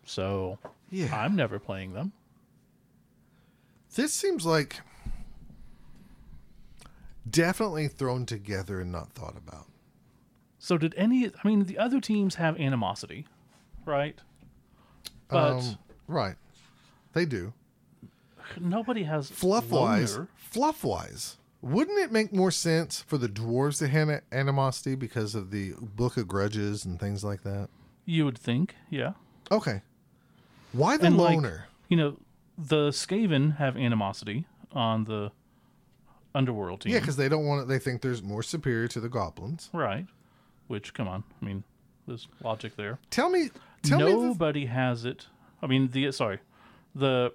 [0.06, 0.58] So,
[0.90, 1.16] Yeah.
[1.16, 2.12] I'm never playing them.
[3.96, 4.82] This seems like
[7.30, 9.68] definitely thrown together and not thought about.
[10.58, 11.28] So did any?
[11.28, 13.28] I mean, the other teams have animosity,
[13.86, 14.20] right?
[15.30, 15.78] But Um,
[16.08, 16.36] right.
[17.14, 17.54] They do.
[18.60, 23.88] nobody has Fluff wise, fluff wise, wouldn't it make more sense for the dwarves to
[23.88, 27.70] have animosity because of the Book of Grudges and things like that?
[28.06, 29.14] You would think, yeah.
[29.52, 29.82] Okay.
[30.72, 31.68] Why the And, like- loner?
[31.90, 32.18] you know,
[32.58, 35.32] the Skaven have animosity on the
[36.36, 36.94] underworld team.
[36.94, 37.68] Yeah, because they don't want it.
[37.68, 39.70] They think there's more superior to the goblins.
[39.74, 40.06] right.
[40.68, 41.64] Which, come on, I mean,
[42.08, 43.00] there's logic there.
[43.10, 43.50] Tell me,
[43.82, 44.06] tell me.
[44.06, 45.26] The, Nobody has it.
[45.64, 46.40] I mean, the sorry,
[46.94, 47.34] the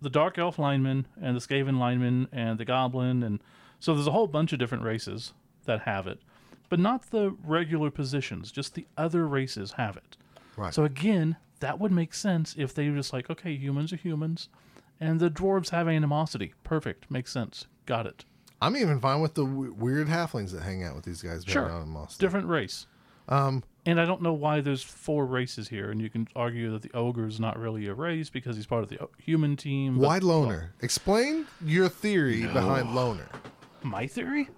[0.00, 3.40] the dark elf lineman and the Skaven lineman and the goblin and
[3.80, 5.32] so there's a whole bunch of different races
[5.64, 6.20] that have it,
[6.68, 8.52] but not the regular positions.
[8.52, 10.16] Just the other races have it.
[10.56, 10.72] right.
[10.72, 14.48] So again, that would make sense if they were just like, okay, humans are humans,
[15.00, 16.54] and the dwarves have animosity.
[16.64, 17.66] Perfect, makes sense.
[17.86, 18.24] Got it.
[18.60, 21.44] I'm even fine with the w- weird halflings that hang out with these guys.
[21.46, 21.70] Sure.
[21.70, 22.86] on Different race.
[23.28, 26.82] Um, And I don't know why there's four races here, and you can argue that
[26.82, 29.94] the ogre is not really a race because he's part of the human team.
[29.98, 30.74] but- why loner?
[30.80, 33.28] Explain your theory behind loner.
[33.82, 34.48] My theory?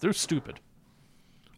[0.00, 0.60] They're stupid.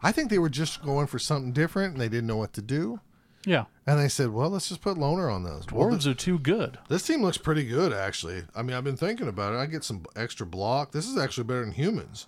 [0.02, 2.62] I think they were just going for something different and they didn't know what to
[2.62, 3.00] do.
[3.44, 3.64] Yeah.
[3.86, 5.64] And they said, well, let's just put loner on those.
[5.70, 6.78] Well, Dwarves are too good.
[6.88, 8.42] This team looks pretty good, actually.
[8.54, 9.58] I mean, I've been thinking about it.
[9.58, 10.92] I get some extra block.
[10.92, 12.26] This is actually better than humans.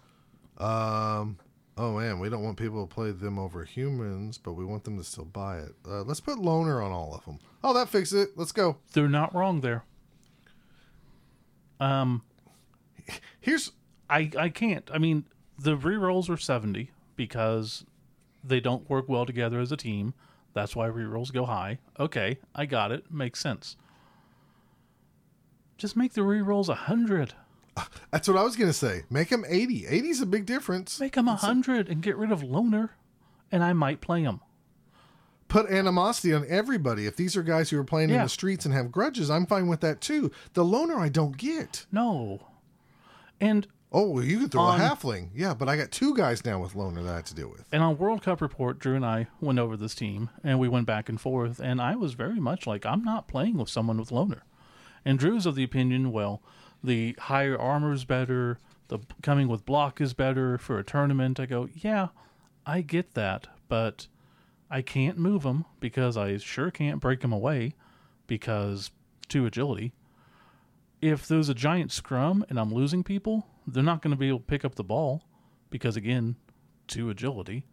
[0.57, 1.39] Um,
[1.77, 4.99] oh man, we don't want people to play them over humans, but we want them
[4.99, 5.75] to still buy it.
[5.87, 7.39] Uh, let's put loner on all of them.
[7.65, 8.31] Oh, that fixes it.
[8.37, 8.77] Let's go.
[8.93, 9.85] They're not wrong there.
[11.81, 12.23] Um,
[13.41, 13.73] Here's
[14.09, 14.89] I I can't.
[14.93, 15.25] I mean,
[15.59, 17.85] the rerolls are 70 because
[18.45, 20.15] they don't work well together as a team.
[20.53, 21.79] That's why rerolls go high.
[21.99, 23.11] Okay, I got it.
[23.11, 23.77] Makes sense.
[25.77, 27.35] Just make the rerolls 100.
[27.77, 29.05] Ah, that's what I was gonna say.
[29.11, 29.87] Make them eighty.
[29.87, 31.01] 80 is a big difference.
[31.01, 32.91] Make them 100 and get rid of loner,
[33.53, 34.41] and I might play them.
[35.49, 37.07] Put animosity on everybody.
[37.07, 39.67] If these are guys who are playing in the streets and have grudges, I'm fine
[39.69, 40.31] with that too.
[40.53, 41.87] The loner I don't get.
[41.91, 42.47] No.
[43.41, 45.31] And Oh, well, you could throw On- a halfling.
[45.35, 47.65] Yeah, but I got two guys now with loner that I had to deal with.
[47.73, 50.87] And on World Cup report, Drew and I went over this team and we went
[50.87, 51.59] back and forth.
[51.59, 54.45] And I was very much like, I'm not playing with someone with loner.
[55.05, 56.41] And Drew's of the opinion, well,
[56.85, 58.59] the higher armor is better,
[58.89, 61.41] the coming with block is better for a tournament.
[61.41, 62.09] I go, yeah,
[62.67, 64.07] I get that, but
[64.71, 67.75] I can't move them because I sure can't break them away
[68.29, 68.91] because
[69.29, 69.93] two agility.
[71.03, 74.39] If there's a giant scrum and I'm losing people, they're not going to be able
[74.41, 75.23] to pick up the ball
[75.71, 76.37] because again,
[76.87, 77.67] two agility.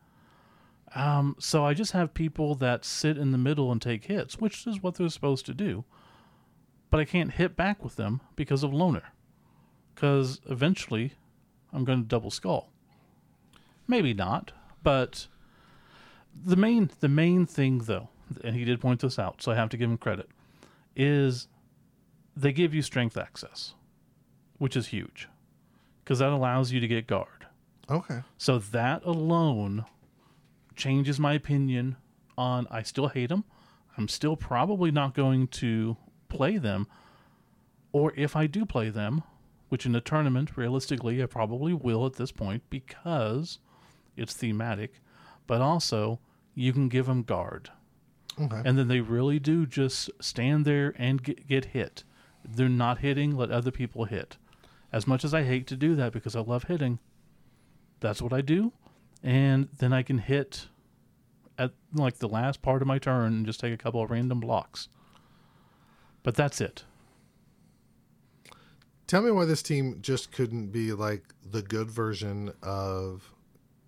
[0.95, 4.65] Um, so I just have people that sit in the middle and take hits, which
[4.65, 5.83] is what they're supposed to do.
[6.89, 9.11] But I can't hit back with them because of loner.
[9.93, 11.13] Because eventually,
[11.73, 12.69] I'm going to double skull.
[13.87, 14.51] Maybe not,
[14.83, 15.27] but
[16.45, 18.09] the main the main thing though,
[18.43, 20.29] and he did point this out, so I have to give him credit,
[20.95, 21.47] is
[22.35, 23.73] they give you strength access,
[24.57, 25.27] which is huge,
[26.07, 27.47] because that allows you to get guard.
[27.89, 28.21] Okay.
[28.37, 29.83] So that alone
[30.73, 31.97] changes my opinion
[32.37, 33.43] on I still hate them.
[33.97, 35.97] I'm still probably not going to
[36.29, 36.87] play them.
[37.91, 39.21] Or if I do play them,
[39.67, 43.59] which in a tournament, realistically, I probably will at this point because
[44.15, 45.01] it's thematic,
[45.45, 46.21] but also
[46.55, 47.69] you can give them guard.
[48.39, 48.61] Okay.
[48.63, 52.05] And then they really do just stand there and get, get hit.
[52.47, 54.37] They're not hitting, let other people hit.
[54.91, 56.99] As much as I hate to do that because I love hitting,
[57.99, 58.71] that's what I do.
[59.23, 60.67] And then I can hit
[61.57, 64.39] at like the last part of my turn and just take a couple of random
[64.39, 64.87] blocks.
[66.23, 66.83] But that's it.
[69.07, 73.33] Tell me why this team just couldn't be like the good version of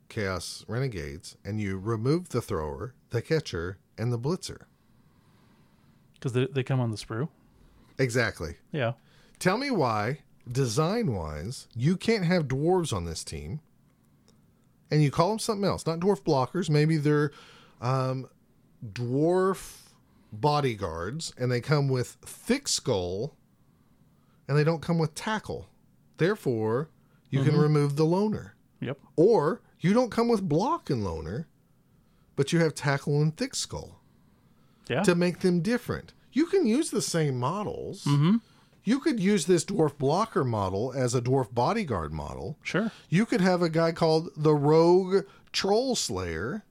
[0.07, 4.61] Chaos Renegades and you remove the thrower, the catcher, and the blitzer.
[6.13, 7.30] Because they, they come on the sprue.
[7.97, 8.55] Exactly.
[8.71, 8.93] Yeah.
[9.39, 10.19] Tell me why,
[10.52, 13.60] design wise, you can't have dwarves on this team
[14.91, 15.86] and you call them something else.
[15.86, 16.70] Not dwarf blockers.
[16.70, 17.32] Maybe they're
[17.82, 18.28] um,
[18.94, 19.82] dwarf
[20.32, 23.36] bodyguards and they come with thick skull
[24.48, 25.68] and they don't come with tackle.
[26.18, 26.90] Therefore,
[27.30, 28.56] you can remove the loner.
[28.82, 28.98] Yep.
[29.16, 31.48] Or you don't come with block and loner,
[32.36, 34.02] but you have tackle and thick skull
[34.90, 35.03] Yeah.
[35.03, 36.14] to make them different.
[36.32, 38.07] You can use the same models.
[38.90, 42.57] You could use this dwarf blocker model as a dwarf bodyguard model.
[42.64, 42.91] sure.
[43.07, 46.64] You could have a guy called the Rogue Troll Slayer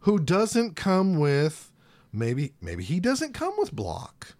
[0.00, 1.72] who doesn't come with
[2.10, 4.34] maybe maybe he doesn't come with block.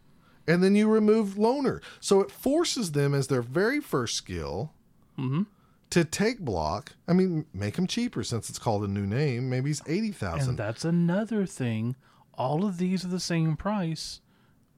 [0.48, 1.82] And then you remove loner.
[2.00, 4.72] So it forces them as their very first skill
[5.18, 5.42] mm-hmm.
[5.90, 6.92] to take block.
[7.06, 9.50] I mean, make him cheaper since it's called a new name.
[9.50, 10.48] Maybe he's 80,000.
[10.48, 11.94] And that's another thing.
[12.32, 14.22] All of these are the same price.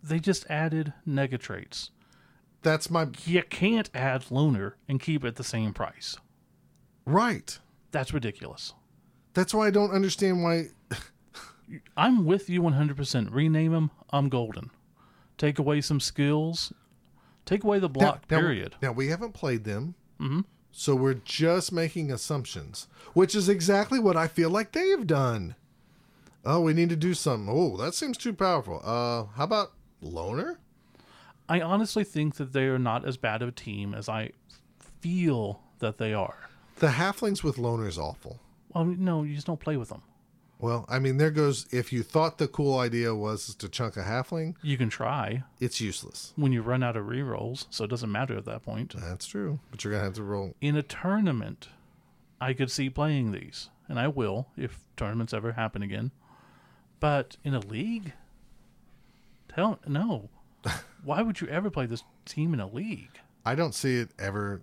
[0.03, 1.90] They just added negatraits.
[2.62, 6.16] That's my You can't add loner and keep it the same price.
[7.05, 7.59] right.
[7.90, 8.74] That's ridiculous.
[9.35, 10.66] That's why I don't understand why
[11.97, 13.32] I'm with you 100%.
[13.32, 13.90] Rename them.
[14.10, 14.70] I'm golden.
[15.39, 16.72] take away some skills,
[17.47, 18.24] take away the block.
[18.28, 18.74] now, period.
[18.82, 20.44] Now, we haven't played them, Mhm.
[20.72, 25.55] so we're just making assumptions, which is exactly what I feel like they've done.
[26.44, 27.48] Oh, we need to do something.
[27.48, 28.80] Oh, that seems too powerful.
[28.82, 30.59] Uh, how about loner?
[31.48, 34.32] I honestly think that they are not as bad of a team as I
[35.00, 36.36] feel that they are.
[36.76, 38.38] The halflings with loner is awful.
[38.74, 40.02] Well, no, you just don't play with them.
[40.60, 41.66] Well, I mean, there goes.
[41.70, 45.80] If you thought the cool idea was to chunk a halfling, You can try it's
[45.80, 46.32] useless.
[46.36, 48.94] when you run out of rerolls, so it doesn't matter at that point.
[48.98, 50.54] That's true, but you're gonna have to roll.
[50.60, 51.68] In a tournament,
[52.40, 56.10] I could see playing these, and I will if tournaments ever happen again.
[56.98, 58.12] But in a league,
[59.48, 60.28] tell no.
[61.05, 63.18] Why would you ever play this team in a league?
[63.44, 64.62] I don't see it ever.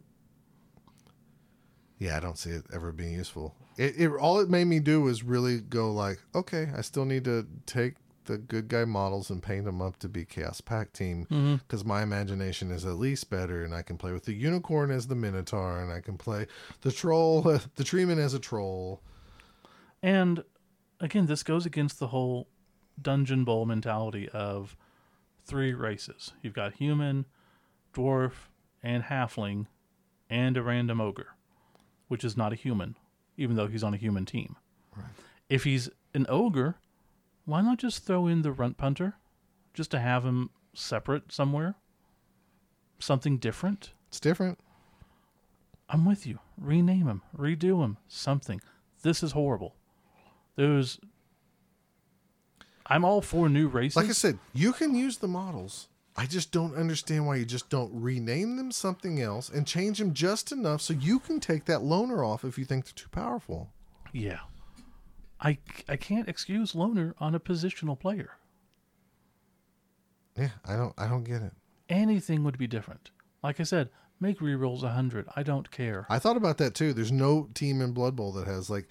[1.97, 3.55] Yeah, I don't see it ever being useful.
[3.77, 7.23] It, it all it made me do was really go like, okay, I still need
[7.25, 7.95] to take
[8.25, 11.55] the good guy models and paint them up to be Chaos Pact team mm-hmm.
[11.55, 15.07] because my imagination is at least better, and I can play with the unicorn as
[15.07, 16.47] the Minotaur, and I can play
[16.81, 19.01] the troll, the treeman as a troll.
[20.03, 20.43] And
[20.99, 22.47] again, this goes against the whole
[23.01, 24.75] dungeon bowl mentality of
[25.45, 26.33] three races.
[26.41, 27.25] You've got human,
[27.93, 28.49] dwarf,
[28.83, 29.67] and halfling,
[30.29, 31.35] and a random ogre,
[32.07, 32.95] which is not a human,
[33.37, 34.55] even though he's on a human team.
[35.49, 36.75] If he's an ogre,
[37.45, 39.15] why not just throw in the runt punter,
[39.73, 41.75] just to have him separate somewhere?
[42.99, 43.91] Something different.
[44.07, 44.59] It's different.
[45.89, 46.39] I'm with you.
[46.57, 48.61] Rename him, redo him, something.
[49.03, 49.75] This is horrible.
[50.55, 50.99] There's.
[52.87, 53.95] I'm all for new races.
[53.95, 55.87] Like I said, you can use the models.
[56.17, 60.13] I just don't understand why you just don't rename them something else and change them
[60.13, 63.71] just enough so you can take that loner off if you think they're too powerful.
[64.13, 64.39] yeah.
[65.41, 65.57] I,
[65.89, 68.31] I can't excuse loner on a positional player.
[70.37, 71.51] Yeah, I don't I don't get it.
[71.89, 73.11] Anything would be different.
[73.43, 73.89] Like I said,
[74.19, 75.27] make rerolls 100.
[75.35, 76.07] I don't care.
[76.09, 76.93] I thought about that too.
[76.93, 78.87] There's no team in Blood Bowl that has like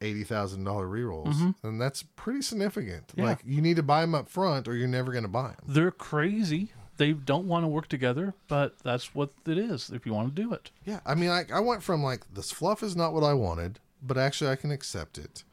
[0.00, 3.08] eighty thousand dollar rerolls, and that's pretty significant.
[3.08, 3.20] Mm-hmm.
[3.20, 3.26] Yeah.
[3.26, 5.56] Like you need to buy them up front, or you're never going to buy them.
[5.66, 6.72] They're crazy.
[6.96, 10.42] They don't want to work together, but that's what it is if you want to
[10.42, 10.70] do it.
[10.84, 13.78] Yeah, I mean, I, I went from like this fluff is not what I wanted,
[14.02, 15.44] but actually I can accept it.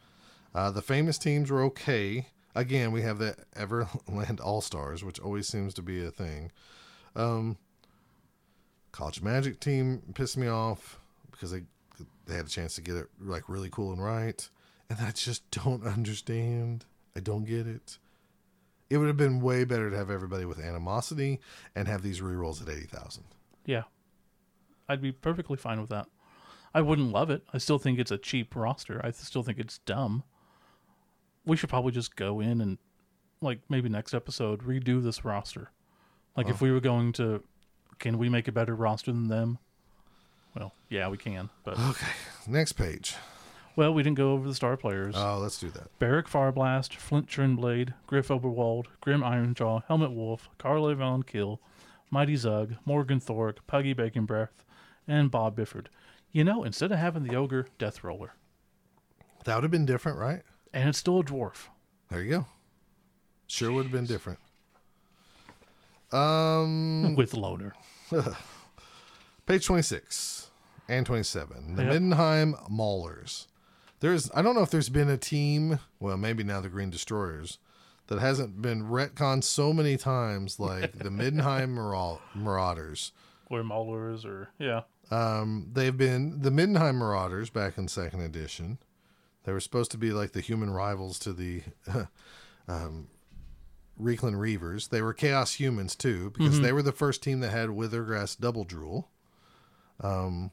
[0.54, 2.28] Uh, the famous teams were okay.
[2.54, 6.52] Again, we have the Everland All Stars, which always seems to be a thing.
[7.16, 7.58] Um,
[8.92, 11.00] College Magic team pissed me off
[11.32, 11.62] because they
[12.28, 14.50] they had a chance to get it like really cool and right,
[14.90, 16.86] and I just don't understand.
[17.16, 17.98] I don't get it.
[18.90, 21.40] It would have been way better to have everybody with animosity
[21.76, 23.26] and have these rerolls at eighty thousand.
[23.66, 23.84] Yeah.
[24.88, 26.08] I'd be perfectly fine with that.
[26.74, 27.44] I wouldn't love it.
[27.54, 29.02] I still think it's a cheap roster.
[29.04, 30.24] I still think it's dumb.
[31.46, 32.78] We should probably just go in and,
[33.42, 35.72] like, maybe next episode, redo this roster.
[36.38, 37.44] Like, if we were going to,
[38.00, 39.58] can we make a better roster than them?
[40.58, 41.50] Well, yeah, we can.
[41.64, 42.08] But, Okay,
[42.48, 43.16] next page.
[43.76, 45.14] well, we didn't go over the star players.
[45.18, 45.98] Oh, let's do that.
[46.00, 51.60] Barik Farblast, Flint Churnblade, Griff Oberwald, Grim Ironjaw, Helmut Wulf, Karla Von Kill,
[52.10, 54.64] Mighty Zug, Morg 'n' Thorg, Puggy Bacon Breath,
[55.08, 55.90] and Bob Bifford.
[56.32, 58.34] You know, instead of having the ogre, Death Roller.
[59.46, 60.42] That would have been different, right?
[60.74, 61.68] And it's still a dwarf.
[62.10, 62.46] There you go.
[63.48, 64.40] Sure would have been different.
[66.12, 67.74] Um, with loader.
[69.48, 70.52] page 26
[70.88, 71.76] and 27.
[71.76, 71.94] The Yep.
[71.94, 73.48] Middenheim Maulers.
[74.00, 77.58] There's, I don't know if there's been a team, well, maybe now the Green Destroyers,
[78.08, 83.12] that hasn't been retconned so many times like the Middenheim Marau- Marauders.
[83.50, 84.82] Or Maulers, or, yeah.
[85.10, 88.78] Um, they've been the Middenheim Marauders back in second edition.
[89.46, 91.64] They were supposed to be like the human rivals to the
[92.68, 93.08] um,
[94.00, 94.90] Reikland Reavers.
[94.90, 98.66] They were Chaos Humans too, because they were the first team that had Withergrasp Double
[98.66, 99.10] Drool.
[100.02, 100.52] Um,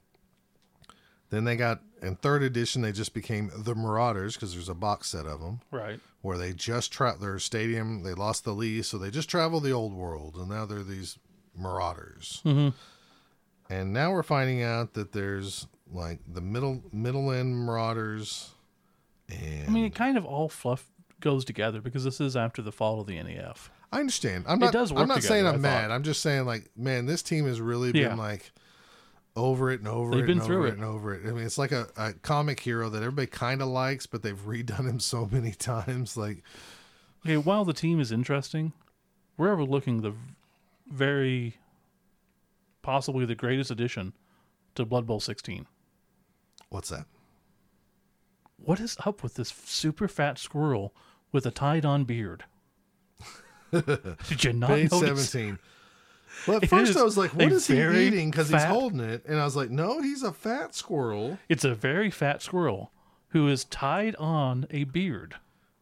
[1.31, 2.83] then they got in third edition.
[2.83, 5.99] They just became the Marauders because there's a box set of them Right.
[6.23, 8.03] where they just tra- their stadium.
[8.03, 11.19] They lost the lease, so they just travel the old world, and now they're these
[11.57, 12.41] Marauders.
[12.43, 12.69] hmm
[13.71, 18.51] And now we're finding out that there's like the middle middle end marauders
[19.29, 20.87] and I mean, it kind of all fluff
[21.21, 23.69] goes together because this is after the fall of the NAF.
[23.93, 24.45] I understand.
[24.49, 25.91] I'm not It does work I'm not saying I'm mad.
[25.91, 28.15] I'm just saying like, man, this team has really been Yeah.
[28.15, 28.53] like
[29.37, 30.75] over it and over They've it been and through over it.
[30.75, 31.23] and over it.
[31.29, 34.39] I mean, it's like a, a comic hero that everybody kind of likes, but they've
[34.47, 36.17] redone him so many times.
[36.17, 36.43] Like,
[37.25, 38.73] Okay, while the team is interesting,
[39.37, 40.13] we're overlooking the
[40.87, 41.57] very
[42.83, 44.13] possibly the greatest addition
[44.75, 45.67] to Blood Bowl 16.
[46.69, 47.07] what's that?
[48.57, 50.95] What is up with this super fat squirrel
[51.33, 52.45] with a tied on beard?
[53.73, 55.31] Did you not Page notice?
[55.31, 55.59] 17.
[56.47, 58.31] Well, at It first I was like, "What is he eating?
[58.31, 59.25] Because he's holding it.
[59.27, 61.39] And I was like, no, he's a fat squirrel.
[61.49, 62.91] It's a very fat squirrel
[63.29, 65.37] who is tied on a beard.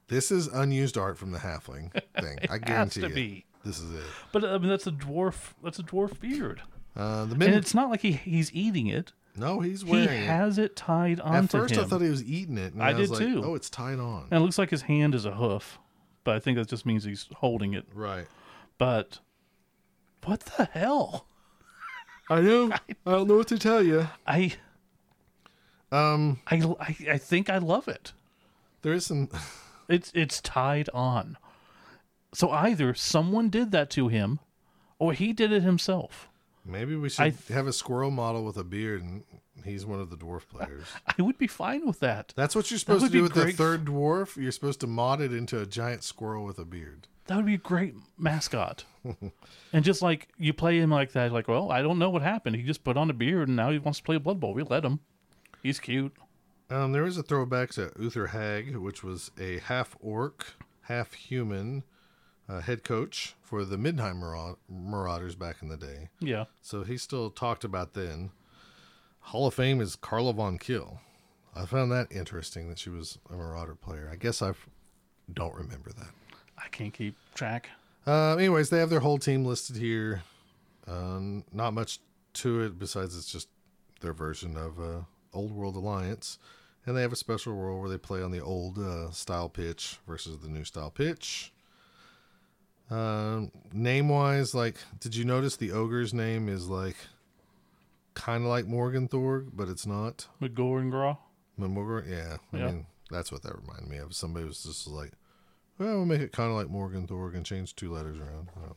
[0.09, 2.39] This is unused art from the halfling thing.
[2.51, 3.15] I guarantee to you.
[3.15, 3.45] be.
[3.65, 4.05] This is it.
[4.33, 5.53] But I mean, that's a dwarf.
[5.63, 6.63] That's a dwarf beard,
[6.97, 9.13] Uh, the and it's not like he he's eating it.
[9.37, 10.21] no, he's wearing it.
[10.21, 11.35] He has it tied on.
[11.45, 11.85] At first, him.
[11.85, 12.75] I thought he was eating it.
[12.75, 13.43] And I I, was did like, too.
[13.45, 14.25] Oh, it's tied on.
[14.31, 15.79] and it looks like his hand is a hoof,
[16.25, 17.87] but I think that just means he's holding it.
[17.95, 18.27] Right.
[18.79, 19.21] But
[20.25, 21.27] what the hell?
[22.31, 22.73] I know.
[23.07, 24.09] I don't know what to tell you.
[24.27, 24.55] I
[25.91, 28.13] Um, I I, I think I love it.
[28.83, 29.29] there is some.
[29.89, 31.37] It's it's tied on.
[32.33, 34.39] So either someone did that to him,
[34.99, 36.29] or he did it himself.
[36.65, 39.25] Maybe we should I- have a squirrel model with a beard, and
[39.65, 40.87] he's one of the dwarf players.
[41.19, 42.33] I would be fine with that.
[42.37, 44.37] That's what you're supposed to do with the third dwarf.
[44.41, 47.09] You're supposed to mod it into a giant squirrel with a beard.
[47.27, 48.85] That would be a great mascot.
[49.73, 52.57] and just like you play him like that, like, well, I don't know what happened.
[52.57, 54.55] He just put on a beard and now he wants to play Blood Bowl.
[54.55, 55.01] We let him.
[55.63, 56.13] He's cute.
[56.71, 61.85] Um, there is a throwback to Uther Hag, which was a half orc, half human
[62.49, 66.09] uh, head coach for the Midnight Maraud- Marauders back in the day.
[66.19, 66.47] Yeah.
[66.61, 68.31] So he's still talked about then.
[69.21, 71.01] Hall of Fame is Karla Von Kill.
[71.55, 74.09] I found that interesting that she was a Marauder player.
[74.11, 74.53] I guess I
[75.33, 76.09] don't remember that.
[76.59, 77.71] I can't keep track.
[78.07, 80.23] Uh, anyways, they have their whole team listed here.
[80.87, 82.01] Um, not much
[82.35, 83.49] to it besides it's just
[84.01, 85.03] their version of uh,
[85.33, 86.39] Old World Alliance,
[86.85, 89.99] and they have a special role where they play on the old uh, style pitch
[90.07, 91.53] versus the new style pitch.
[92.91, 96.97] Um, name wise, like, did you notice the ogre's name is like
[98.15, 100.27] kind of like Morg 'n' Thorg, but it's not.
[100.43, 101.17] McGore and Graw.
[102.07, 104.15] Yeah, I mean that's what that reminded me of.
[104.15, 105.13] Somebody was just like,
[105.79, 108.49] "Well, we'll make it kind of like Morg 'n' Thorg and change two letters around."
[108.57, 108.77] Well,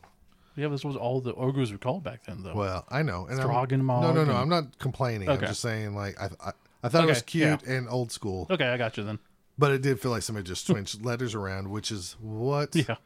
[0.56, 2.54] Yeah, this was all the ogres were called back then, though.
[2.54, 3.26] Well, I know.
[3.26, 4.30] And I'm- Throgenmog No, no, no.
[4.30, 5.28] and- I'm not complaining.
[5.28, 6.52] I'm just saying, like, I, I,
[6.82, 9.18] I thought it was Okay, cute and old school, Okay, I got you then.
[9.58, 12.96] but it did feel like somebody just switched letters around, which is what Yeah.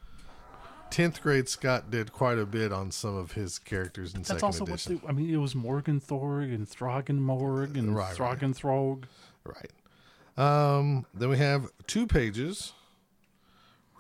[0.91, 4.45] 10th grade Scott did quite a bit on some of his characters in That's second
[4.45, 4.95] also edition.
[4.97, 8.39] what the, I mean, it was Morg 'n' Thorg and Throgenmorg and Right, right.
[8.39, 9.05] Throgenthrog.
[9.45, 9.71] Right.
[10.37, 12.73] Um, then we have two pages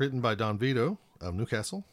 [0.00, 1.84] written by Don Vito of Newcastle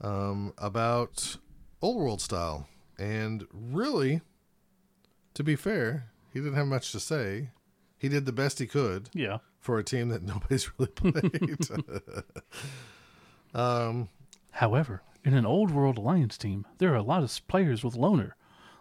[0.00, 1.36] um, about
[1.82, 2.66] old world style.
[2.98, 4.22] And really,
[5.34, 7.50] to be fair, he didn't have much to say.
[7.98, 9.38] He did the best he could Yeah.
[9.60, 11.68] for a team that nobody's really played.
[13.54, 14.08] um,
[14.52, 18.34] However, in an old world alliance team, there are a lot of players with loner.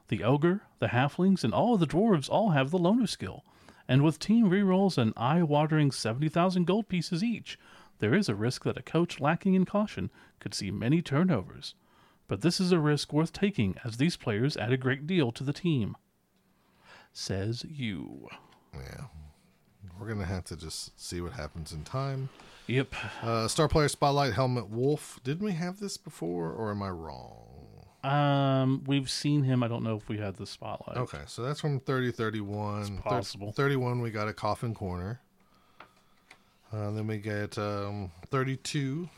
[0.07, 3.43] The ogre, the halflings, and all of the dwarves all have the loner skill.
[3.89, 7.59] And with team rerolls and eye-watering 70,000 gold pieces each,
[7.99, 10.09] there is a risk that a coach lacking in caution
[10.39, 11.75] could see many turnovers.
[12.27, 15.43] But this is a risk worth taking as these players add a great deal to
[15.43, 15.95] the team.
[17.13, 18.27] Says you.
[18.73, 19.05] yeah.
[19.99, 22.29] We're going to have to just see what happens in time.
[22.67, 22.93] Yep.
[23.23, 25.19] Uh, star player spotlight Helmut Wulf.
[25.23, 27.45] Didn't we have this before, or am I wrong?
[28.03, 29.63] Um, we've seen him.
[29.63, 30.97] I don't know if we had the spotlight.
[30.97, 32.81] Okay, so that's from 30 31.
[32.81, 33.51] It's Thir- possible.
[33.51, 35.21] 31, we got a coffin corner.
[36.71, 39.09] Uh, then we get um, 32.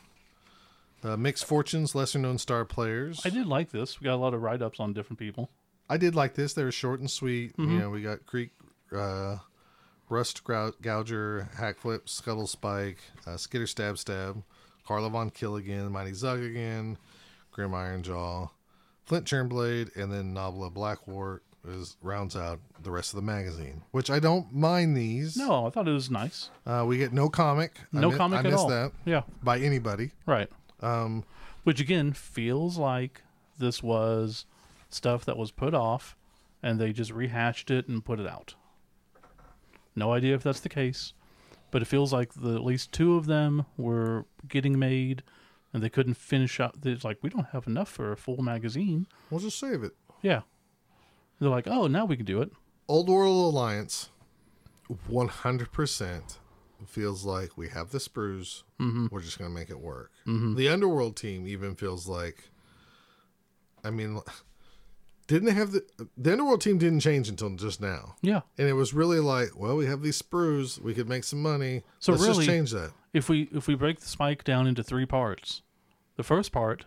[1.02, 3.22] Uh, mixed fortunes, lesser known star players.
[3.24, 4.00] I did like this.
[4.00, 5.50] We got a lot of write-ups on different people.
[5.88, 6.52] I did like this.
[6.52, 7.56] They were short and sweet.
[7.56, 7.72] Mm-hmm.
[7.72, 8.50] You know, we got Kreek,
[8.94, 9.38] uh,
[10.10, 14.42] Rust Grou- Gouger, Hakflem, Scuttle Spike, uh, Skitter Stab Stab,
[14.86, 16.98] Karla Von Killigan, Mighty Zug again,
[17.50, 18.50] Grim Ironjaw,
[19.06, 23.82] Flint Churnblade, and then Nobbla Blackwart is rounds out the rest of the magazine.
[23.90, 25.36] Which I don't mind these.
[25.36, 26.50] No, I thought it was nice.
[26.66, 27.72] Uh, we get no comic.
[27.94, 28.68] I No mi- comic I at missed all.
[28.68, 30.12] that Yeah, by anybody.
[30.26, 30.48] right.
[30.80, 31.24] Um,
[31.64, 33.22] Which again feels like
[33.58, 34.46] this was
[34.88, 36.16] stuff that was put off,
[36.62, 38.54] and they just rehashed it and put it out.
[39.94, 41.12] No idea if that's the case,
[41.70, 45.22] but it feels like the, at least two of them were getting made,
[45.74, 46.76] and they couldn't finish up.
[46.84, 49.06] It's like we don't have enough for a full magazine.
[49.30, 49.92] we'll just save it.
[50.22, 50.40] Yeah,
[51.40, 52.50] they're like, oh, now we can do it.
[52.88, 54.10] Old World Alliance,
[55.10, 56.38] 100%
[56.86, 58.62] feels like we have the sprues.
[58.80, 59.06] Mm-hmm.
[59.10, 60.10] We're just going to make it work.
[60.26, 62.50] The Underworld team even feels like,
[63.84, 64.20] I mean,
[65.26, 65.84] didn't they have the
[66.16, 68.40] the Underworld team didn't change until just now, Yeah.
[68.58, 71.82] and it was really like, well, we have these sprues, we could make some money.
[71.98, 72.92] So Let's really- change that.
[73.12, 75.62] if we if we break the spike down into three parts,
[76.16, 76.84] the first part,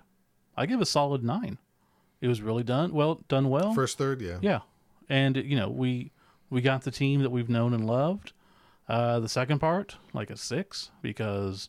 [0.57, 1.57] I give a solid nine.
[2.23, 3.73] It was really done well, done well.
[3.73, 4.59] First third, yeah, yeah,
[5.09, 6.11] and you know we
[6.49, 8.31] we got the team that we've known and loved.
[8.87, 11.67] Uh, the second part, like a six, because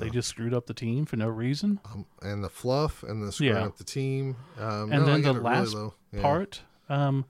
[0.00, 1.78] they just screwed up the team for no reason.
[1.84, 3.66] Um, and the fluff and the screwing Yeah.
[3.66, 4.36] up the team.
[4.58, 5.90] Um, And no, then the last really.
[6.12, 6.22] Yeah.
[6.22, 7.24] Part, um,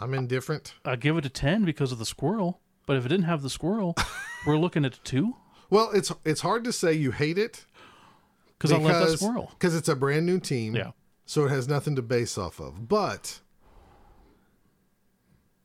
[0.00, 0.74] I'm indifferent.
[0.84, 2.60] I give it a ten because of the squirrel.
[2.86, 3.96] But if it didn't have the squirrel,
[4.46, 5.36] we're looking at a two
[5.70, 7.64] Well, it's it's hard to say you hate it
[8.58, 9.50] because I love that squirrel.
[9.58, 10.74] because it's a brand new team.
[10.76, 10.90] Yeah.
[11.30, 12.88] So it has nothing to base off of.
[12.88, 13.38] But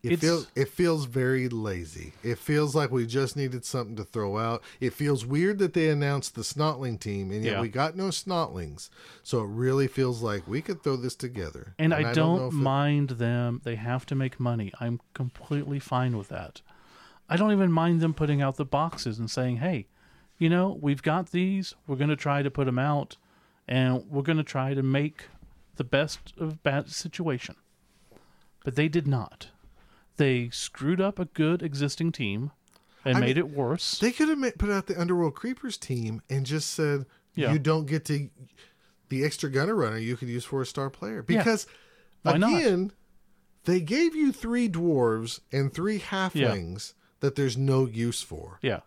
[0.03, 2.13] it feels it feels very lazy.
[2.21, 4.61] It feels like we just needed something to throw out.
[4.79, 7.61] It feels weird that they announced the Snotling team and yet Yeah.
[7.61, 8.91] we got no Snotlings.
[9.23, 11.73] So it really feels like we could throw this together.
[11.79, 13.61] And, I, don't, know if it- mind them.
[13.63, 14.71] They have to make money.
[14.79, 16.61] I'm completely fine with that.
[17.27, 19.87] I don't even mind them putting out the boxes and saying, hey,
[20.37, 21.73] you know, we've got these.
[21.87, 23.17] We're going to try to put them out
[23.67, 25.23] and we're going to try to make
[25.76, 27.56] the best of bad situation.
[28.64, 29.49] But they did not.
[30.18, 32.52] They screwed up a good existing team
[33.03, 33.99] and I made mean, it worse.
[33.99, 37.53] They could have put out the Underworld Creepers team and just said Yeah.
[37.53, 38.30] you don't get to
[39.10, 41.38] the extra gunner runner you could use for a star player Yeah.
[41.38, 41.68] because
[42.23, 42.35] not?
[42.38, 42.91] again
[43.65, 48.60] they gave you three dwarves and three halflings that there's no use for.
[48.61, 48.81] Yeah.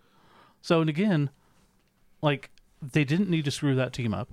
[0.63, 1.31] So and again,
[2.23, 2.51] like
[2.81, 4.31] they didn't need to screw that team up.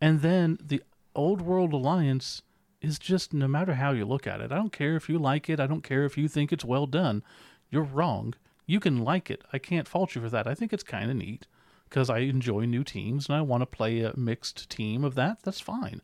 [0.00, 0.82] And then the
[1.18, 2.42] old world alliance
[2.80, 4.52] is just no matter how you look at it.
[4.52, 5.58] I don't care if you like it.
[5.58, 7.22] I don't care if you think it's well done.
[7.70, 8.34] You're wrong.
[8.66, 9.42] You can like it.
[9.52, 10.46] I can't fault you for that.
[10.46, 11.46] I think it's kind of neat
[11.88, 15.38] because I enjoy new teams and I want to play a mixed team of that.
[15.42, 16.00] That's fine.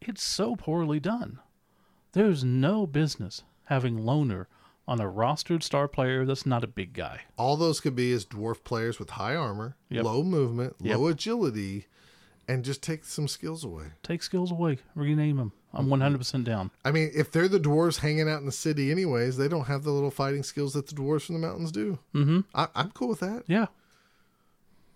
[0.00, 1.40] It's so poorly done.
[2.12, 4.48] There's no business having Loner
[4.86, 7.20] on a rostered star player that's not a big guy.
[7.36, 10.04] All those could be is dwarf players with high armor, Yep.
[10.04, 10.96] low movement, Yep.
[10.96, 11.86] low agility,
[12.48, 13.84] and just take some skills away.
[14.02, 15.52] Take skills away, rename them.
[15.74, 16.70] I'm 100% down.
[16.82, 19.84] I mean, if they're the dwarves hanging out in the city anyways, they don't have
[19.84, 21.98] the little fighting skills that the dwarves from the mountains do.
[22.14, 22.40] Mm-hmm.
[22.54, 23.44] I, I'm cool with that.
[23.46, 23.66] Yeah,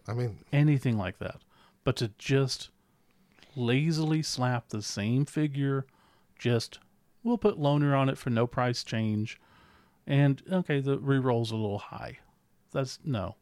[0.09, 1.37] I mean, anything like that.
[1.85, 2.71] But to just
[3.55, 5.85] lazily slap the same figure,
[6.39, 6.79] just
[7.23, 9.39] we'll put loner on it for no price change,
[10.07, 12.19] and okay, the reroll's a little high.
[12.73, 13.37] That's no,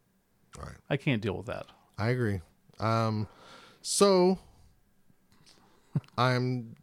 [0.57, 0.75] all right.
[0.89, 1.67] I can't deal with that.
[1.97, 2.41] I agree.
[2.79, 3.27] Um,
[3.81, 4.39] so
[6.17, 6.75] I'm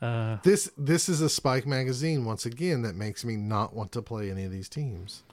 [0.00, 4.00] Uh, this this is a Spike magazine once again that makes me not want to
[4.00, 5.24] play any of these teams.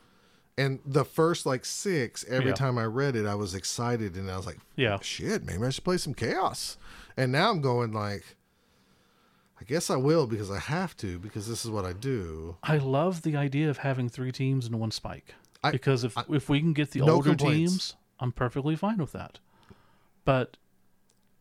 [0.57, 2.53] And the first like six, every Yeah.
[2.55, 5.69] time I read it, I was excited and I was like, yeah, shit, maybe I
[5.69, 6.77] should play some chaos.
[7.15, 8.38] And now I'm going like,
[9.61, 12.57] I guess I will because I have to because this is what I do.
[12.63, 15.35] I love the idea of having three teams in one spike.
[15.63, 17.72] I- because if if we can get the no older complaints.
[17.72, 19.38] teams, I'm perfectly fine with that.
[20.26, 20.57] But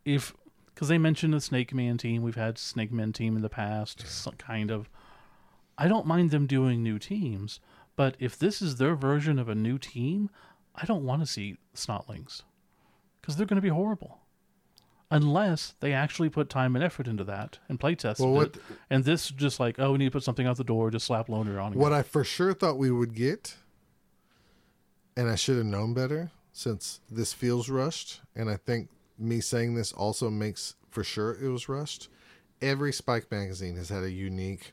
[0.04, 0.34] if
[0.66, 4.06] because they mentioned the Snake Man team, we've had Snake Man team in the past,
[4.06, 4.88] some kind of.
[5.76, 7.58] I don't mind them doing new teams,
[7.96, 10.30] but if this is their version of a new team,
[10.74, 12.42] I don't want to see Snotlings
[13.20, 14.20] because they're going to be horrible.
[15.10, 18.56] Unless they actually put time and effort into that and play tested Well, it,
[18.90, 21.28] and this just like, oh, we need to put something out the door, just slap
[21.28, 21.74] loner on.
[21.74, 23.56] What I for sure thought we would get,
[25.16, 29.74] and I should have known better since this feels rushed, and I think me saying
[29.74, 32.08] this also makes for sure it was rushed.
[32.62, 34.72] Every Spike magazine has had a unique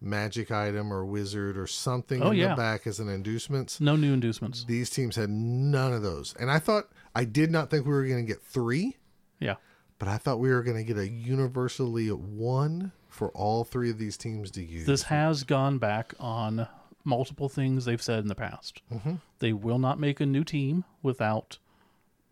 [0.00, 2.48] magic item or wizard or something Oh, in yeah.
[2.50, 3.78] the back as an inducement.
[3.80, 4.64] No new inducements.
[4.64, 6.34] These teams had none of those.
[6.38, 8.98] And I thought, I did not think we were going to get three,
[9.40, 9.54] Yeah.
[9.98, 13.96] but I thought we were going to get a universally one for all three of
[13.98, 14.84] these teams to use.
[14.86, 16.68] This has gone back on
[17.06, 18.82] multiple things they've said in the past.
[18.92, 19.20] Mhm.
[19.38, 21.58] They will not make a new team without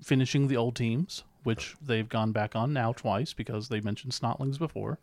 [0.03, 4.59] finishing the old teams, which they've gone back on now twice because they mentioned Snotlings
[4.59, 4.99] before.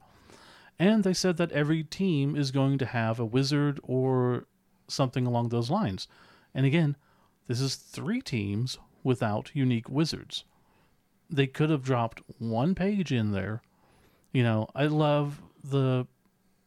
[0.78, 4.46] And they said that every team is going to have a wizard or
[4.88, 6.08] something along those lines.
[6.54, 6.98] And again,
[7.48, 10.44] this is three teams without unique wizards.
[11.30, 13.62] They could have dropped one page in there.
[14.34, 16.08] You know, I love the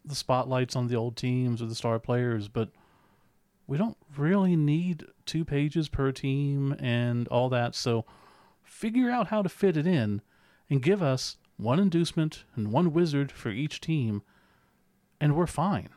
[0.06, 2.68] the spotlights on the old teams or the star players, but
[3.66, 7.74] we don't really need two pages per team and all that.
[7.74, 8.04] So
[8.62, 10.20] figure out how to fit it in
[10.68, 14.22] and give us one inducement and one wizard for each team,
[15.20, 15.90] and we're fine.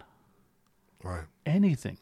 [1.04, 1.26] right.
[1.46, 1.98] Anything.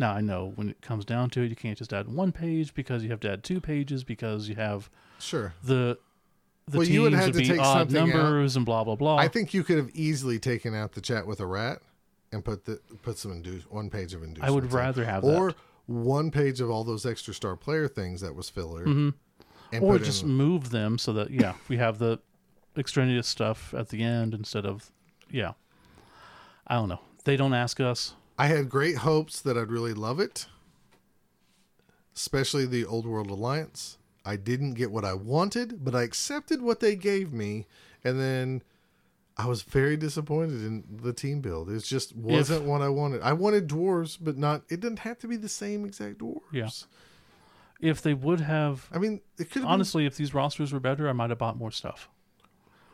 [0.00, 2.72] Now, I know when it comes down to it, you can't just add one page
[2.74, 5.54] because you have to add two pages because you have Sure.
[5.62, 5.98] the
[6.66, 8.08] the Well, teams you would have would to be take odd something out.
[8.08, 9.16] numbers and blah blah blah.
[9.16, 11.82] I think you could have easily taken out the chat with a rat
[12.32, 14.48] and put the put some induce one page of inducements.
[14.48, 14.70] I would in.
[14.70, 15.56] rather have that or that.
[15.86, 19.14] one page of all those extra star player things that was filler, Mhm.
[19.72, 22.18] and or just in, move them so that yeah we have the
[22.76, 24.90] extraneous stuff at the end instead of
[25.30, 25.52] yeah
[26.66, 30.18] i don't know they don't ask us I had great hopes that I'd really love
[30.18, 30.46] it,
[32.16, 33.98] especially the Old World Alliance.
[34.24, 37.66] I didn't get what I wanted, but I accepted what they gave me,
[38.02, 38.62] and then
[39.36, 41.70] I was very disappointed in the team build.
[41.70, 43.22] It just wasn't what I wanted.
[43.22, 44.62] I wanted dwarves, but not.
[44.68, 46.40] It didn't have to be the same exact dwarves.
[46.52, 46.68] Yeah.
[47.80, 51.12] If they would have, I mean, it could honestly, if these rosters were better, I
[51.12, 52.08] might have bought more stuff.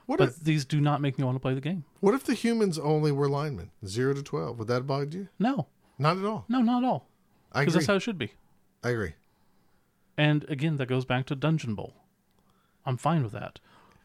[0.07, 1.85] What But if these do not make me want to play the game.
[2.01, 4.59] what if the humans only were linemen, zero to twelve?
[4.59, 5.29] Would that bother you?
[5.39, 5.67] No,
[5.99, 6.47] Not at all.
[6.49, 7.07] no, not at all.
[7.53, 8.33] I Because that's how it should be.
[8.83, 9.13] I agree.
[10.17, 11.93] And again, that goes back to Dungeon Bowl.
[12.87, 13.61] I'm fine with that.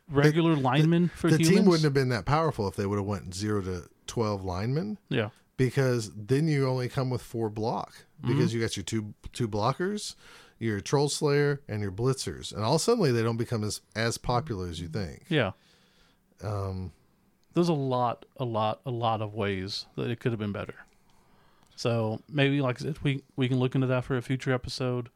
[0.09, 1.49] Regular linemen for the humans.
[1.49, 4.97] team wouldn't have been that powerful if they would have went zero to twelve linemen.
[5.09, 7.93] yeah, because then you only come with four block
[8.25, 10.15] because you got your two two blockers,
[10.59, 14.67] your troll slayer, and your blitzers, and all suddenly they don't become as as popular
[14.67, 15.23] as you think.
[15.29, 15.51] yeah.
[16.43, 16.91] Um,
[17.53, 20.75] There's a lot, a lot, a lot of ways that it could have been better.
[21.75, 25.09] So maybe, like we we can look into that for a future episode.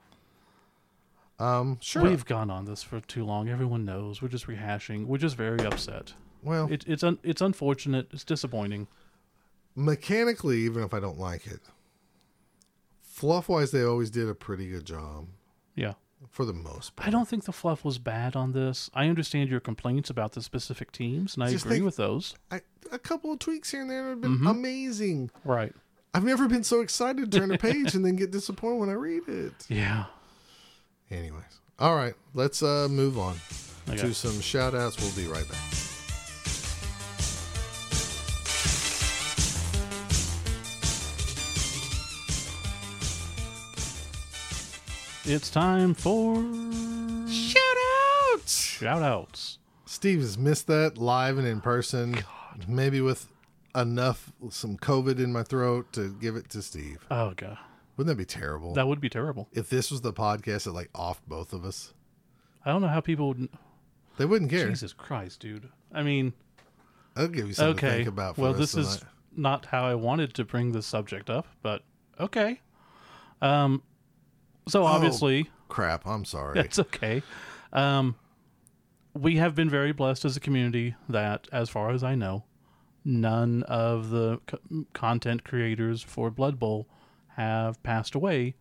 [1.39, 2.03] Um, sure.
[2.03, 3.47] We've gone on this for too long.
[3.49, 4.22] Everyone knows.
[4.22, 5.05] We're just rehashing.
[5.05, 6.14] We're just very upset.
[6.43, 8.07] well, It, it's un, it's unfortunate.
[8.11, 8.88] It's disappointing.
[9.76, 11.59] mechanically, even if I don't like it,
[13.01, 15.27] fluff wise, they always did a pretty good job
[15.76, 15.93] Yeah.
[16.30, 17.07] for the most part.
[17.07, 18.89] I don't think the fluff was bad on this.
[18.93, 22.35] I understand your complaints about the specific teams, and I Just agree think- with those.
[22.51, 22.61] I,
[22.91, 24.49] a couple of tweaks here and there have been Mhm.
[24.49, 25.30] amazing.
[25.43, 25.73] Right.
[26.14, 28.93] I've never been so excited to turn a page and then get disappointed when I
[28.93, 29.65] read it.
[29.69, 30.05] Yeah.
[31.09, 31.43] Anyways,
[31.79, 33.35] all right, let's uh move on
[33.89, 33.97] Okay.
[33.97, 34.97] to some shout outs.
[35.01, 35.61] We'll be right back.
[45.25, 46.35] It's time for
[47.29, 47.61] Shout
[48.34, 48.61] outs!
[48.61, 49.57] shout outs.
[49.85, 52.17] Steve has missed that live and in person.
[52.67, 53.27] Maybe with
[53.75, 57.05] enough some COVID in my throat to give it to Steve.
[57.11, 57.57] Oh god,
[57.97, 58.73] Wouldn't that be terrible?
[58.75, 59.49] that would be terrible.
[59.53, 61.93] if this was the podcast that like offed both of us,
[62.63, 63.49] I don't know how people would.
[64.17, 64.69] they wouldn't care.
[64.69, 65.69] Jesus Christ, dude.
[65.91, 66.33] I mean,
[67.15, 68.35] I'll give you something to think about.
[68.35, 69.13] For well, this rest is of the night.
[69.35, 71.83] not how I wanted to bring this subject up, but
[72.19, 72.61] okay.
[73.41, 73.81] Um,
[74.67, 76.05] so obviously, crap.
[76.05, 76.59] I'm sorry.
[76.67, 77.23] It's okay.
[77.73, 78.15] Um,
[79.13, 82.43] we have been very blessed as a community that, as far as I know,
[83.03, 86.87] none of the co- content creators for Blood Bowl
[87.38, 88.55] have passed away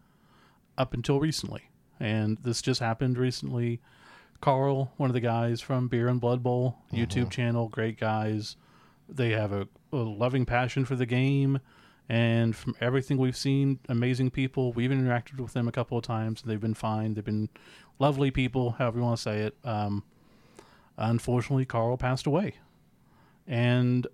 [0.78, 1.70] up until recently.
[1.98, 3.80] And this just happened recently.
[4.42, 8.56] Carl, one of the guys from Beer and Blood Bowl YouTube channel, great guys.
[9.08, 11.58] They have a, a loving passion for the game.
[12.08, 14.72] And from everything we've seen, amazing people.
[14.72, 16.42] We've interacted with them a couple of times.
[16.42, 17.14] They've been fine.
[17.14, 17.48] They've been
[17.98, 19.56] lovely people, however you want to say it.
[19.64, 20.04] Um,
[20.98, 22.56] unfortunately, Carl passed away.
[23.46, 24.06] And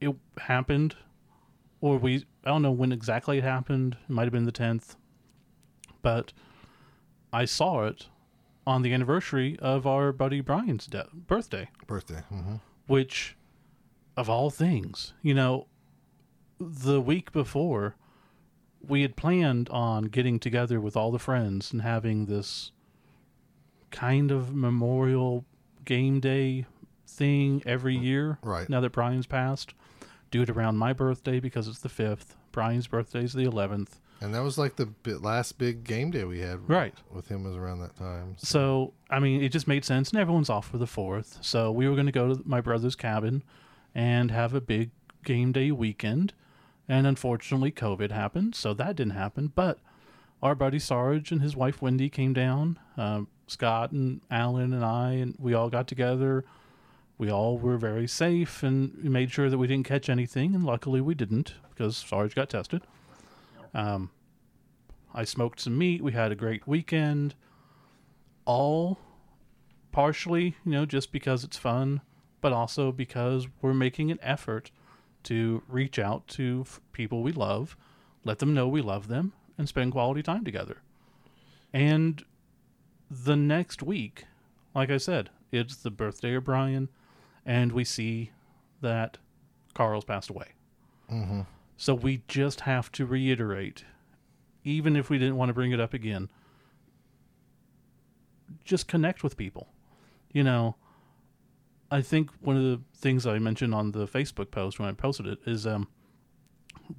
[0.00, 0.96] it happened,
[1.80, 3.98] or we, I don't know when exactly it happened.
[4.08, 4.96] It might have been the 10th.
[6.00, 6.32] But
[7.30, 8.06] I saw it
[8.66, 12.22] on the anniversary of our buddy Brian's de- birthday Birthday.
[12.30, 12.56] hmm
[12.86, 13.36] which
[14.16, 15.66] of all things, you know,
[16.58, 17.96] the week before
[18.80, 22.72] we had planned on getting together with all the friends and having this
[23.90, 25.44] kind of memorial
[25.84, 26.64] game day
[27.06, 28.38] thing every year.
[28.42, 28.70] Right.
[28.70, 29.74] Now that Brian's passed,
[30.30, 32.36] do it around my birthday because it's the 5th.
[32.52, 34.00] Brian's birthday is the 11th.
[34.20, 34.88] And that was like the
[35.18, 36.68] last big game day we had.
[36.68, 36.94] Right.
[37.12, 38.34] With him was around that time.
[38.36, 41.38] So, So, I mean, it just made sense, and everyone's off for the fourth.
[41.40, 43.44] So, we were going to go to my brother's cabin
[43.94, 44.90] and have a big
[45.24, 46.32] game day weekend.
[46.88, 49.52] And unfortunately, COVID happened, so that didn't happen.
[49.54, 49.78] But
[50.42, 52.78] our buddy Sarge and his wife Wendy came down.
[52.96, 56.44] Um, Scott and Alan and I, and we all got together.
[57.18, 60.54] We all were very safe and we made sure that we didn't catch anything.
[60.54, 62.82] And luckily, we didn't because Sarge got tested.
[63.72, 64.10] Um,
[65.14, 66.02] I smoked some meat.
[66.02, 67.34] We had a great weekend
[68.44, 68.98] all
[69.92, 72.00] partially, you know, just because it's fun,
[72.40, 74.70] but also because we're making an effort
[75.24, 77.76] to reach out to people we love,
[78.24, 80.78] let them know we love them, and spend quality time together.
[81.74, 82.24] And
[83.10, 84.24] the next week,
[84.74, 86.88] like I said, it's the birthday of Brian,
[87.44, 88.30] and we see
[88.80, 89.18] that
[89.74, 90.52] Carl's passed away.
[91.10, 91.46] Mhm.
[91.80, 93.84] So we just have to reiterate,
[94.64, 96.28] even if we didn't want to bring it up again,
[98.64, 99.68] just connect with people.
[100.32, 100.74] You know,
[101.88, 105.28] I think one of the things I mentioned on the Facebook post when I posted
[105.28, 105.86] it is um,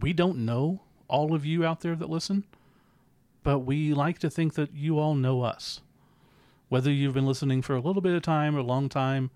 [0.02, 2.46] we don't know all of you out there that listen,
[3.44, 5.82] but we like to think that you all know us.
[6.70, 9.30] Whether you've been listening for a little bit of time or a long time,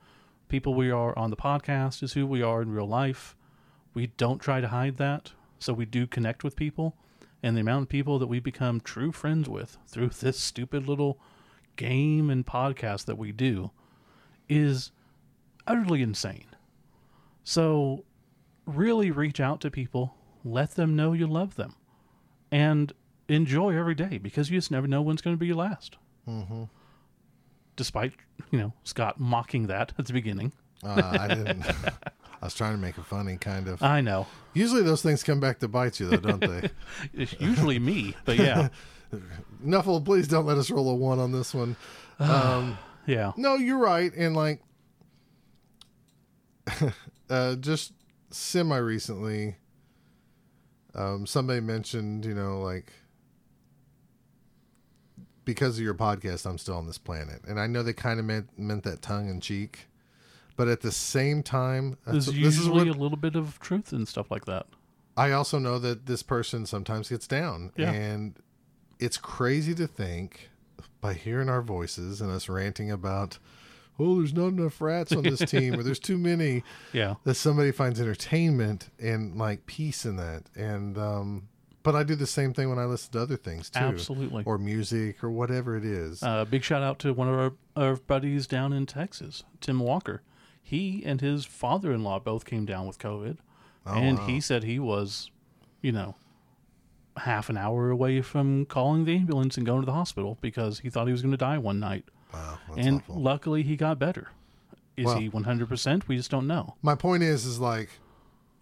[0.48, 3.36] people we are on the podcast is who we are in real life.
[3.94, 6.96] We don't try to hide that, so we do connect with people.
[7.46, 11.20] and the amount of people that we become true friends with through this stupid little
[11.76, 13.72] game and podcast that we do
[14.48, 14.92] is
[15.68, 16.46] utterly insane.
[17.44, 18.06] So,
[18.66, 20.16] really reach out to people,
[20.46, 21.76] let them know you love them,
[22.52, 22.94] and
[23.28, 25.98] enjoy every day because you just never know when's going to be your last.
[26.28, 26.64] Mm-hmm.
[27.76, 28.14] Despite,
[28.52, 30.54] you know, Scott mocking that at the beginning.
[30.82, 31.66] Uh, I didn't.
[32.44, 33.82] I was trying to make it funny, kind of.
[33.82, 34.28] I know.
[34.54, 36.70] Usually those things come back to bite you, though, don't they?
[37.14, 38.68] It's usually me, but yeah.
[39.66, 41.78] Nuffle, please don't let us roll a one on this one.
[42.20, 43.32] Um, Yeah.
[43.38, 44.14] no, you're right.
[44.14, 44.62] And like,
[47.30, 47.94] uh, just
[48.30, 49.56] semi recently,
[50.96, 52.92] um, somebody mentioned, you know, like,
[55.46, 57.42] because of your podcast, I'm still on this planet.
[57.48, 59.88] And I know they kind of meant, meant that tongue in cheek.
[60.56, 63.60] But at the same time, There's that's- this is usually what a little bit of
[63.60, 64.68] truth and stuff like that.
[65.18, 67.72] I also know that this person sometimes gets down.
[67.76, 67.92] Yeah.
[67.92, 68.36] And
[69.00, 70.50] it's crazy to think
[71.02, 73.38] by hearing our voices and us ranting about,
[74.00, 76.64] oh, there's not enough rats on this team or there's too many,
[76.94, 77.16] Yeah.
[77.26, 80.44] that somebody finds entertainment and like peace in that.
[80.56, 81.48] And, um,
[81.84, 84.44] but I do the same thing when I listen to other things too, Absolutely.
[84.46, 86.24] or music or whatever it is.
[86.24, 90.22] Uh, big shout out to one of our, our buddies down in Texas, Tim Walker.
[90.64, 93.38] He and his father in law both came down with COVID.
[93.86, 94.26] Oh, and wow.
[94.28, 95.30] he said he was,
[95.82, 96.16] you know,
[97.18, 100.90] half an hour away from calling the ambulance and going to the hospital because he
[100.90, 102.06] thought he was going to die one night.
[102.34, 103.22] wow, that's and awful.
[103.22, 104.30] luckily he got better.
[104.98, 106.08] Is Well- he 100%?
[106.08, 106.76] We just don't know.
[106.82, 107.90] My point is, is like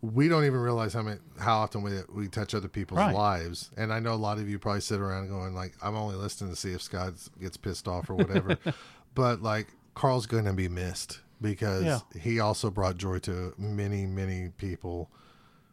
[0.01, 3.13] we don't even realize how many, how often we we touch other people's Right.
[3.13, 6.15] lives, and I know a lot of you probably sit around going like, I'm only
[6.15, 8.57] listening to see if Scott gets pissed off or whatever,
[9.13, 11.99] but like Carl's going to be missed because Yeah.
[12.19, 15.09] he also brought joy to many many people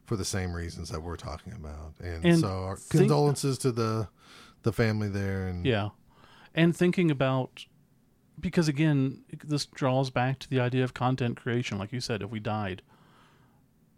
[0.06, 3.70] for the same reasons that we're talking about, and, And so our think- condolences to
[3.72, 4.08] the
[4.62, 5.90] the family there, and Yeah.
[6.54, 7.66] And thinking about,
[8.40, 11.78] because again, this draws back to the idea of content creation.
[11.78, 12.82] Like you said, if we died,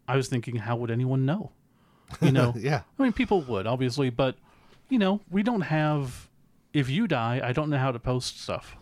[0.06, 1.52] I was thinking, how would anyone know?
[2.20, 4.36] You know, yeah, I mean, people would, obviously, but,
[4.88, 6.28] you know, we don't have,
[6.74, 8.76] if you die, I don't know how to post stuff.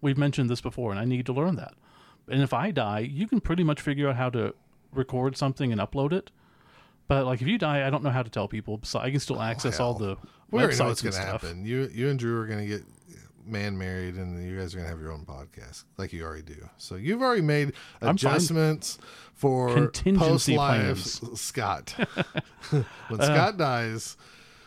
[0.00, 1.74] We've mentioned this before, and I need to learn that.
[2.30, 4.54] And if I die, you can pretty much figure out how to
[4.92, 6.30] record something and upload it.
[7.08, 8.78] But like if you die, I don't know how to tell people.
[8.84, 10.16] So I can still access all Oh, hell.
[10.22, 11.64] the we already know what's going to happen.
[11.64, 12.82] You you and Drew are going to get
[13.44, 16.42] man married, and you guys are going to have your own podcast, like you already
[16.42, 16.68] do.
[16.78, 18.98] So you've already made adjustments
[19.34, 21.20] for Contingency plans.
[21.40, 21.94] Scott.
[22.70, 22.84] when
[23.20, 23.24] Uh.
[23.24, 24.16] Scott dies,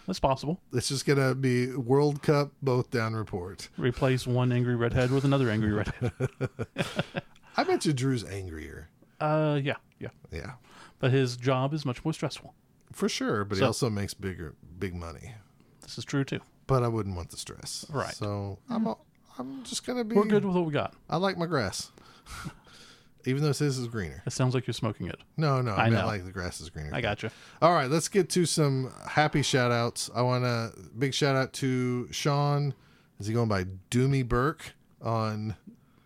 [0.06, 0.60] That's possible.
[0.74, 3.70] it's just going to be World Cup both down report.
[3.78, 6.12] replace one angry redhead with another angry redhead.
[7.58, 8.90] I bet you Drew's angrier.
[9.20, 10.10] Uh, yeah, yeah.
[10.32, 10.54] Yeah,
[11.00, 12.54] But his job is much more stressful.
[12.92, 13.46] for sure.
[13.46, 15.34] But he also makes bigger big money.
[15.82, 16.40] This is true too.
[16.68, 17.86] But I wouldn't want the stress.
[17.90, 18.14] Right.
[18.16, 18.96] So I'm a,
[19.38, 20.16] I'm just going to be.
[20.16, 20.94] We're good with what we got.
[21.10, 21.92] I like my grass.
[23.26, 24.22] Even though his is greener.
[24.26, 25.16] It sounds like you're smoking it.
[25.38, 26.08] No, no, I, I meant know.
[26.08, 26.90] like the grass is greener.
[26.92, 27.30] I got you.
[27.62, 30.10] All right, let's get to some happy shout outs.
[30.14, 32.74] I want a big shout out to Sean.
[33.22, 35.56] Is he going by Doomy Burke on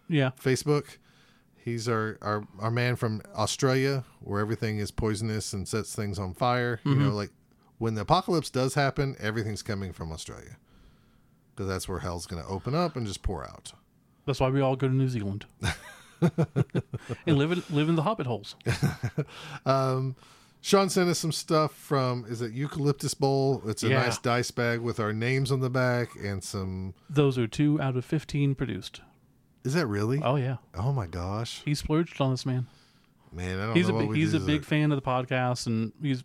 [0.07, 0.97] Yeah, Facebook?
[1.67, 6.33] He's our, our, our man from Australia, where everything is poisonous and sets things on
[6.33, 6.79] fire.
[6.85, 7.31] You know, like
[7.77, 10.55] when the apocalypse does happen, everything's coming from Australia
[11.53, 13.73] because that's where hell's going to open up and just pour out.
[14.25, 15.45] that's why we all go to New Zealand
[16.21, 18.55] and live in live in the hobbit holes.
[19.65, 20.15] Um,
[20.61, 23.61] Sean sent us some stuff from is it Eucalyptus Bowl?
[23.67, 24.03] It's a Yeah.
[24.03, 26.93] nice dice bag with our names on the back and some.
[27.09, 29.01] Those are two out of fifteen produced.
[29.67, 30.21] Is that really?
[30.23, 32.67] Oh yeah, Oh my gosh, he splurged on this man.
[33.31, 33.59] man!
[33.59, 34.67] I don't He's know a what big, he's a big that.
[34.67, 36.23] fan of the podcast, and he's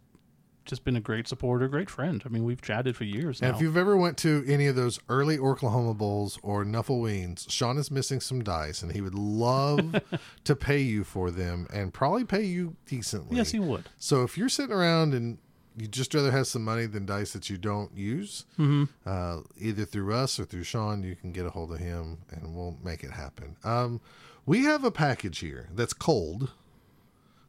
[0.65, 2.23] just been a great supporter, great friend.
[2.25, 3.49] I mean, we've chatted for years now.
[3.49, 7.79] And if you've ever went to any of those early Oklahoma Bowls or Nuffleweens, Sean
[7.79, 10.01] is missing some dice, and he would love
[10.45, 13.37] to pay you for them, and probably pay you decently.
[13.37, 13.87] yes, he would.
[13.99, 15.39] So if you're sitting around and
[15.77, 18.85] you just rather have some money than dice that you don't use, Mm-hmm.
[19.07, 22.55] uh, either through us or through Sean, you can get a hold of him, and
[22.55, 23.57] we'll make it happen.
[23.65, 24.01] Um,
[24.45, 26.51] we have a package here that's cold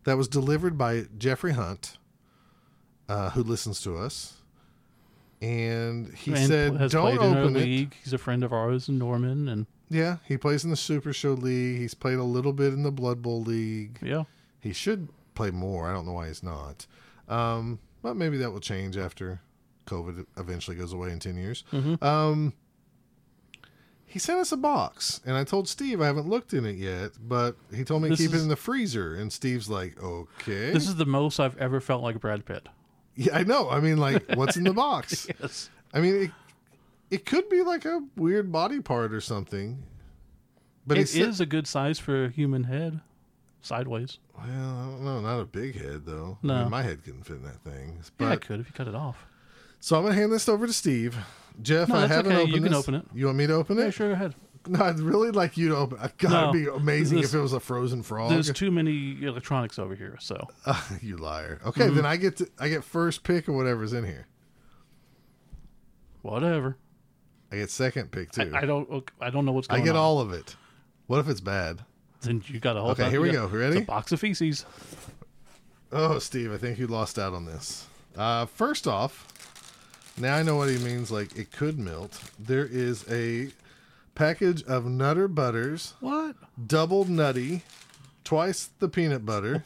[0.05, 1.97] that was delivered by Jeffrey Hunt,
[3.09, 4.37] uh, who listens to us.
[5.41, 9.65] And he and said, "Don't open it." He's a friend of ours in Norman, and
[9.89, 11.79] Yeah, he plays in the Super Show League.
[11.79, 13.99] He's played a little bit in the Blood Bowl League.
[14.01, 14.23] yeah,
[14.61, 15.89] He should play more.
[15.89, 16.87] I don't know why he's not.
[17.27, 19.41] Um, but maybe that will change after
[19.87, 21.63] COVID eventually goes away in 10 years.
[21.71, 22.01] Mhm.
[22.03, 22.53] Um,
[24.05, 27.13] he sent us a box, and I told Steve I haven't looked in it yet,
[27.19, 29.15] but he told me to This keep it in the freezer.
[29.15, 30.69] And Steve's like, okay.
[30.71, 32.67] this is the most I've ever felt like Brad Pitt.
[33.15, 33.69] Yeah, I know.
[33.71, 35.27] I mean, like, what's in the box?
[35.41, 35.71] Yes.
[35.95, 36.31] I mean, it,
[37.09, 39.83] it could be like a weird body part or something.
[40.85, 43.01] But it's is a good size for a human head,
[43.65, 44.19] sideways.
[44.37, 46.37] well, I don't know, not a big head though.
[46.43, 46.59] I No.
[46.61, 47.95] mean, my head couldn't fit in that thing.
[47.97, 49.25] Yeah, But it could if you cut it off.
[49.79, 51.17] so I'm gonna hand this over to Steve.
[51.61, 52.41] Jeff, No, I haven't okay.
[52.41, 52.79] opened You can this.
[52.79, 53.05] open it.
[53.13, 53.91] You want me to open Yeah, it?
[53.93, 54.35] sure, go ahead.
[54.65, 55.99] No, I'd really like you to open.
[56.01, 56.17] it.
[56.17, 58.29] God, it'd be amazing if it was a frozen frog.
[58.31, 60.47] There's too many electronics over here, so
[61.01, 61.59] you liar.
[61.65, 61.95] Okay, Mm-hmm.
[61.97, 64.25] then I get to I get first pick of whatever's in here.
[66.21, 66.77] whatever.
[67.51, 68.51] I get second pick too.
[68.53, 69.09] I, I don't.
[69.21, 69.83] I don't know what's going on.
[69.83, 70.01] I get on.
[70.03, 70.55] all of it.
[71.07, 71.83] What if it's bad?
[72.23, 72.99] Then you got to hold.
[72.99, 73.47] Okay, here we yeah, go.
[73.47, 73.77] Ready?
[73.77, 74.65] It's a box of feces.
[75.91, 77.85] Oh, Steve, I think you lost out on this.
[78.17, 79.27] Uh, first off,
[80.17, 81.11] now I know what he means.
[81.11, 82.19] Like it could melt.
[82.39, 83.49] There is a
[84.15, 86.35] package of Nutter Butters, What?
[86.67, 87.63] double nutty,
[88.23, 89.65] twice the peanut butter.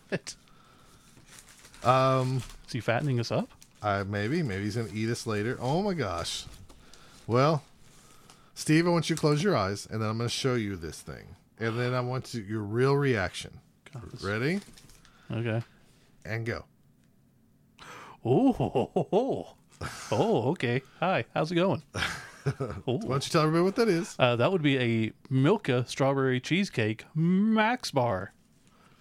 [1.84, 3.50] Um, is he fattening us up?
[3.82, 5.58] Uh, maybe, maybe he's gonna eat us later.
[5.62, 6.46] Oh my gosh.
[7.28, 7.64] Well,
[8.56, 11.00] Steve, I want you to close your eyes, and then I'm gonna show you this
[11.02, 13.60] thing, and then I want your real reaction.
[13.94, 14.60] God, Ready?
[15.32, 15.62] Okay.
[16.26, 16.66] And go.
[18.26, 19.54] Oh, oh,
[20.12, 20.82] oh, okay.
[21.00, 21.82] Hi, how's it going?
[21.94, 22.54] Why
[22.86, 24.16] don't you tell everybody what that is?
[24.18, 28.34] Uh, that would be a Milka strawberry cheesecake Max bar.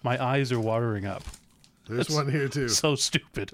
[0.03, 1.23] My eyes are watering up.
[1.87, 2.69] There's That's- one here too.
[2.69, 3.53] So stupid.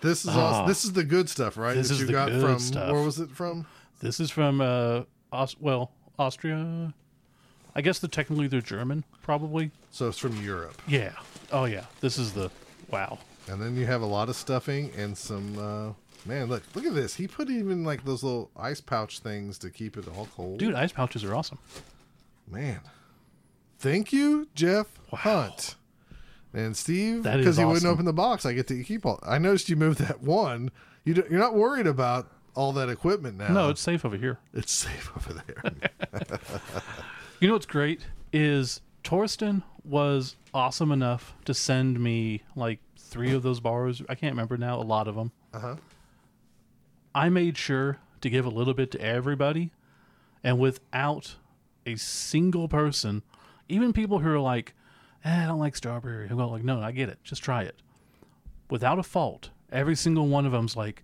[0.00, 0.40] This is Ah.
[0.40, 0.66] awesome.
[0.68, 1.74] this is the good stuff, right?
[1.74, 2.92] This that is you the got good from stuff.
[2.92, 3.66] where was it from?
[4.00, 5.02] This is from uh,
[5.32, 6.92] Aus- well, Austria.
[7.74, 9.70] I guess they're technically they're German, probably.
[9.90, 10.80] So it's from Europe.
[10.86, 11.12] Yeah.
[11.50, 11.84] Oh yeah.
[12.00, 12.50] This is the
[12.90, 13.18] wow.
[13.48, 15.92] And then you have a lot of stuffing and some uh
[16.28, 17.14] man, look look at this.
[17.14, 20.58] He put even like those little ice pouch things to keep it all cold.
[20.58, 21.58] Dude, ice pouches are awesome.
[22.48, 22.80] Man.
[23.78, 25.74] Thank you, Jeff Hunt.
[26.54, 29.18] And Steve, because he wouldn't open the box, I get to keep all.
[29.22, 30.70] I noticed you moved that one.
[31.04, 33.48] You do, you're not worried about all that equipment now.
[33.52, 34.38] No, it's safe over here.
[34.52, 35.62] it's safe over there.
[37.42, 43.42] You know what's great is Torsten was awesome enough to send me like three of
[43.42, 44.00] those bars.
[44.08, 45.32] I can't remember now, a lot of them.
[45.52, 45.74] Uh-huh.
[47.12, 49.72] I made sure to give a little bit to everybody,
[50.44, 51.34] and without
[51.84, 53.24] a single person,
[53.68, 54.74] even people who are like,
[55.24, 57.74] eh, I don't like strawberry, I'm going like, no, I get it, just try it.
[58.70, 61.02] Without a fault, every single one of them's like,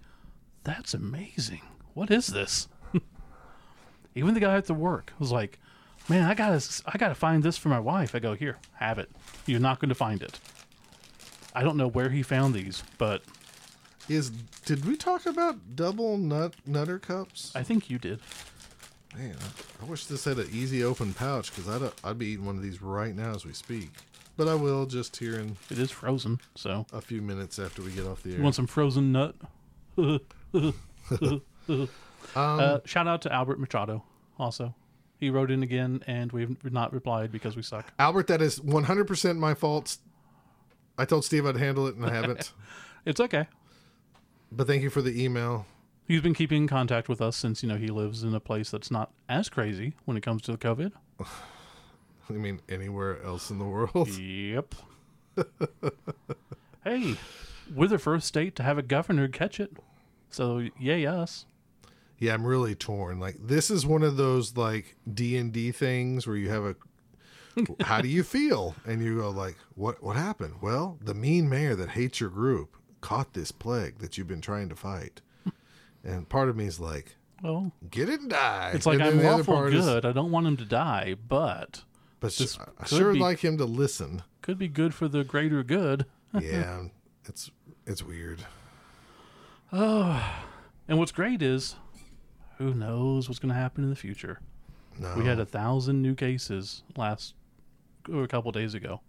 [0.62, 1.62] that's amazing.
[1.94, 2.69] What is this?
[4.15, 5.59] even the guy at the work was like,
[6.09, 8.15] man, I gotta, I gotta find this for my wife.
[8.15, 9.11] I go, here, have it.
[9.47, 10.39] You're not going to find it.
[11.55, 13.23] I don't know where he found these, but
[14.09, 17.53] Is did we talk about double nut nutter cups?
[17.55, 18.21] I think you did.
[19.17, 22.45] Man, I, I wish this had an easy open pouch because I'd I'd be eating
[22.45, 23.91] one of these right now as we speak.
[24.37, 27.91] But I will just here in It is frozen, so a few minutes after we
[27.91, 28.37] get off the air.
[28.37, 29.35] you want some frozen nut?
[30.55, 31.43] um,
[32.37, 34.05] Uh, shout out to Albert Machado.
[34.39, 34.75] Also,
[35.19, 37.93] he wrote in again, and we've not replied because we suck.
[37.99, 39.97] Albert, that is 100% my fault.
[40.97, 42.53] I told Steve I'd handle it and I haven't.
[43.05, 43.47] It's okay.
[44.53, 45.65] but thank you for the email.
[46.07, 48.70] He's been keeping in contact with us since you know he lives in a place
[48.70, 50.93] that's not as crazy when it comes to the COVID.
[52.28, 54.09] I mean, anywhere else in the world.
[54.19, 54.74] Yep.
[56.85, 57.16] hey,
[57.74, 59.70] we're the first state to have a governor catch it,
[60.28, 61.47] so yay us.
[62.19, 63.20] Yeah, I'm really torn.
[63.20, 66.77] Like this is one of those like D and D things where you have a
[67.85, 68.74] how do you feel?
[68.86, 70.55] And you go like, what what happened?
[70.61, 74.69] Well, the mean mayor that hates your group caught this plague that you've been trying
[74.69, 75.20] to fight.
[76.05, 78.73] And part of me is like, Well, get it and die.
[78.74, 80.05] it's like I'm lawful part is- good.
[80.05, 81.82] I don't want him to die, but
[82.20, 84.23] but sh- I sure would be- like him to listen.
[84.43, 86.07] could be good for the greater good.
[86.40, 86.85] yeah,
[87.27, 87.51] it's
[87.86, 88.45] it's weird.
[89.73, 90.40] Oh,
[90.89, 91.77] and what's great is,
[92.59, 94.41] who knows what's going to happen in the future?
[94.99, 97.35] No, We had a thousand new cases last,
[98.13, 99.01] or a couple days ago,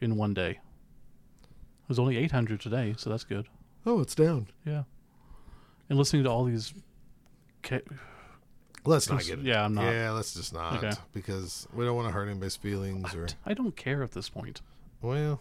[0.00, 0.50] in one day.
[0.50, 3.46] It was only 800 today, so that's good.
[3.84, 4.48] oh, it's down.
[4.64, 4.82] Yeah.
[5.88, 6.74] And listening to all these,
[7.62, 7.82] ca-
[8.84, 9.44] Let's not get it.
[9.44, 9.84] Yeah, I'm not.
[9.92, 10.92] Yeah, let's just not Okay.
[11.12, 13.26] because we don't want to hurt anybody's feelings or.
[13.44, 14.60] I don't care at this point.
[15.02, 15.40] Well,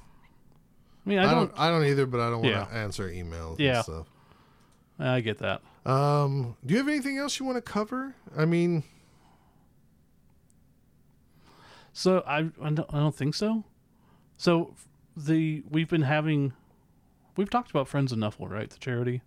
[1.06, 1.60] I mean, I I don't, don't.
[1.60, 2.66] I don't either, but I don't want Yeah.
[2.66, 3.76] to answer emails Yeah.
[3.78, 4.08] and stuff.
[5.00, 5.62] I get that.
[5.86, 8.16] Um, do you have anything else you want to cover?
[8.36, 8.84] I mean,
[11.98, 13.64] So I, I don't, I don't think so.
[14.36, 14.76] So
[15.16, 16.52] the we've been having,
[17.38, 18.70] we've talked about Friends of Nuffle, right?
[18.70, 19.22] The charity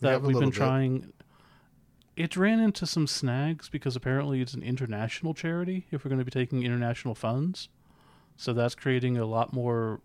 [0.00, 0.54] that have we've been bit.
[0.54, 1.12] trying.
[2.14, 5.88] It ran into some snags because apparently it's an international charity.
[5.90, 7.68] If we're going to be taking international funds,
[8.36, 10.00] so that's creating a lot more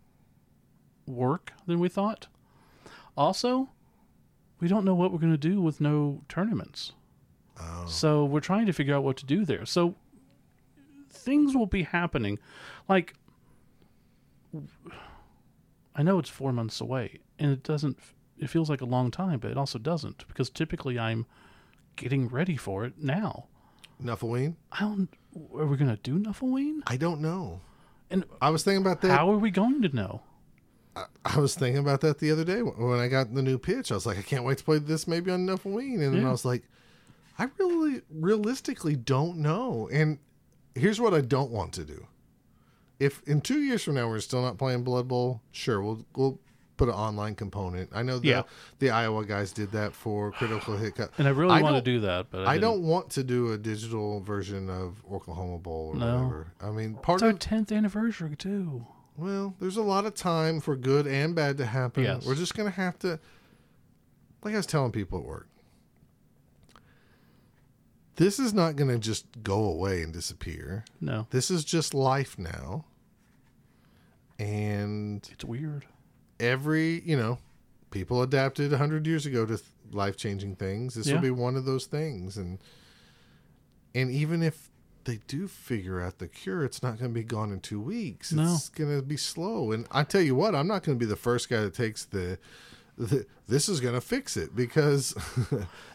[1.06, 2.26] work than we thought.
[3.16, 3.68] Also,
[4.62, 6.92] we don't know what we're going to do with no tournaments.
[7.60, 7.84] Oh.
[7.88, 9.66] So we're trying to figure out what to do there.
[9.66, 9.96] So
[11.10, 12.38] things will be happening.
[12.88, 13.14] Like,
[15.96, 17.98] I know it's four months away, and it doesn't.
[18.38, 21.26] It feels like a long time, but it also doesn't because typically I'm
[21.96, 23.46] getting ready for it now.
[24.00, 24.54] Nuffleween?
[24.70, 25.08] I don't.
[25.56, 26.82] Are we gonna do Nuffleween?
[26.86, 27.60] I don't know.
[28.10, 29.10] And I was thinking about that.
[29.10, 30.22] how are we going to know?
[31.24, 33.90] I was thinking about that the other day when I got the new pitch.
[33.90, 35.94] I was like, I can't wait to play this maybe on Nuffleween.
[36.04, 36.28] And then Yeah.
[36.28, 36.62] I was like,
[37.38, 39.88] I really realistically don't know.
[39.92, 40.18] And
[40.74, 42.06] here's what I don't want to do.
[43.00, 46.38] If in two years from now we're still not playing Blood Bowl, sure, we'll we'll
[46.76, 47.90] put an online component.
[47.94, 48.42] I know the Yeah.
[48.78, 50.96] the Iowa guys did that for Critical Hit.
[50.96, 51.10] Cut.
[51.18, 53.52] And I really I want to don't- that, but I, I don't want to do
[53.52, 56.06] a digital version of Oklahoma Bowl or No.
[56.18, 56.52] whatever.
[56.60, 58.86] I mean, part It's our of tenth anniversary too.
[59.16, 62.04] Well, there's a lot of time for good and bad to happen.
[62.04, 62.24] Yes.
[62.26, 63.18] We're just gonna have to,
[64.42, 65.48] like I was telling people at work,
[68.16, 70.84] this is not gonna just go away and disappear.
[71.00, 72.84] No, This is just life now,
[74.38, 75.86] and it's weird.
[76.40, 77.38] every you know,
[77.90, 79.60] people adapted hundred years ago to
[79.92, 80.94] life changing things.
[80.94, 81.14] This Yeah.
[81.14, 82.58] will be one of those things, and
[83.94, 84.70] and even if
[85.04, 88.32] they do figure out the cure, it's not going to be gone in two weeks.
[88.32, 88.54] No.
[88.54, 89.72] It's going to be slow.
[89.72, 92.04] And I tell you what, I'm not going to be the first guy that takes
[92.04, 92.38] the.
[92.96, 95.14] the this is going to fix it because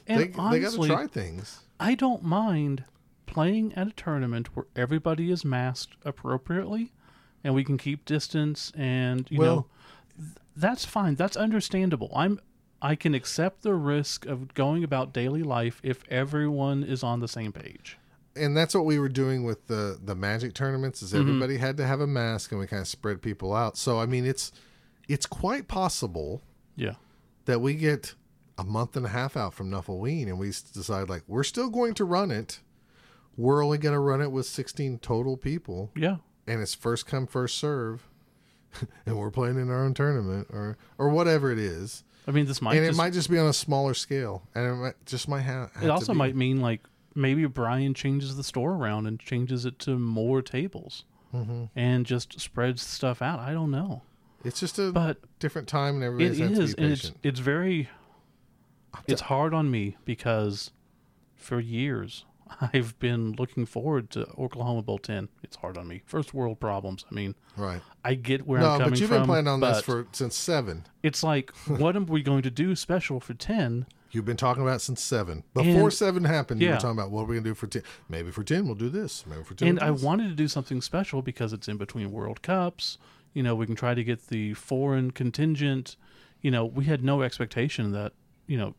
[0.06, 1.62] they, they got to honestly- try things.
[1.80, 2.84] I don't mind
[3.28, 6.92] playing at a tournament where everybody is masked appropriately
[7.44, 9.66] and we can keep distance and you Well- know
[10.18, 11.16] th- that's fine.
[11.16, 12.12] That's understandable.
[12.16, 12.40] I'm
[12.82, 17.28] I can accept the risk of going about daily life if everyone is on the
[17.28, 17.98] same page.
[18.38, 21.22] And that's what we were doing with the the magic tournaments is Mm-hmm.
[21.22, 24.06] everybody had to have a mask and we kind of spread people out so i
[24.06, 24.52] mean it's
[25.08, 26.42] it's quite possible
[26.76, 26.96] Yeah.
[27.46, 28.14] that we get
[28.58, 31.94] a month and a half out from Nuffleween and we decide like we're still going
[31.96, 32.60] to run it
[33.36, 36.18] we're only going to run it with 16 total people Yeah.
[36.48, 38.08] and it's first come first serve
[39.06, 42.62] and we're playing in our own tournament or or whatever it is I mean this
[42.62, 45.30] might and just, it might just be on a smaller scale and it might, just
[45.30, 46.82] might ha- have it also might mean like
[47.18, 51.04] maybe Brian changes the store around and changes it to more tables
[51.34, 51.66] Mm-hmm.
[51.76, 53.40] and just spreads stuff out.
[53.40, 54.02] I don't know.
[54.46, 57.90] it's just a But different time and It everybody has is, and it's it's very
[59.08, 60.72] it's hard on me because
[61.36, 62.24] for years
[62.74, 65.28] I've been looking forward to Oklahoma Bowl ten.
[65.44, 66.02] It's hard on me.
[66.06, 67.04] First world problems.
[67.12, 69.18] I mean, right I get where no I'm coming No, but you've from.
[69.20, 72.74] been planning on this for since seven it's like, what are we going to do
[72.74, 73.86] special for ten?
[74.12, 75.44] You've been talking about it since seven.
[75.54, 77.84] Before And- seven happened, you were talking about what we're we gonna do for ten?
[78.10, 79.26] Maybe for ten we'll do this.
[79.26, 79.68] Maybe for ten.
[79.70, 82.98] And we'll I wanted to do something special because it's in between World Cups.
[83.34, 85.96] You know, we can try to get the foreign contingent.
[86.42, 88.14] You know, we had no expectation that
[88.48, 88.76] you know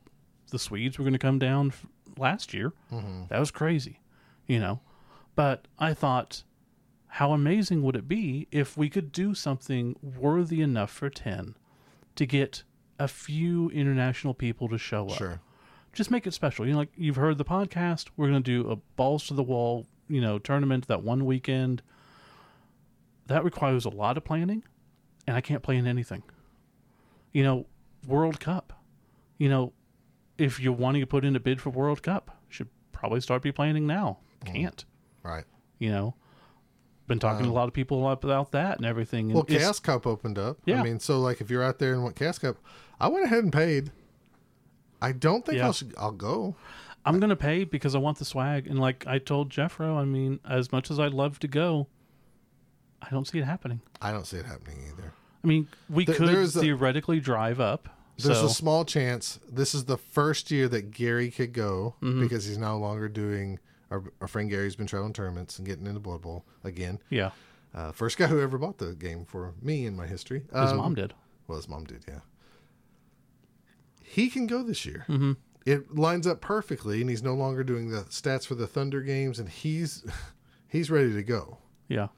[0.51, 1.87] the Swedes were going to come down f-
[2.17, 2.73] last year.
[2.91, 3.25] Mm-hmm.
[3.29, 4.01] That was crazy.
[4.47, 4.81] You know,
[5.37, 6.43] but I thought,
[7.09, 11.55] how amazing would it be if we could do something worthy enough for ten
[12.17, 12.65] to get
[12.99, 15.41] a few international people to show up sure.
[15.93, 16.67] just make it special.
[16.67, 19.43] You know, like you've heard the podcast, we're going to do a balls to the
[19.43, 21.83] wall, you know, tournament that one weekend.
[23.27, 24.65] That requires a lot of planning,
[25.27, 26.23] and I can't plan anything.
[27.33, 27.67] You know,
[28.07, 28.73] World Cup.
[29.37, 29.73] You know,
[30.39, 33.53] if you're wanting to put in a bid for World Cup, should probably start be
[33.53, 34.19] planning now.
[34.45, 34.55] Mm.
[34.55, 34.85] Can't.
[35.23, 35.45] Right.
[35.79, 36.15] You know,
[37.09, 39.27] been talking to um, a lot of people about that and everything.
[39.27, 40.59] and Well, Chaos Cup opened up.
[40.65, 40.81] Yeah.
[40.81, 42.59] I mean, so like if you're out there and want Chaos Cup,
[43.01, 43.91] I went ahead and paid.
[45.01, 45.67] I don't think Yeah.
[45.67, 46.57] I'll should, I'll go.
[47.05, 50.41] I'm gonna pay because I want the swag, and like I told Jeffro, I mean,
[50.49, 51.87] as much as I'd love to go,
[53.01, 53.81] I don't see it happening.
[54.03, 55.13] I don't see it happening either.
[55.43, 57.89] I mean, we There- could there's a- theoretically drive up.
[58.19, 62.21] There's so a small chance this is the first year that Gary could go Mm-hmm.
[62.21, 63.61] because he's no longer doing.
[63.93, 66.99] Our, our friend Gary's been traveling tournaments and getting into Blood Bowl again.
[67.09, 67.31] yeah,
[67.73, 70.41] Uh, first guy who ever bought the game for me in my history.
[70.53, 71.15] his Um, mom did.
[71.47, 72.21] Well, his mom did, yeah.
[74.09, 75.05] He can go this year.
[75.09, 75.33] Mm-hmm.
[75.67, 79.39] It lines up perfectly, and he's no longer doing the stats for the Thunder games,
[79.39, 80.05] and he's
[80.69, 81.59] he's ready to go.
[81.89, 82.09] Yeah,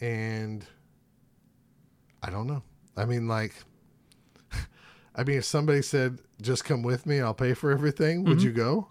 [0.00, 0.64] And
[2.22, 2.62] I don't know.
[2.96, 3.54] I mean, like,
[5.14, 8.46] I mean, if somebody said, "Just come with me, I'll pay for everything," would Mm-hmm.
[8.46, 8.88] you go?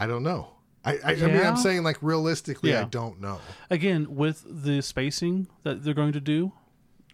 [0.00, 0.48] I don't know.
[0.84, 3.40] I, I, I mean, I'm saying like realistically, I don't know.
[3.70, 6.52] again with the spacing that they're going to do,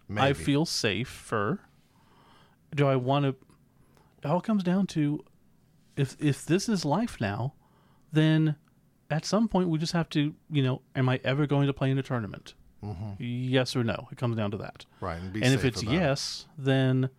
[0.09, 0.27] Maybe.
[0.27, 1.59] I feel safer.
[2.75, 3.35] Do I want to?
[4.23, 5.23] It all comes down to
[5.95, 7.53] if if this is life now,
[8.11, 8.55] then
[9.09, 11.91] at some point we just have to, you know, am I ever going to play
[11.91, 12.53] in a tournament?
[12.83, 13.11] Mm-hmm.
[13.19, 14.07] Yes or no.
[14.11, 14.85] It comes down to that.
[15.01, 15.97] right, and, and if it's about it.
[15.97, 17.09] yes, then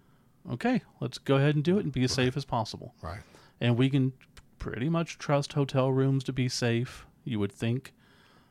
[0.51, 2.95] okay, let's go ahead and do it and be as safe as possible.
[3.03, 3.21] Right.
[3.61, 4.13] And we can
[4.59, 7.93] pretty much trust hotel rooms to be safe, you would think.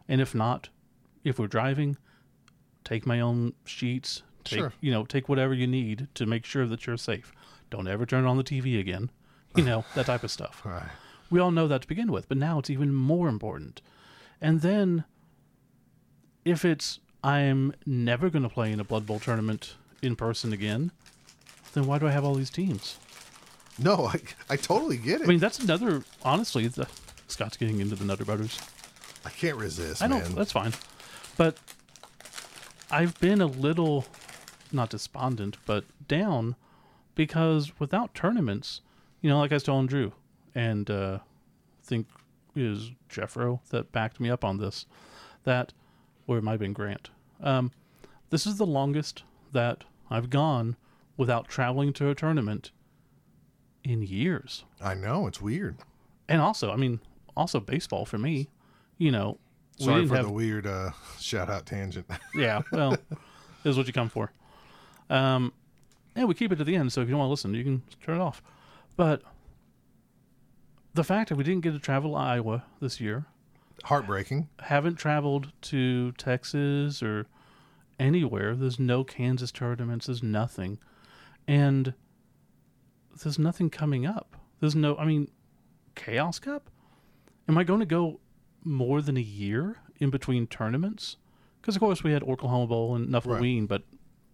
[0.07, 0.69] And if not,
[1.23, 1.97] if we're driving,
[2.85, 4.73] take my own sheets, take Sure.
[4.79, 7.33] you know, take whatever you need to make sure that you're safe.
[7.71, 9.09] Don't ever turn on the TV again.
[9.55, 10.61] You know, that type of stuff.
[10.65, 10.89] Right.
[11.31, 13.81] We all know that to begin with, but now it's even more important.
[14.41, 15.05] And then
[16.43, 20.91] if it's I'm never going to play in a Blood Bowl tournament in person again,
[21.73, 22.97] then why do I have all these teams?
[23.79, 24.19] No, I,
[24.49, 25.23] I totally get it.
[25.23, 26.03] I mean, that's another.
[26.23, 26.85] Honestly, the,
[27.27, 28.59] Scott's getting into the Nutter Butters.
[29.25, 30.35] I can't resist, I don't.
[30.35, 30.73] That's fine,
[31.37, 31.57] but
[32.89, 34.05] I've been a little
[34.71, 36.55] not despondent, but down
[37.15, 38.81] because without tournaments,
[39.21, 40.13] you know, like I was telling Drew,
[40.55, 42.07] and uh, I think
[42.55, 44.85] it was Jeffro that backed me up on this,
[45.43, 45.73] that
[46.27, 47.09] or it might have been Grant.
[47.41, 47.71] Um,
[48.29, 50.75] this is the longest that I've gone
[51.17, 52.71] without traveling to a tournament
[53.83, 54.63] in years.
[54.81, 55.77] I know it's weird.
[56.29, 56.99] And also, I mean,
[57.35, 58.49] also baseball for me,
[58.97, 59.37] you know,
[59.77, 62.05] Sorry for have the weird uh, shout out tangent.
[62.35, 62.91] yeah, well,
[63.63, 64.31] this is what you come for.
[65.09, 65.53] Um,
[66.15, 67.63] and we keep it to the end, so if you don't want to listen, you
[67.63, 68.41] can turn it off.
[68.95, 69.21] But
[70.93, 73.25] the fact that we didn't get to travel to Iowa this year,
[73.83, 74.49] Heartbreaking.
[74.59, 77.27] haven't traveled to Texas or
[77.99, 78.55] anywhere.
[78.55, 80.07] There's no Kansas tournaments.
[80.07, 80.79] There's nothing,
[81.47, 81.93] and
[83.23, 84.35] there's nothing coming up.
[84.59, 84.97] There's no.
[84.97, 85.29] I mean,
[85.95, 86.69] Chaos Cup.
[87.47, 88.19] Am I going to go
[88.63, 91.17] more than a year in between tournaments?
[91.61, 93.83] Because of course we had Oklahoma Bowl and Nuffleween, but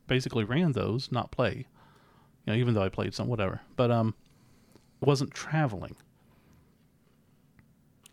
[0.07, 1.67] basically ran those, not play.
[2.45, 3.61] You know, even though I played some, whatever.
[3.75, 4.15] But um,
[5.01, 5.95] wasn't traveling.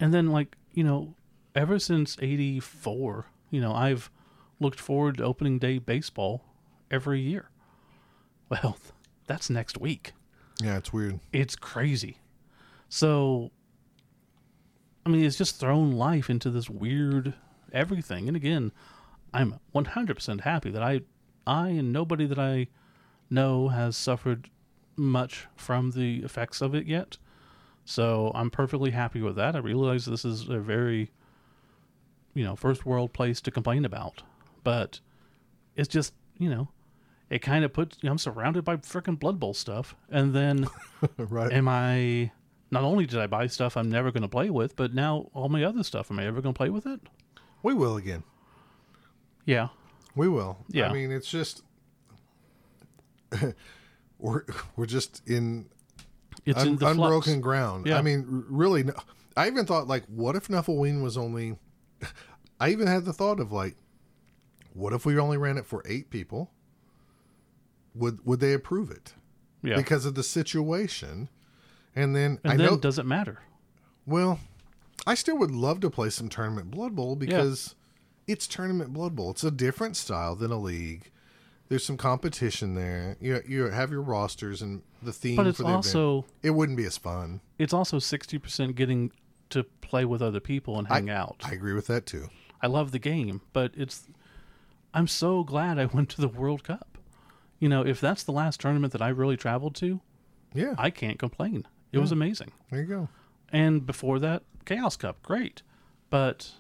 [0.01, 1.15] And then, like you know,
[1.55, 4.11] ever since '84, you know, I've
[4.61, 6.45] looked forward to opening day baseball
[6.91, 7.51] every year.
[8.51, 8.77] Well,
[9.27, 10.13] that's next week.
[10.63, 11.19] Yeah, it's weird.
[11.33, 12.19] It's crazy.
[12.91, 13.51] So,
[15.05, 17.35] I mean, it's just thrown life into this weird
[17.73, 18.29] everything.
[18.29, 18.71] And again,
[19.33, 21.01] I'm 100% happy that I,
[21.47, 22.69] I and nobody that I
[23.31, 24.51] know has suffered
[24.97, 27.19] much from the effects of it yet.
[27.85, 29.55] So I'm perfectly happy with that.
[29.55, 31.11] I realize this is a very,
[32.33, 34.23] you know, first world place to complain about,
[34.63, 35.01] but
[35.77, 36.69] it's just, you know,
[37.29, 39.95] it kind of puts, you know, I'm surrounded by freaking Blood Bowl stuff.
[40.11, 40.67] And then
[41.19, 41.53] right.
[41.53, 42.31] am I
[42.71, 45.49] not only did I buy stuff I'm never going to play with, but now all
[45.49, 47.01] my other stuff, am I ever going to play with it?
[47.65, 48.23] we will again.
[49.47, 49.69] Yeah.
[50.17, 50.59] We will.
[50.69, 50.89] Yeah.
[50.91, 51.63] I mean, it's just
[54.19, 54.45] we're
[54.77, 55.67] we're just in,
[56.47, 57.43] It's un- in the unbroken flux.
[57.43, 57.87] ground.
[57.87, 57.99] Yeah.
[57.99, 58.85] I mean, really,
[59.37, 61.57] I even thought like, what if Nuffleween was only?
[62.61, 63.77] I even had the thought of like,
[64.73, 66.51] what if we only ran it for eight people?
[67.95, 69.15] Would would they approve it
[69.63, 69.77] Yeah.
[69.77, 71.29] because of the situation?
[71.97, 73.39] And then and I then know, does it matter?
[74.07, 74.41] well,
[75.07, 77.75] I still would love to play some tournament Blood Bowl because
[78.27, 79.31] it's tournament Blood Bowl.
[79.31, 81.11] It's a different style than a league.
[81.69, 83.17] There's some competition there.
[83.21, 85.77] You you have your rosters and the theme But it's for the event.
[85.87, 87.41] also It wouldn't be as fun.
[87.59, 89.13] it's also 60% getting
[89.51, 91.43] to play with other people and hang out.
[91.45, 92.29] I agree with that too.
[92.63, 94.09] I love the game, but it's
[94.93, 96.99] I'm so glad I went to the World Cup.
[97.59, 100.01] You know, if that's the last tournament that I really traveled to,
[100.53, 101.67] Yeah, I can't complain.
[101.93, 102.53] It was amazing.
[102.71, 103.09] there you go.
[103.51, 105.63] And before that, Chaos Cup, great.
[106.11, 106.51] But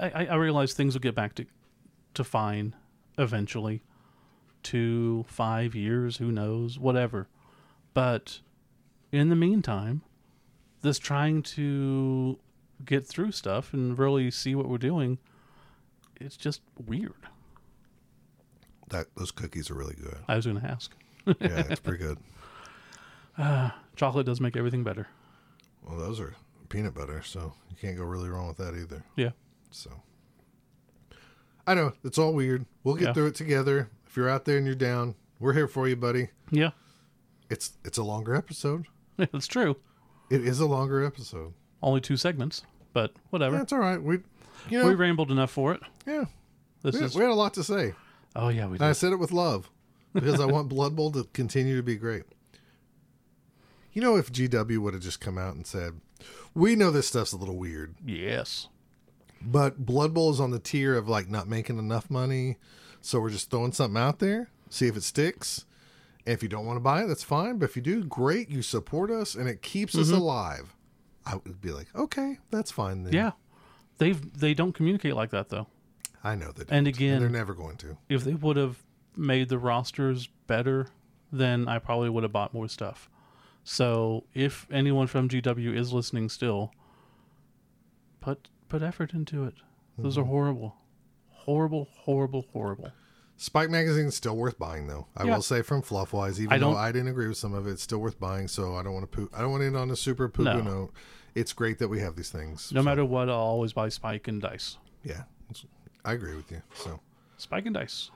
[0.00, 1.46] I, I- realize things will get back to
[2.14, 2.74] to fine
[3.18, 3.82] eventually.
[4.62, 7.26] Two, five years, who knows, whatever.
[7.94, 8.40] But
[9.10, 10.02] in the meantime,
[10.82, 12.38] this trying to
[12.84, 15.18] get through stuff and really see what we're doing,
[16.20, 17.26] it's just weird.
[18.90, 20.18] That those cookies are really good.
[20.28, 20.92] I was going to ask.
[21.40, 22.18] Yeah, it's pretty good.
[23.38, 25.06] Uh, chocolate does make everything better.
[25.86, 26.34] Well, those are
[26.68, 29.04] peanut butter, so you can't go really wrong with that either.
[29.16, 29.30] Yeah.
[29.72, 29.90] So
[31.66, 32.66] I know it's all weird.
[32.84, 33.12] We'll get Yeah.
[33.14, 33.90] through it together.
[34.06, 36.28] If you're out there and you're down, we're here for you, buddy.
[36.50, 36.70] Yeah.
[37.50, 38.86] It's it's a longer episode.
[39.18, 39.76] It's true.
[40.30, 41.52] It is a longer episode.
[41.82, 42.62] Only two segments,
[42.92, 43.56] but whatever.
[43.58, 44.02] That's all right.
[44.02, 44.18] We,
[44.70, 45.80] you know, we rambled enough for it.
[46.06, 46.24] yeah,
[46.82, 47.14] This we, is.
[47.14, 47.94] we had a lot to say,
[48.34, 49.70] Oh yeah, we and I said it with love
[50.14, 52.22] because I want Blood Bowl to continue to be great.
[53.92, 56.00] You know, if GW would have just come out and said,
[56.54, 58.68] "We know this stuff's a little weird, Yes.
[59.44, 62.56] But Blood Bowl is on the tier of like not making enough money,
[63.00, 65.64] so we're just throwing something out there, see if it sticks."
[66.24, 67.58] And if you don't want to buy it, that's fine.
[67.58, 68.48] But if you do, great.
[68.48, 70.16] You support us, and it keeps us mm-hmm.
[70.16, 70.76] alive.
[71.26, 73.12] I would be like, okay, that's fine then.
[73.12, 73.32] Yeah.
[73.98, 75.68] They've they don't communicate like that though.
[76.24, 76.70] I know that.
[76.70, 77.96] And again- they're never going to.
[78.08, 78.82] If they would have
[79.16, 80.88] made the rosters better,
[81.30, 83.08] then I probably would have bought more stuff.
[83.64, 86.72] So if anyone from GW is listening still,
[88.20, 89.54] put put effort into it.
[89.98, 90.22] Those Mm-hmm.
[90.22, 90.76] are horrible.
[91.30, 92.90] Horrible, horrible, horrible.
[93.36, 95.08] Spike magazine's still worth buying, though.
[95.16, 95.34] I Yeah.
[95.34, 97.72] will say from fluff wise, even I though I didn't agree with some of it,
[97.72, 98.48] it's still worth buying.
[98.48, 99.30] So I don't want to poo.
[99.34, 100.60] I don't want to end on a super poo poo No.
[100.62, 100.92] note.
[101.34, 102.72] It's great that we have these things.
[102.72, 104.78] No So, matter what, I'll always buy Spike and Dice.
[105.04, 105.24] yeah,
[106.04, 106.62] I agree with you.
[106.74, 107.00] So
[107.36, 108.10] Spike and Dice.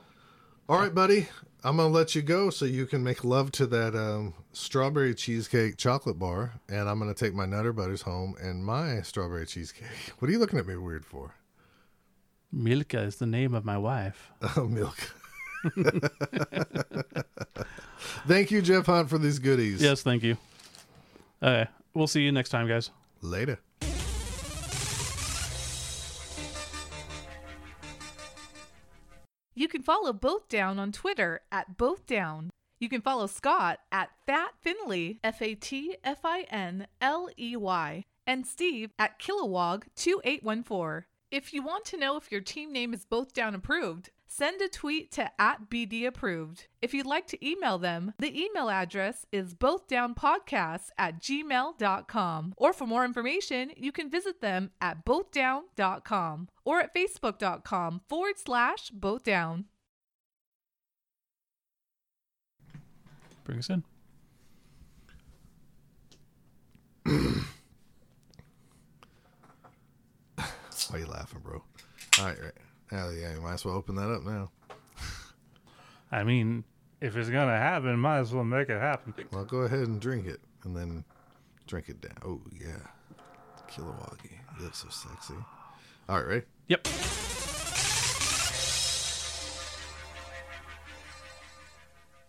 [0.69, 1.27] All right, buddy,
[1.63, 5.77] I'm gonna let you go so you can make love to that um, strawberry cheesecake
[5.77, 9.87] chocolate bar, and I'm gonna take my Nutter Butters home and my strawberry cheesecake.
[10.19, 11.35] What are you looking at me weird for?
[12.51, 14.31] Milka is the name of my wife.
[14.57, 14.97] Oh, milk.
[18.27, 19.81] Thank you, Jeff Hunt, for these goodies.
[19.81, 20.37] Yes, thank you.
[21.41, 22.91] Okay, we'll see you next time, guys.
[23.21, 23.59] Later.
[29.57, 32.51] You can follow Both Down on Twitter at Both Down.
[32.79, 37.55] You can follow Scott at Fat Finley, F A T F I N L E
[37.55, 41.05] Y, and Steve at Kilowog2814.
[41.31, 44.67] If you want to know if your team name is Both Down approved, send a
[44.67, 46.67] tweet to at BD approved.
[46.81, 52.53] If you'd like to email them, the email address is bothdownpodcasts at gmail.com.
[52.57, 58.91] Or for more information, you can visit them at bothdown.com or at facebook.com forward slash
[58.91, 59.65] bothdown.
[63.43, 63.83] Bring us in.
[70.89, 71.63] Why are you laughing, bro?
[72.19, 72.53] All right, right.
[72.89, 74.49] Hell yeah, you might as well open that up now.
[76.11, 76.63] I mean,
[77.01, 79.13] if it's gonna happen, might as well make it happen.
[79.31, 81.03] Well, go ahead and drink it, and then
[81.67, 82.17] drink it down.
[82.23, 82.79] Oh yeah,
[83.77, 83.83] you
[84.63, 85.35] look so sexy.
[86.09, 86.45] All right, ready?
[86.67, 86.87] Yep.